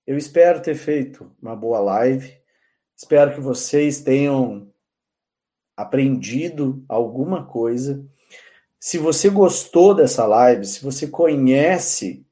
eu 0.06 0.18
espero 0.18 0.62
ter 0.62 0.76
feito 0.76 1.30
uma 1.42 1.54
boa 1.54 1.80
live. 1.80 2.34
Espero 2.96 3.36
que 3.36 3.42
vocês 3.42 4.00
tenham 4.00 4.72
aprendido 5.76 6.84
alguma 6.88 7.46
coisa. 7.46 8.06
Se 8.80 8.98
você 8.98 9.30
gostou 9.30 9.94
dessa 9.94 10.26
live, 10.26 10.66
se 10.66 10.82
você 10.82 11.08
conhece 11.08 12.26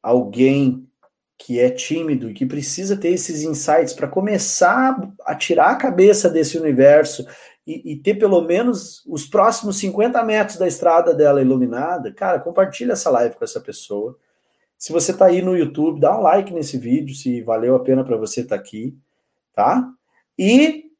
alguém 0.00 0.88
que 1.36 1.58
é 1.58 1.68
tímido 1.68 2.30
e 2.30 2.34
que 2.34 2.46
precisa 2.46 2.96
ter 2.96 3.08
esses 3.08 3.42
insights 3.42 3.92
para 3.92 4.08
começar 4.08 4.96
a 5.24 5.34
tirar 5.34 5.70
a 5.70 5.76
cabeça 5.76 6.30
desse 6.30 6.56
universo 6.56 7.26
e, 7.66 7.92
e, 7.92 7.96
ter 7.96 8.14
pelo 8.14 8.40
menos 8.42 9.04
os 9.06 9.26
próximos 9.26 9.78
50 9.78 10.22
metros 10.22 10.56
da 10.56 10.68
estrada 10.68 11.12
dela 11.12 11.42
iluminada, 11.42 12.12
cara, 12.12 12.38
compartilha 12.38 12.92
essa 12.92 13.10
live 13.10 13.34
com 13.34 13.44
essa 13.44 13.60
pessoa. 13.60 14.16
Se 14.78 14.92
você 14.92 15.10
está 15.10 15.26
aí 15.26 15.42
no 15.42 15.56
YouTube, 15.56 15.98
dá 15.98 16.16
um 16.16 16.22
like 16.22 16.52
nesse 16.54 16.78
vídeo, 16.78 17.14
se 17.14 17.42
valeu 17.42 17.74
a 17.74 17.80
pena 17.80 18.04
para 18.04 18.16
você 18.16 18.42
estar 18.42 18.54
tá 18.54 18.62
aqui, 18.62 18.96
tá? 19.52 19.90
E 20.38 20.92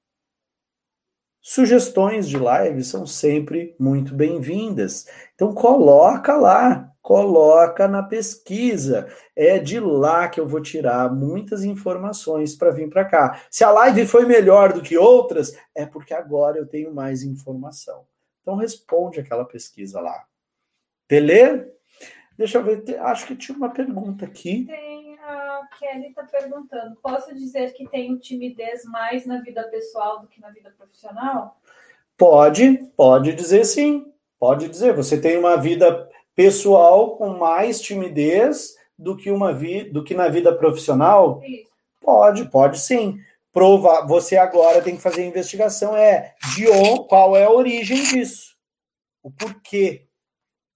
sugestões 1.40 2.28
de 2.28 2.36
live 2.36 2.82
são 2.82 3.06
sempre 3.06 3.76
muito 3.78 4.12
bem-vindas. 4.12 5.06
Então 5.36 5.54
coloca 5.54 6.34
lá, 6.36 6.90
coloca 7.06 7.86
na 7.86 8.02
pesquisa. 8.02 9.06
É 9.36 9.60
de 9.60 9.78
lá 9.78 10.28
que 10.28 10.40
eu 10.40 10.48
vou 10.48 10.60
tirar 10.60 11.08
muitas 11.14 11.62
informações 11.62 12.56
para 12.56 12.72
vir 12.72 12.90
para 12.90 13.04
cá. 13.04 13.40
Se 13.48 13.62
a 13.62 13.70
live 13.70 14.08
foi 14.08 14.26
melhor 14.26 14.72
do 14.72 14.82
que 14.82 14.98
outras, 14.98 15.56
é 15.72 15.86
porque 15.86 16.12
agora 16.12 16.58
eu 16.58 16.66
tenho 16.66 16.92
mais 16.92 17.22
informação. 17.22 18.04
Então 18.42 18.56
responde 18.56 19.20
aquela 19.20 19.44
pesquisa 19.44 20.00
lá. 20.00 20.26
Beleza? 21.08 21.72
Deixa 22.36 22.58
eu 22.58 22.64
ver, 22.64 22.98
acho 22.98 23.24
que 23.28 23.36
tinha 23.36 23.56
uma 23.56 23.70
pergunta 23.70 24.24
aqui. 24.24 24.64
Tem 24.66 25.16
a 25.20 25.60
Kelly 25.78 26.08
está 26.08 26.24
perguntando: 26.24 26.96
posso 26.96 27.32
dizer 27.32 27.72
que 27.74 27.88
tenho 27.88 28.18
timidez 28.18 28.84
mais 28.84 29.24
na 29.24 29.40
vida 29.42 29.62
pessoal 29.68 30.18
do 30.18 30.26
que 30.26 30.40
na 30.40 30.50
vida 30.50 30.74
profissional? 30.76 31.56
Pode, 32.16 32.78
pode 32.96 33.32
dizer 33.32 33.64
sim. 33.64 34.12
Pode 34.40 34.68
dizer. 34.68 34.92
Você 34.94 35.20
tem 35.20 35.38
uma 35.38 35.56
vida 35.56 36.08
pessoal 36.36 37.16
com 37.16 37.30
mais 37.30 37.80
timidez 37.80 38.76
do 38.96 39.16
que 39.16 39.30
uma 39.30 39.52
vi, 39.52 39.90
do 39.90 40.04
que 40.04 40.14
na 40.14 40.28
vida 40.28 40.54
profissional? 40.54 41.42
Isso. 41.42 41.70
Pode, 42.00 42.48
pode 42.50 42.78
sim. 42.78 43.18
Provar, 43.52 44.06
você 44.06 44.36
agora 44.36 44.82
tem 44.82 44.96
que 44.96 45.02
fazer 45.02 45.22
a 45.22 45.26
investigação 45.26 45.96
é 45.96 46.34
de 46.54 46.68
onde, 46.68 47.08
qual 47.08 47.36
é 47.36 47.44
a 47.44 47.50
origem 47.50 48.02
disso? 48.04 48.54
O 49.22 49.30
porquê? 49.30 50.06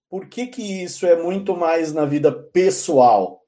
Por 0.08 0.26
que, 0.26 0.48
que 0.48 0.82
isso 0.82 1.06
é 1.06 1.14
muito 1.14 1.56
mais 1.56 1.92
na 1.92 2.04
vida 2.04 2.32
pessoal? 2.32 3.44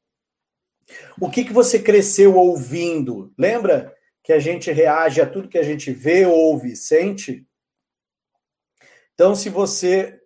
O 1.21 1.29
que, 1.29 1.45
que 1.45 1.53
você 1.53 1.79
cresceu 1.79 2.37
ouvindo? 2.37 3.33
Lembra 3.37 3.93
que 4.23 4.33
a 4.33 4.39
gente 4.39 4.71
reage 4.71 5.21
a 5.21 5.27
tudo 5.27 5.49
que 5.49 5.59
a 5.59 5.63
gente 5.63 5.91
vê, 5.91 6.25
ouve, 6.25 6.77
sente? 6.77 7.45
Então, 9.15 9.35
se 9.35 9.49
você. 9.49 10.22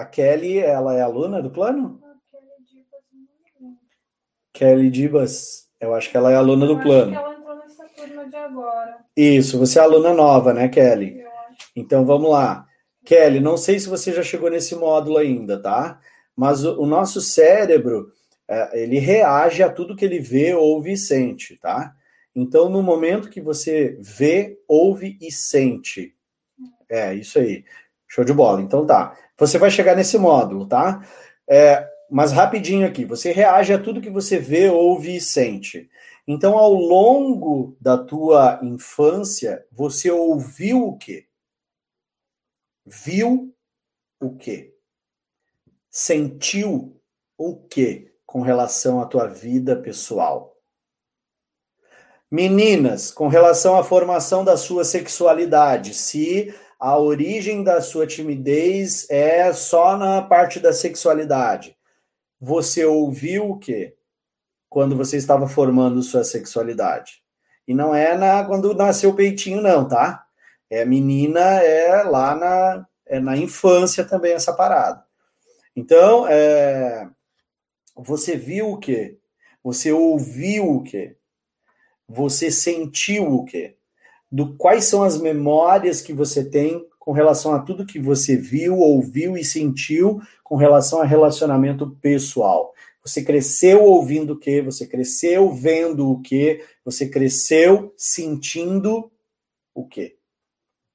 A 0.00 0.04
Kelly, 0.04 0.58
ela 0.58 0.96
é 0.96 1.00
aluna 1.00 1.40
do 1.40 1.50
plano? 1.50 2.00
Kelly 4.52 4.90
Dibas, 4.90 5.68
eu 5.80 5.94
acho 5.94 6.10
que 6.10 6.16
ela 6.16 6.32
é 6.32 6.34
aluna 6.34 6.66
do 6.66 6.80
plano. 6.80 7.14
ela 7.14 7.34
entrou 7.34 7.56
nessa 7.56 7.84
turma 7.88 8.28
de 8.28 8.36
agora. 8.36 8.98
Isso, 9.16 9.58
você 9.58 9.78
é 9.78 9.82
aluna 9.82 10.12
nova, 10.12 10.52
né, 10.52 10.68
Kelly? 10.68 11.22
Então 11.74 12.04
vamos 12.04 12.30
lá. 12.30 12.66
Kelly, 13.04 13.40
não 13.40 13.56
sei 13.56 13.78
se 13.78 13.88
você 13.88 14.12
já 14.12 14.22
chegou 14.22 14.50
nesse 14.50 14.74
módulo 14.74 15.18
ainda, 15.18 15.60
tá? 15.60 16.00
Mas 16.36 16.64
o, 16.64 16.82
o 16.82 16.86
nosso 16.86 17.20
cérebro, 17.20 18.12
é, 18.48 18.82
ele 18.82 18.98
reage 18.98 19.62
a 19.62 19.70
tudo 19.70 19.96
que 19.96 20.04
ele 20.04 20.18
vê, 20.18 20.54
ouve 20.54 20.92
e 20.92 20.96
sente, 20.96 21.56
tá? 21.56 21.94
Então, 22.34 22.68
no 22.68 22.82
momento 22.82 23.30
que 23.30 23.40
você 23.40 23.96
vê, 24.00 24.58
ouve 24.68 25.16
e 25.20 25.32
sente, 25.32 26.14
é 26.88 27.14
isso 27.14 27.38
aí, 27.38 27.64
show 28.06 28.24
de 28.24 28.32
bola. 28.32 28.60
Então 28.60 28.86
tá, 28.86 29.16
você 29.40 29.58
vai 29.58 29.70
chegar 29.70 29.96
nesse 29.96 30.16
módulo, 30.16 30.66
tá? 30.66 31.04
É, 31.48 31.88
mas 32.08 32.30
rapidinho 32.30 32.86
aqui, 32.86 33.04
você 33.04 33.32
reage 33.32 33.72
a 33.72 33.82
tudo 33.82 34.00
que 34.00 34.10
você 34.10 34.38
vê, 34.38 34.68
ouve 34.68 35.16
e 35.16 35.20
sente. 35.20 35.90
Então, 36.26 36.56
ao 36.56 36.72
longo 36.72 37.76
da 37.80 37.98
tua 37.98 38.60
infância, 38.62 39.66
você 39.72 40.10
ouviu 40.10 40.86
o 40.86 40.96
quê? 40.96 41.26
Viu 42.86 43.52
o 44.20 44.36
quê? 44.36 44.74
Sentiu 45.90 47.00
o 47.36 47.56
quê? 47.56 48.10
com 48.30 48.42
relação 48.42 49.00
à 49.00 49.06
tua 49.06 49.26
vida 49.26 49.74
pessoal. 49.74 50.56
Meninas, 52.30 53.10
com 53.10 53.26
relação 53.26 53.76
à 53.76 53.82
formação 53.82 54.44
da 54.44 54.56
sua 54.56 54.84
sexualidade, 54.84 55.94
se 55.94 56.54
a 56.80 56.96
origem 56.98 57.62
da 57.62 57.82
sua 57.82 58.06
timidez 58.06 59.06
é 59.10 59.52
só 59.52 59.98
na 59.98 60.22
parte 60.22 60.58
da 60.58 60.72
sexualidade, 60.72 61.76
você 62.40 62.86
ouviu 62.86 63.50
o 63.50 63.58
quê? 63.58 63.94
Quando 64.66 64.96
você 64.96 65.18
estava 65.18 65.46
formando 65.46 66.02
sua 66.02 66.24
sexualidade. 66.24 67.22
E 67.68 67.74
não 67.74 67.94
é 67.94 68.16
na 68.16 68.44
quando 68.44 68.74
nasceu 68.74 69.10
o 69.10 69.14
peitinho, 69.14 69.60
não, 69.60 69.86
tá? 69.86 70.24
É 70.70 70.84
menina, 70.86 71.40
é 71.40 72.02
lá 72.02 72.34
na, 72.34 72.86
é 73.04 73.20
na 73.20 73.36
infância 73.36 74.02
também 74.02 74.32
essa 74.32 74.54
parada. 74.54 75.04
Então, 75.76 76.26
é, 76.28 77.08
você 77.94 78.36
viu 78.36 78.70
o 78.72 78.78
quê? 78.78 79.18
Você 79.62 79.92
ouviu 79.92 80.76
o 80.76 80.82
quê? 80.82 81.16
Você 82.08 82.50
sentiu 82.50 83.34
o 83.34 83.44
quê? 83.44 83.76
Do 84.30 84.54
quais 84.56 84.84
são 84.84 85.02
as 85.02 85.20
memórias 85.20 86.00
que 86.00 86.12
você 86.12 86.44
tem 86.44 86.86
com 86.98 87.12
relação 87.12 87.52
a 87.52 87.58
tudo 87.60 87.86
que 87.86 87.98
você 87.98 88.36
viu, 88.36 88.78
ouviu 88.78 89.36
e 89.36 89.44
sentiu 89.44 90.20
com 90.44 90.56
relação 90.56 91.00
a 91.00 91.04
relacionamento 91.04 91.90
pessoal? 92.00 92.72
Você 93.04 93.24
cresceu 93.24 93.82
ouvindo 93.82 94.34
o 94.34 94.38
quê? 94.38 94.60
Você 94.60 94.86
cresceu 94.86 95.50
vendo 95.52 96.10
o 96.10 96.20
quê? 96.20 96.64
Você 96.84 97.08
cresceu 97.08 97.92
sentindo 97.96 99.10
o 99.74 99.86
quê? 99.86 100.16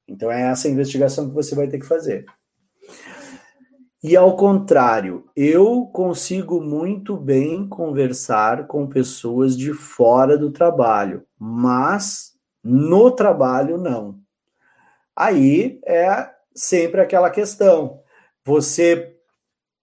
Então 0.07 0.31
é 0.31 0.43
essa 0.43 0.69
investigação 0.69 1.27
que 1.27 1.33
você 1.33 1.55
vai 1.55 1.67
ter 1.67 1.79
que 1.79 1.85
fazer. 1.85 2.25
E 4.03 4.15
ao 4.15 4.35
contrário, 4.35 5.27
eu 5.35 5.87
consigo 5.87 6.61
muito 6.61 7.17
bem 7.17 7.67
conversar 7.67 8.67
com 8.67 8.87
pessoas 8.87 9.57
de 9.57 9.73
fora 9.73 10.37
do 10.37 10.51
trabalho, 10.51 11.25
mas 11.39 12.34
no 12.65 13.11
trabalho 13.11 13.77
não. 13.77 14.17
Aí 15.15 15.79
é 15.85 16.31
sempre 16.53 16.99
aquela 16.99 17.29
questão. 17.29 18.01
Você, 18.43 19.15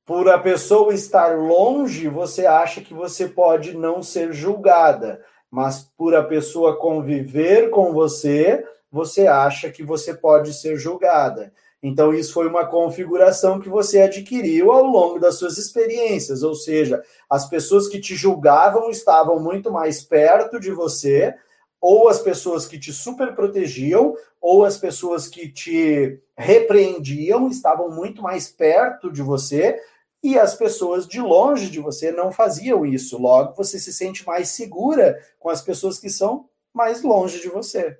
por 0.05 0.29
a 0.29 0.37
pessoa 0.37 0.93
estar 0.93 1.39
longe, 1.39 2.09
você 2.09 2.45
acha 2.45 2.81
que 2.81 2.93
você 2.93 3.29
pode 3.29 3.77
não 3.77 4.03
ser 4.03 4.33
julgada, 4.33 5.25
mas 5.49 5.89
por 5.97 6.13
a 6.13 6.25
pessoa 6.25 6.77
conviver 6.77 7.71
com 7.71 7.93
você, 7.93 8.67
você 8.91 9.29
acha 9.29 9.71
que 9.71 9.85
você 9.85 10.13
pode 10.13 10.53
ser 10.53 10.77
julgada. 10.77 11.53
Então, 11.81 12.13
isso 12.13 12.33
foi 12.33 12.49
uma 12.49 12.67
configuração 12.67 13.61
que 13.61 13.69
você 13.69 14.03
adquiriu 14.03 14.73
ao 14.73 14.85
longo 14.85 15.19
das 15.19 15.37
suas 15.37 15.57
experiências, 15.57 16.43
ou 16.43 16.55
seja, 16.55 17.03
as 17.29 17.49
pessoas 17.49 17.89
que 17.89 18.01
te 18.01 18.15
julgavam 18.15 18.91
estavam 18.91 19.41
muito 19.41 19.71
mais 19.71 20.03
perto 20.03 20.61
de 20.61 20.71
você, 20.71 21.35
ou 21.83 22.09
as 22.09 22.23
pessoas 22.23 22.65
que 22.65 22.79
te 22.79 22.93
super 22.93 23.35
protegiam, 23.35 24.15
ou 24.41 24.65
as 24.65 24.79
pessoas 24.79 25.27
que 25.27 25.51
te 25.51 26.21
repreendiam 26.39 27.49
estavam 27.49 27.91
muito 27.91 28.23
mais 28.23 28.49
perto 28.49 29.11
de 29.11 29.21
você, 29.21 29.83
e 30.23 30.39
as 30.39 30.55
pessoas 30.55 31.09
de 31.09 31.21
longe 31.21 31.69
de 31.69 31.81
você 31.81 32.13
não 32.13 32.31
faziam 32.31 32.87
isso. 32.87 33.21
Logo, 33.21 33.57
você 33.57 33.81
se 33.81 33.93
sente 33.93 34.25
mais 34.25 34.51
segura 34.51 35.19
com 35.41 35.51
as 35.51 35.61
pessoas 35.61 35.99
que 35.99 36.09
são 36.09 36.49
mais 36.73 37.03
longe 37.03 37.41
de 37.41 37.49
você. 37.49 37.99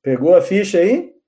Pegou 0.00 0.36
a 0.36 0.40
ficha 0.40 0.78
aí? 0.78 1.18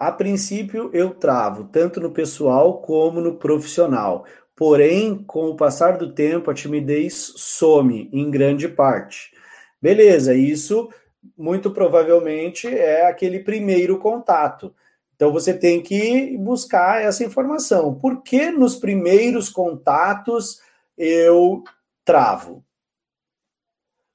A 0.00 0.10
princípio, 0.10 0.88
eu 0.94 1.12
travo 1.12 1.64
tanto 1.64 2.00
no 2.00 2.10
pessoal 2.10 2.80
como 2.80 3.20
no 3.20 3.36
profissional. 3.36 4.24
Porém, 4.60 5.24
com 5.24 5.46
o 5.48 5.56
passar 5.56 5.96
do 5.96 6.12
tempo, 6.12 6.50
a 6.50 6.54
timidez 6.54 7.32
some 7.34 8.10
em 8.12 8.30
grande 8.30 8.68
parte. 8.68 9.32
Beleza, 9.80 10.34
isso 10.34 10.92
muito 11.34 11.70
provavelmente 11.70 12.68
é 12.68 13.06
aquele 13.06 13.40
primeiro 13.40 13.98
contato. 13.98 14.74
Então 15.16 15.32
você 15.32 15.54
tem 15.54 15.82
que 15.82 16.36
buscar 16.36 17.00
essa 17.00 17.24
informação. 17.24 17.94
Por 17.94 18.22
que 18.22 18.50
nos 18.50 18.76
primeiros 18.76 19.48
contatos 19.48 20.60
eu 20.94 21.64
travo? 22.04 22.62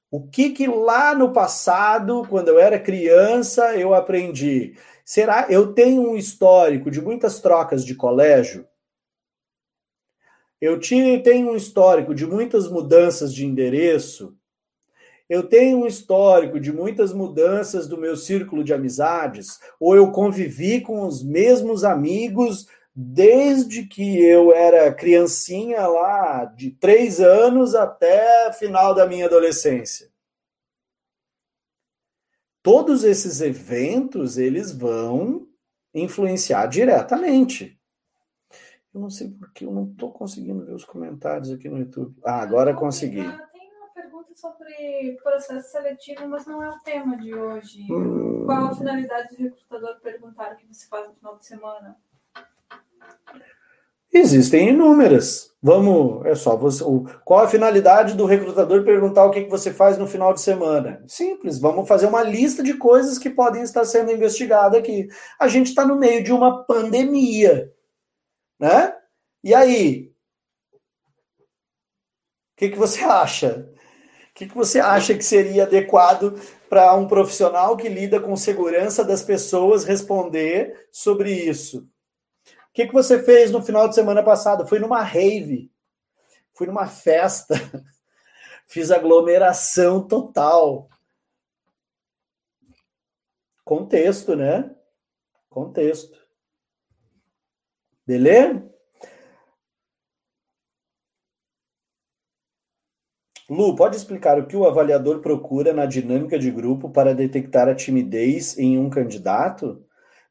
O 0.08 0.28
que 0.28 0.50
que 0.50 0.68
lá 0.68 1.12
no 1.12 1.32
passado, 1.32 2.24
quando 2.30 2.50
eu 2.50 2.60
era 2.60 2.78
criança, 2.78 3.76
eu 3.76 3.92
aprendi? 3.92 4.76
Será 5.04 5.46
eu 5.50 5.72
tenho 5.72 6.08
um 6.08 6.16
histórico 6.16 6.88
de 6.88 7.02
muitas 7.02 7.40
trocas 7.40 7.84
de 7.84 7.96
colégio? 7.96 8.64
Eu 10.60 10.80
tenho 10.80 11.50
um 11.50 11.56
histórico 11.56 12.14
de 12.14 12.26
muitas 12.26 12.68
mudanças 12.68 13.32
de 13.32 13.44
endereço? 13.44 14.36
Eu 15.28 15.42
tenho 15.42 15.78
um 15.78 15.86
histórico 15.86 16.60
de 16.60 16.72
muitas 16.72 17.12
mudanças 17.12 17.86
do 17.86 17.98
meu 17.98 18.16
círculo 18.16 18.64
de 18.64 18.72
amizades? 18.72 19.58
Ou 19.78 19.96
eu 19.96 20.10
convivi 20.12 20.80
com 20.80 21.06
os 21.06 21.22
mesmos 21.22 21.84
amigos 21.84 22.66
desde 22.94 23.84
que 23.84 24.22
eu 24.24 24.52
era 24.52 24.92
criancinha 24.94 25.86
lá, 25.86 26.44
de 26.46 26.70
três 26.70 27.20
anos 27.20 27.74
até 27.74 28.52
final 28.52 28.94
da 28.94 29.06
minha 29.06 29.26
adolescência? 29.26 30.08
todos 32.66 33.04
esses 33.04 33.40
eventos 33.40 34.36
eles 34.36 34.72
vão 34.72 35.46
influenciar 35.94 36.66
diretamente. 36.66 37.75
Eu 38.96 39.00
não 39.00 39.10
sei 39.10 39.28
porque 39.28 39.66
eu 39.66 39.70
não 39.70 39.84
estou 39.84 40.10
conseguindo 40.10 40.64
ver 40.64 40.72
os 40.72 40.86
comentários 40.86 41.50
aqui 41.52 41.68
no 41.68 41.76
YouTube. 41.76 42.16
Ah, 42.24 42.40
agora 42.40 42.72
consegui. 42.72 43.20
Tem 43.20 43.26
uma 43.26 43.88
pergunta 43.94 44.34
sobre 44.34 45.18
processo 45.22 45.70
seletivo, 45.70 46.26
mas 46.26 46.46
não 46.46 46.62
é 46.62 46.70
o 46.70 46.78
tema 46.78 47.14
de 47.18 47.34
hoje. 47.34 47.86
Hum... 47.92 48.46
Qual 48.46 48.68
a 48.68 48.74
finalidade 48.74 49.36
do 49.36 49.42
recrutador 49.42 50.00
perguntar 50.00 50.50
o 50.50 50.56
que 50.56 50.66
você 50.66 50.88
faz 50.88 51.06
no 51.08 51.14
final 51.14 51.36
de 51.36 51.44
semana? 51.44 51.96
Existem 54.10 54.70
inúmeras. 54.70 55.54
Vamos, 55.62 56.24
é 56.24 56.34
só 56.34 56.56
você. 56.56 56.82
Qual 57.22 57.40
a 57.40 57.48
finalidade 57.48 58.14
do 58.14 58.24
recrutador 58.24 58.82
perguntar 58.82 59.26
o 59.26 59.30
que, 59.30 59.44
que 59.44 59.50
você 59.50 59.74
faz 59.74 59.98
no 59.98 60.06
final 60.06 60.32
de 60.32 60.40
semana? 60.40 61.04
Simples, 61.06 61.58
vamos 61.58 61.86
fazer 61.86 62.06
uma 62.06 62.22
lista 62.22 62.62
de 62.62 62.72
coisas 62.74 63.18
que 63.18 63.28
podem 63.28 63.62
estar 63.62 63.84
sendo 63.84 64.10
investigadas 64.10 64.78
aqui. 64.78 65.06
A 65.38 65.48
gente 65.48 65.66
está 65.66 65.84
no 65.84 65.96
meio 65.96 66.24
de 66.24 66.32
uma 66.32 66.64
pandemia, 66.64 67.70
né? 68.58 68.96
E 69.42 69.54
aí? 69.54 70.12
O 72.52 72.56
que, 72.56 72.70
que 72.70 72.76
você 72.76 73.04
acha? 73.04 73.70
O 74.30 74.34
que, 74.34 74.46
que 74.46 74.54
você 74.54 74.80
acha 74.80 75.14
que 75.14 75.22
seria 75.22 75.64
adequado 75.64 76.40
para 76.68 76.94
um 76.94 77.06
profissional 77.06 77.76
que 77.76 77.88
lida 77.88 78.20
com 78.20 78.36
segurança 78.36 79.04
das 79.04 79.22
pessoas 79.22 79.84
responder 79.84 80.88
sobre 80.90 81.32
isso? 81.32 81.88
que, 82.76 82.86
que 82.86 82.92
você 82.92 83.22
fez 83.22 83.50
no 83.50 83.62
final 83.62 83.88
de 83.88 83.94
semana 83.94 84.22
passado? 84.22 84.66
Fui 84.66 84.78
numa 84.78 85.02
rave, 85.02 85.72
fui 86.52 86.66
numa 86.66 86.86
festa, 86.86 87.54
fiz 88.68 88.90
aglomeração 88.90 90.06
total. 90.06 90.86
Contexto, 93.64 94.36
né? 94.36 94.76
Contexto. 95.48 96.14
Beleza? 98.06 98.64
Lu, 103.48 103.76
pode 103.76 103.96
explicar 103.96 104.38
o 104.38 104.46
que 104.46 104.56
o 104.56 104.66
avaliador 104.66 105.20
procura 105.20 105.72
na 105.72 105.86
dinâmica 105.86 106.38
de 106.38 106.50
grupo 106.50 106.90
para 106.90 107.14
detectar 107.14 107.68
a 107.68 107.74
timidez 107.74 108.58
em 108.58 108.78
um 108.78 108.90
candidato? 108.90 109.86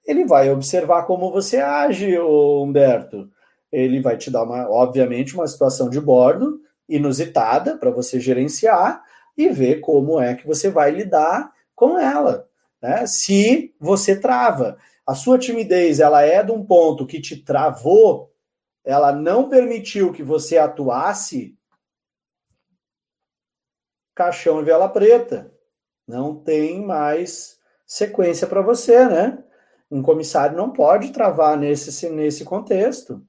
ele 0.05 0.25
vai 0.25 0.51
observar 0.51 1.03
como 1.03 1.31
você 1.31 1.57
age, 1.57 2.17
Humberto. 2.19 3.29
Ele 3.71 3.99
vai 4.01 4.17
te 4.17 4.29
dar, 4.29 4.43
uma, 4.43 4.69
obviamente, 4.69 5.33
uma 5.33 5.47
situação 5.47 5.89
de 5.89 5.99
bordo 5.99 6.59
inusitada 6.87 7.77
para 7.77 7.89
você 7.89 8.19
gerenciar 8.19 9.01
e 9.35 9.49
ver 9.49 9.79
como 9.79 10.19
é 10.21 10.35
que 10.35 10.45
você 10.45 10.69
vai 10.69 10.91
lidar 10.91 11.51
com 11.73 11.99
ela. 11.99 12.47
Né? 12.81 13.05
Se 13.07 13.73
você 13.79 14.15
trava. 14.15 14.77
A 15.05 15.13
sua 15.13 15.37
timidez 15.37 15.99
ela 15.99 16.23
é 16.23 16.41
de 16.43 16.51
um 16.51 16.65
ponto 16.65 17.05
que 17.05 17.21
te 17.21 17.37
travou, 17.37 18.33
ela 18.83 19.11
não 19.11 19.49
permitiu 19.49 20.11
que 20.11 20.23
você 20.23 20.57
atuasse, 20.57 21.57
caixão 24.15 24.61
e 24.61 24.63
vela 24.63 24.89
preta. 24.89 25.51
Não 26.07 26.35
tem 26.35 26.83
mais 26.83 27.59
sequência 27.85 28.47
para 28.47 28.61
você, 28.61 29.05
né? 29.05 29.43
Um 29.91 30.01
comissário 30.01 30.57
não 30.57 30.71
pode 30.71 31.11
travar 31.11 31.57
nesse, 31.57 32.09
nesse 32.09 32.43
contexto. 32.43 33.23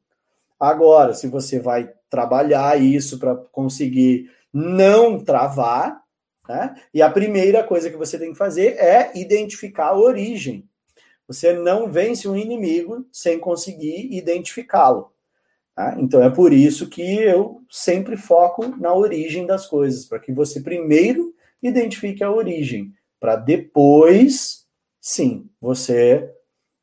Agora, 0.59 1.13
se 1.13 1.27
você 1.27 1.59
vai 1.59 1.93
trabalhar 2.09 2.81
isso 2.81 3.19
para 3.19 3.37
conseguir 3.37 4.31
não 4.53 5.23
travar, 5.23 6.03
né? 6.49 6.75
E 6.95 7.03
a 7.03 7.11
primeira 7.11 7.63
coisa 7.65 7.91
que 7.91 7.97
você 7.97 8.19
tem 8.19 8.33
que 8.33 8.39
fazer 8.39 8.77
é 8.79 9.13
identificar 9.19 9.89
a 9.89 9.99
origem. 9.99 10.67
Você 11.29 11.53
não 11.53 11.91
vence 11.91 12.29
um 12.29 12.37
inimigo 12.37 13.07
sem 13.13 13.39
conseguir 13.39 14.09
identificá-lo. 14.13 15.13
Tá? 15.75 15.97
Então 15.99 16.23
é 16.23 16.31
por 16.31 16.53
isso 16.53 16.89
que 16.89 17.03
eu 17.03 17.63
sempre 17.71 18.17
foco 18.17 18.67
na 18.79 18.95
origem 18.95 19.45
das 19.45 19.67
coisas, 19.67 20.07
para 20.07 20.19
que 20.19 20.33
você 20.33 20.61
primeiro 20.61 21.35
identifique 21.63 22.23
a 22.23 22.31
origem, 22.31 22.93
para 23.19 23.37
depois, 23.37 24.67
sim, 25.01 25.49
você 25.61 26.31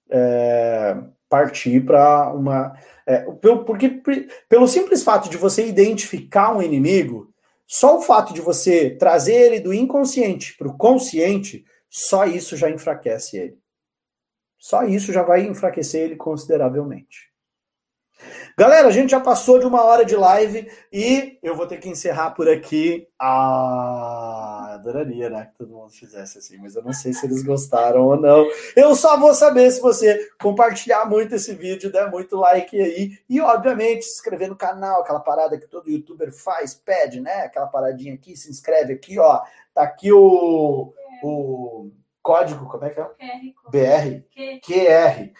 é, 0.10 0.98
partir 1.30 1.84
para 1.84 2.32
uma. 2.34 2.78
É, 3.08 3.22
porque 3.66 4.02
pelo 4.48 4.68
simples 4.68 5.04
fato 5.04 5.30
de 5.30 5.38
você 5.38 5.66
identificar 5.66 6.56
um 6.56 6.62
inimigo, 6.62 7.34
só 7.66 7.98
o 7.98 8.02
fato 8.02 8.34
de 8.34 8.41
você 8.41 8.91
trazer 8.91 9.34
ele 9.34 9.60
do 9.60 9.74
inconsciente 9.74 10.56
para 10.58 10.68
o 10.68 10.78
consciente, 10.78 11.66
só 11.89 12.26
isso 12.26 12.56
já 12.56 12.70
enfraquece 12.70 13.38
ele. 13.38 13.62
Só 14.64 14.84
isso 14.84 15.11
já 15.11 15.24
vai 15.24 15.41
enfraquecer 15.45 16.03
ele 16.03 16.16
consideravelmente. 16.16 17.30
Galera, 18.57 18.88
a 18.88 18.91
gente 18.91 19.09
já 19.09 19.20
passou 19.20 19.59
de 19.59 19.66
uma 19.66 19.84
hora 19.84 20.05
de 20.05 20.16
live 20.16 20.72
e 20.89 21.38
eu 21.43 21.53
vou 21.53 21.68
ter 21.68 21.82
que 21.82 21.89
encerrar 21.89 22.32
por 22.32 22.47
aqui. 22.47 23.05
Ah, 23.20 24.70
adoraria, 24.76 25.30
né, 25.30 25.47
que 25.47 25.57
todo 25.57 25.74
mundo 25.74 25.91
fizesse 25.91 26.38
assim, 26.38 26.57
mas 26.59 26.78
eu 26.78 26.82
não 26.82 26.93
sei 26.93 27.11
se 27.11 27.26
eles 27.26 27.43
gostaram 27.43 28.03
ou 28.03 28.16
não. 28.16 28.47
Eu 28.74 28.95
só 28.95 29.20
vou 29.20 29.34
saber 29.34 29.70
se 29.70 29.82
você 29.82 30.30
compartilhar 30.39 31.03
muito 31.09 31.36
esse 31.36 31.53
vídeo, 31.53 31.91
der 31.91 32.09
muito 32.09 32.38
like 32.38 32.80
aí 32.80 33.18
e, 33.28 33.41
obviamente, 33.41 34.05
se 34.05 34.14
inscrever 34.14 34.47
no 34.47 34.55
canal, 34.55 35.01
aquela 35.01 35.20
parada 35.20 35.57
que 35.57 35.68
todo 35.68 35.91
youtuber 35.91 36.32
faz, 36.32 36.74
pede, 36.74 37.20
né? 37.20 37.41
Aquela 37.41 37.68
paradinha 37.68 38.14
aqui, 38.14 38.38
se 38.38 38.49
inscreve 38.49 38.93
aqui, 38.93 39.20
ó. 39.20 39.41
Tá 39.74 39.84
aqui 39.84 40.09
o, 40.09 40.93
o 41.22 41.91
código, 42.24 42.67
como 42.67 42.86
é 42.86 42.89
que 42.89 42.99
é? 42.99 43.07
BR. 43.69 44.24
QR. 44.34 44.61
QR. 44.65 45.32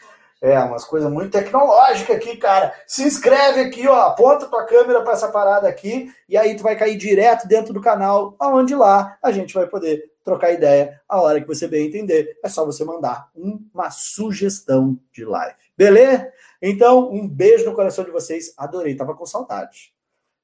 É, 0.42 0.60
umas 0.60 0.84
coisas 0.84 1.10
muito 1.10 1.32
tecnológicas 1.32 2.18
aqui, 2.18 2.36
cara. 2.36 2.76
Se 2.86 3.02
inscreve 3.02 3.62
aqui, 3.62 3.88
ó, 3.88 4.08
aponta 4.08 4.46
tua 4.46 4.66
câmera 4.66 5.02
para 5.02 5.14
essa 5.14 5.30
parada 5.30 5.70
aqui 5.70 6.14
e 6.28 6.38
aí 6.38 6.54
tu 6.58 6.64
vai 6.64 6.76
cair 6.76 6.98
direto 6.98 7.48
dentro 7.48 7.74
do 7.74 7.80
canal, 7.80 8.36
aonde 8.38 8.76
lá 8.76 9.18
a 9.24 9.32
gente 9.32 9.54
vai 9.54 9.66
poder 9.68 10.04
trocar 10.22 10.52
ideia 10.52 11.02
a 11.08 11.22
hora 11.22 11.40
que 11.40 11.48
você 11.48 11.66
bem 11.66 11.88
entender. 11.88 12.38
É 12.44 12.50
só 12.50 12.66
você 12.66 12.84
mandar 12.84 13.30
uma 13.34 13.90
sugestão 13.90 15.00
de 15.14 15.24
live. 15.24 15.56
Beleza? 15.78 16.30
Então, 16.62 17.10
um 17.10 17.26
beijo 17.26 17.64
no 17.64 17.74
coração 17.74 18.04
de 18.04 18.12
vocês. 18.12 18.54
Adorei, 18.58 18.96
tava 18.96 19.16
com 19.16 19.26
saudade. 19.26 19.93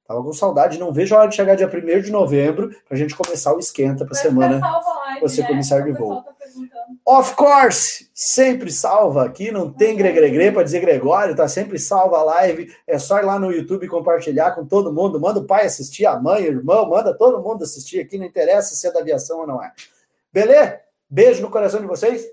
Tava 0.09 0.23
com 0.23 0.33
saudade, 0.33 0.79
não 0.79 0.91
vejo 0.91 1.13
a 1.13 1.19
hora 1.19 1.27
de 1.27 1.35
chegar 1.35 1.53
dia 1.53 1.67
1 1.67 2.01
de 2.01 2.11
novembro 2.11 2.75
pra 2.87 2.97
gente 2.97 3.15
começar 3.15 3.53
o 3.53 3.59
esquenta 3.59 4.03
pra 4.03 4.15
semana. 4.15 4.59
Live, 4.59 5.21
você 5.21 5.43
né? 5.43 5.47
começar 5.49 5.81
de 5.81 5.91
voo. 5.91 6.23
Tá 6.23 6.33
of 7.05 7.35
course! 7.35 8.09
Sempre 8.11 8.71
salva 8.71 9.23
aqui, 9.23 9.51
não 9.51 9.71
tem 9.71 9.95
gregregre 9.95 10.51
para 10.51 10.63
dizer 10.63 10.79
Gregório, 10.79 11.35
tá 11.35 11.47
sempre 11.47 11.77
salva 11.77 12.17
a 12.17 12.23
live. 12.23 12.75
É 12.87 12.97
só 12.97 13.19
ir 13.19 13.23
lá 13.23 13.37
no 13.37 13.51
YouTube 13.51 13.87
compartilhar 13.87 14.55
com 14.55 14.65
todo 14.65 14.91
mundo. 14.91 15.19
Manda 15.19 15.41
o 15.41 15.45
pai 15.45 15.67
assistir, 15.67 16.07
a 16.07 16.19
mãe, 16.19 16.41
o 16.41 16.53
irmão, 16.53 16.89
manda 16.89 17.15
todo 17.15 17.43
mundo 17.43 17.63
assistir 17.63 17.99
aqui, 17.99 18.17
não 18.17 18.25
interessa 18.25 18.73
se 18.73 18.87
é 18.87 18.91
da 18.91 19.01
aviação 19.01 19.41
ou 19.41 19.45
não 19.45 19.63
é. 19.63 19.71
Beleza? 20.33 20.79
Beijo 21.07 21.43
no 21.43 21.51
coração 21.51 21.81
de 21.81 21.85
vocês. 21.85 22.25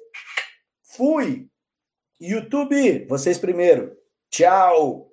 Fui! 0.83 1.47
YouTube, 2.19 3.05
vocês 3.07 3.37
primeiro. 3.37 3.95
Tchau! 4.31 5.13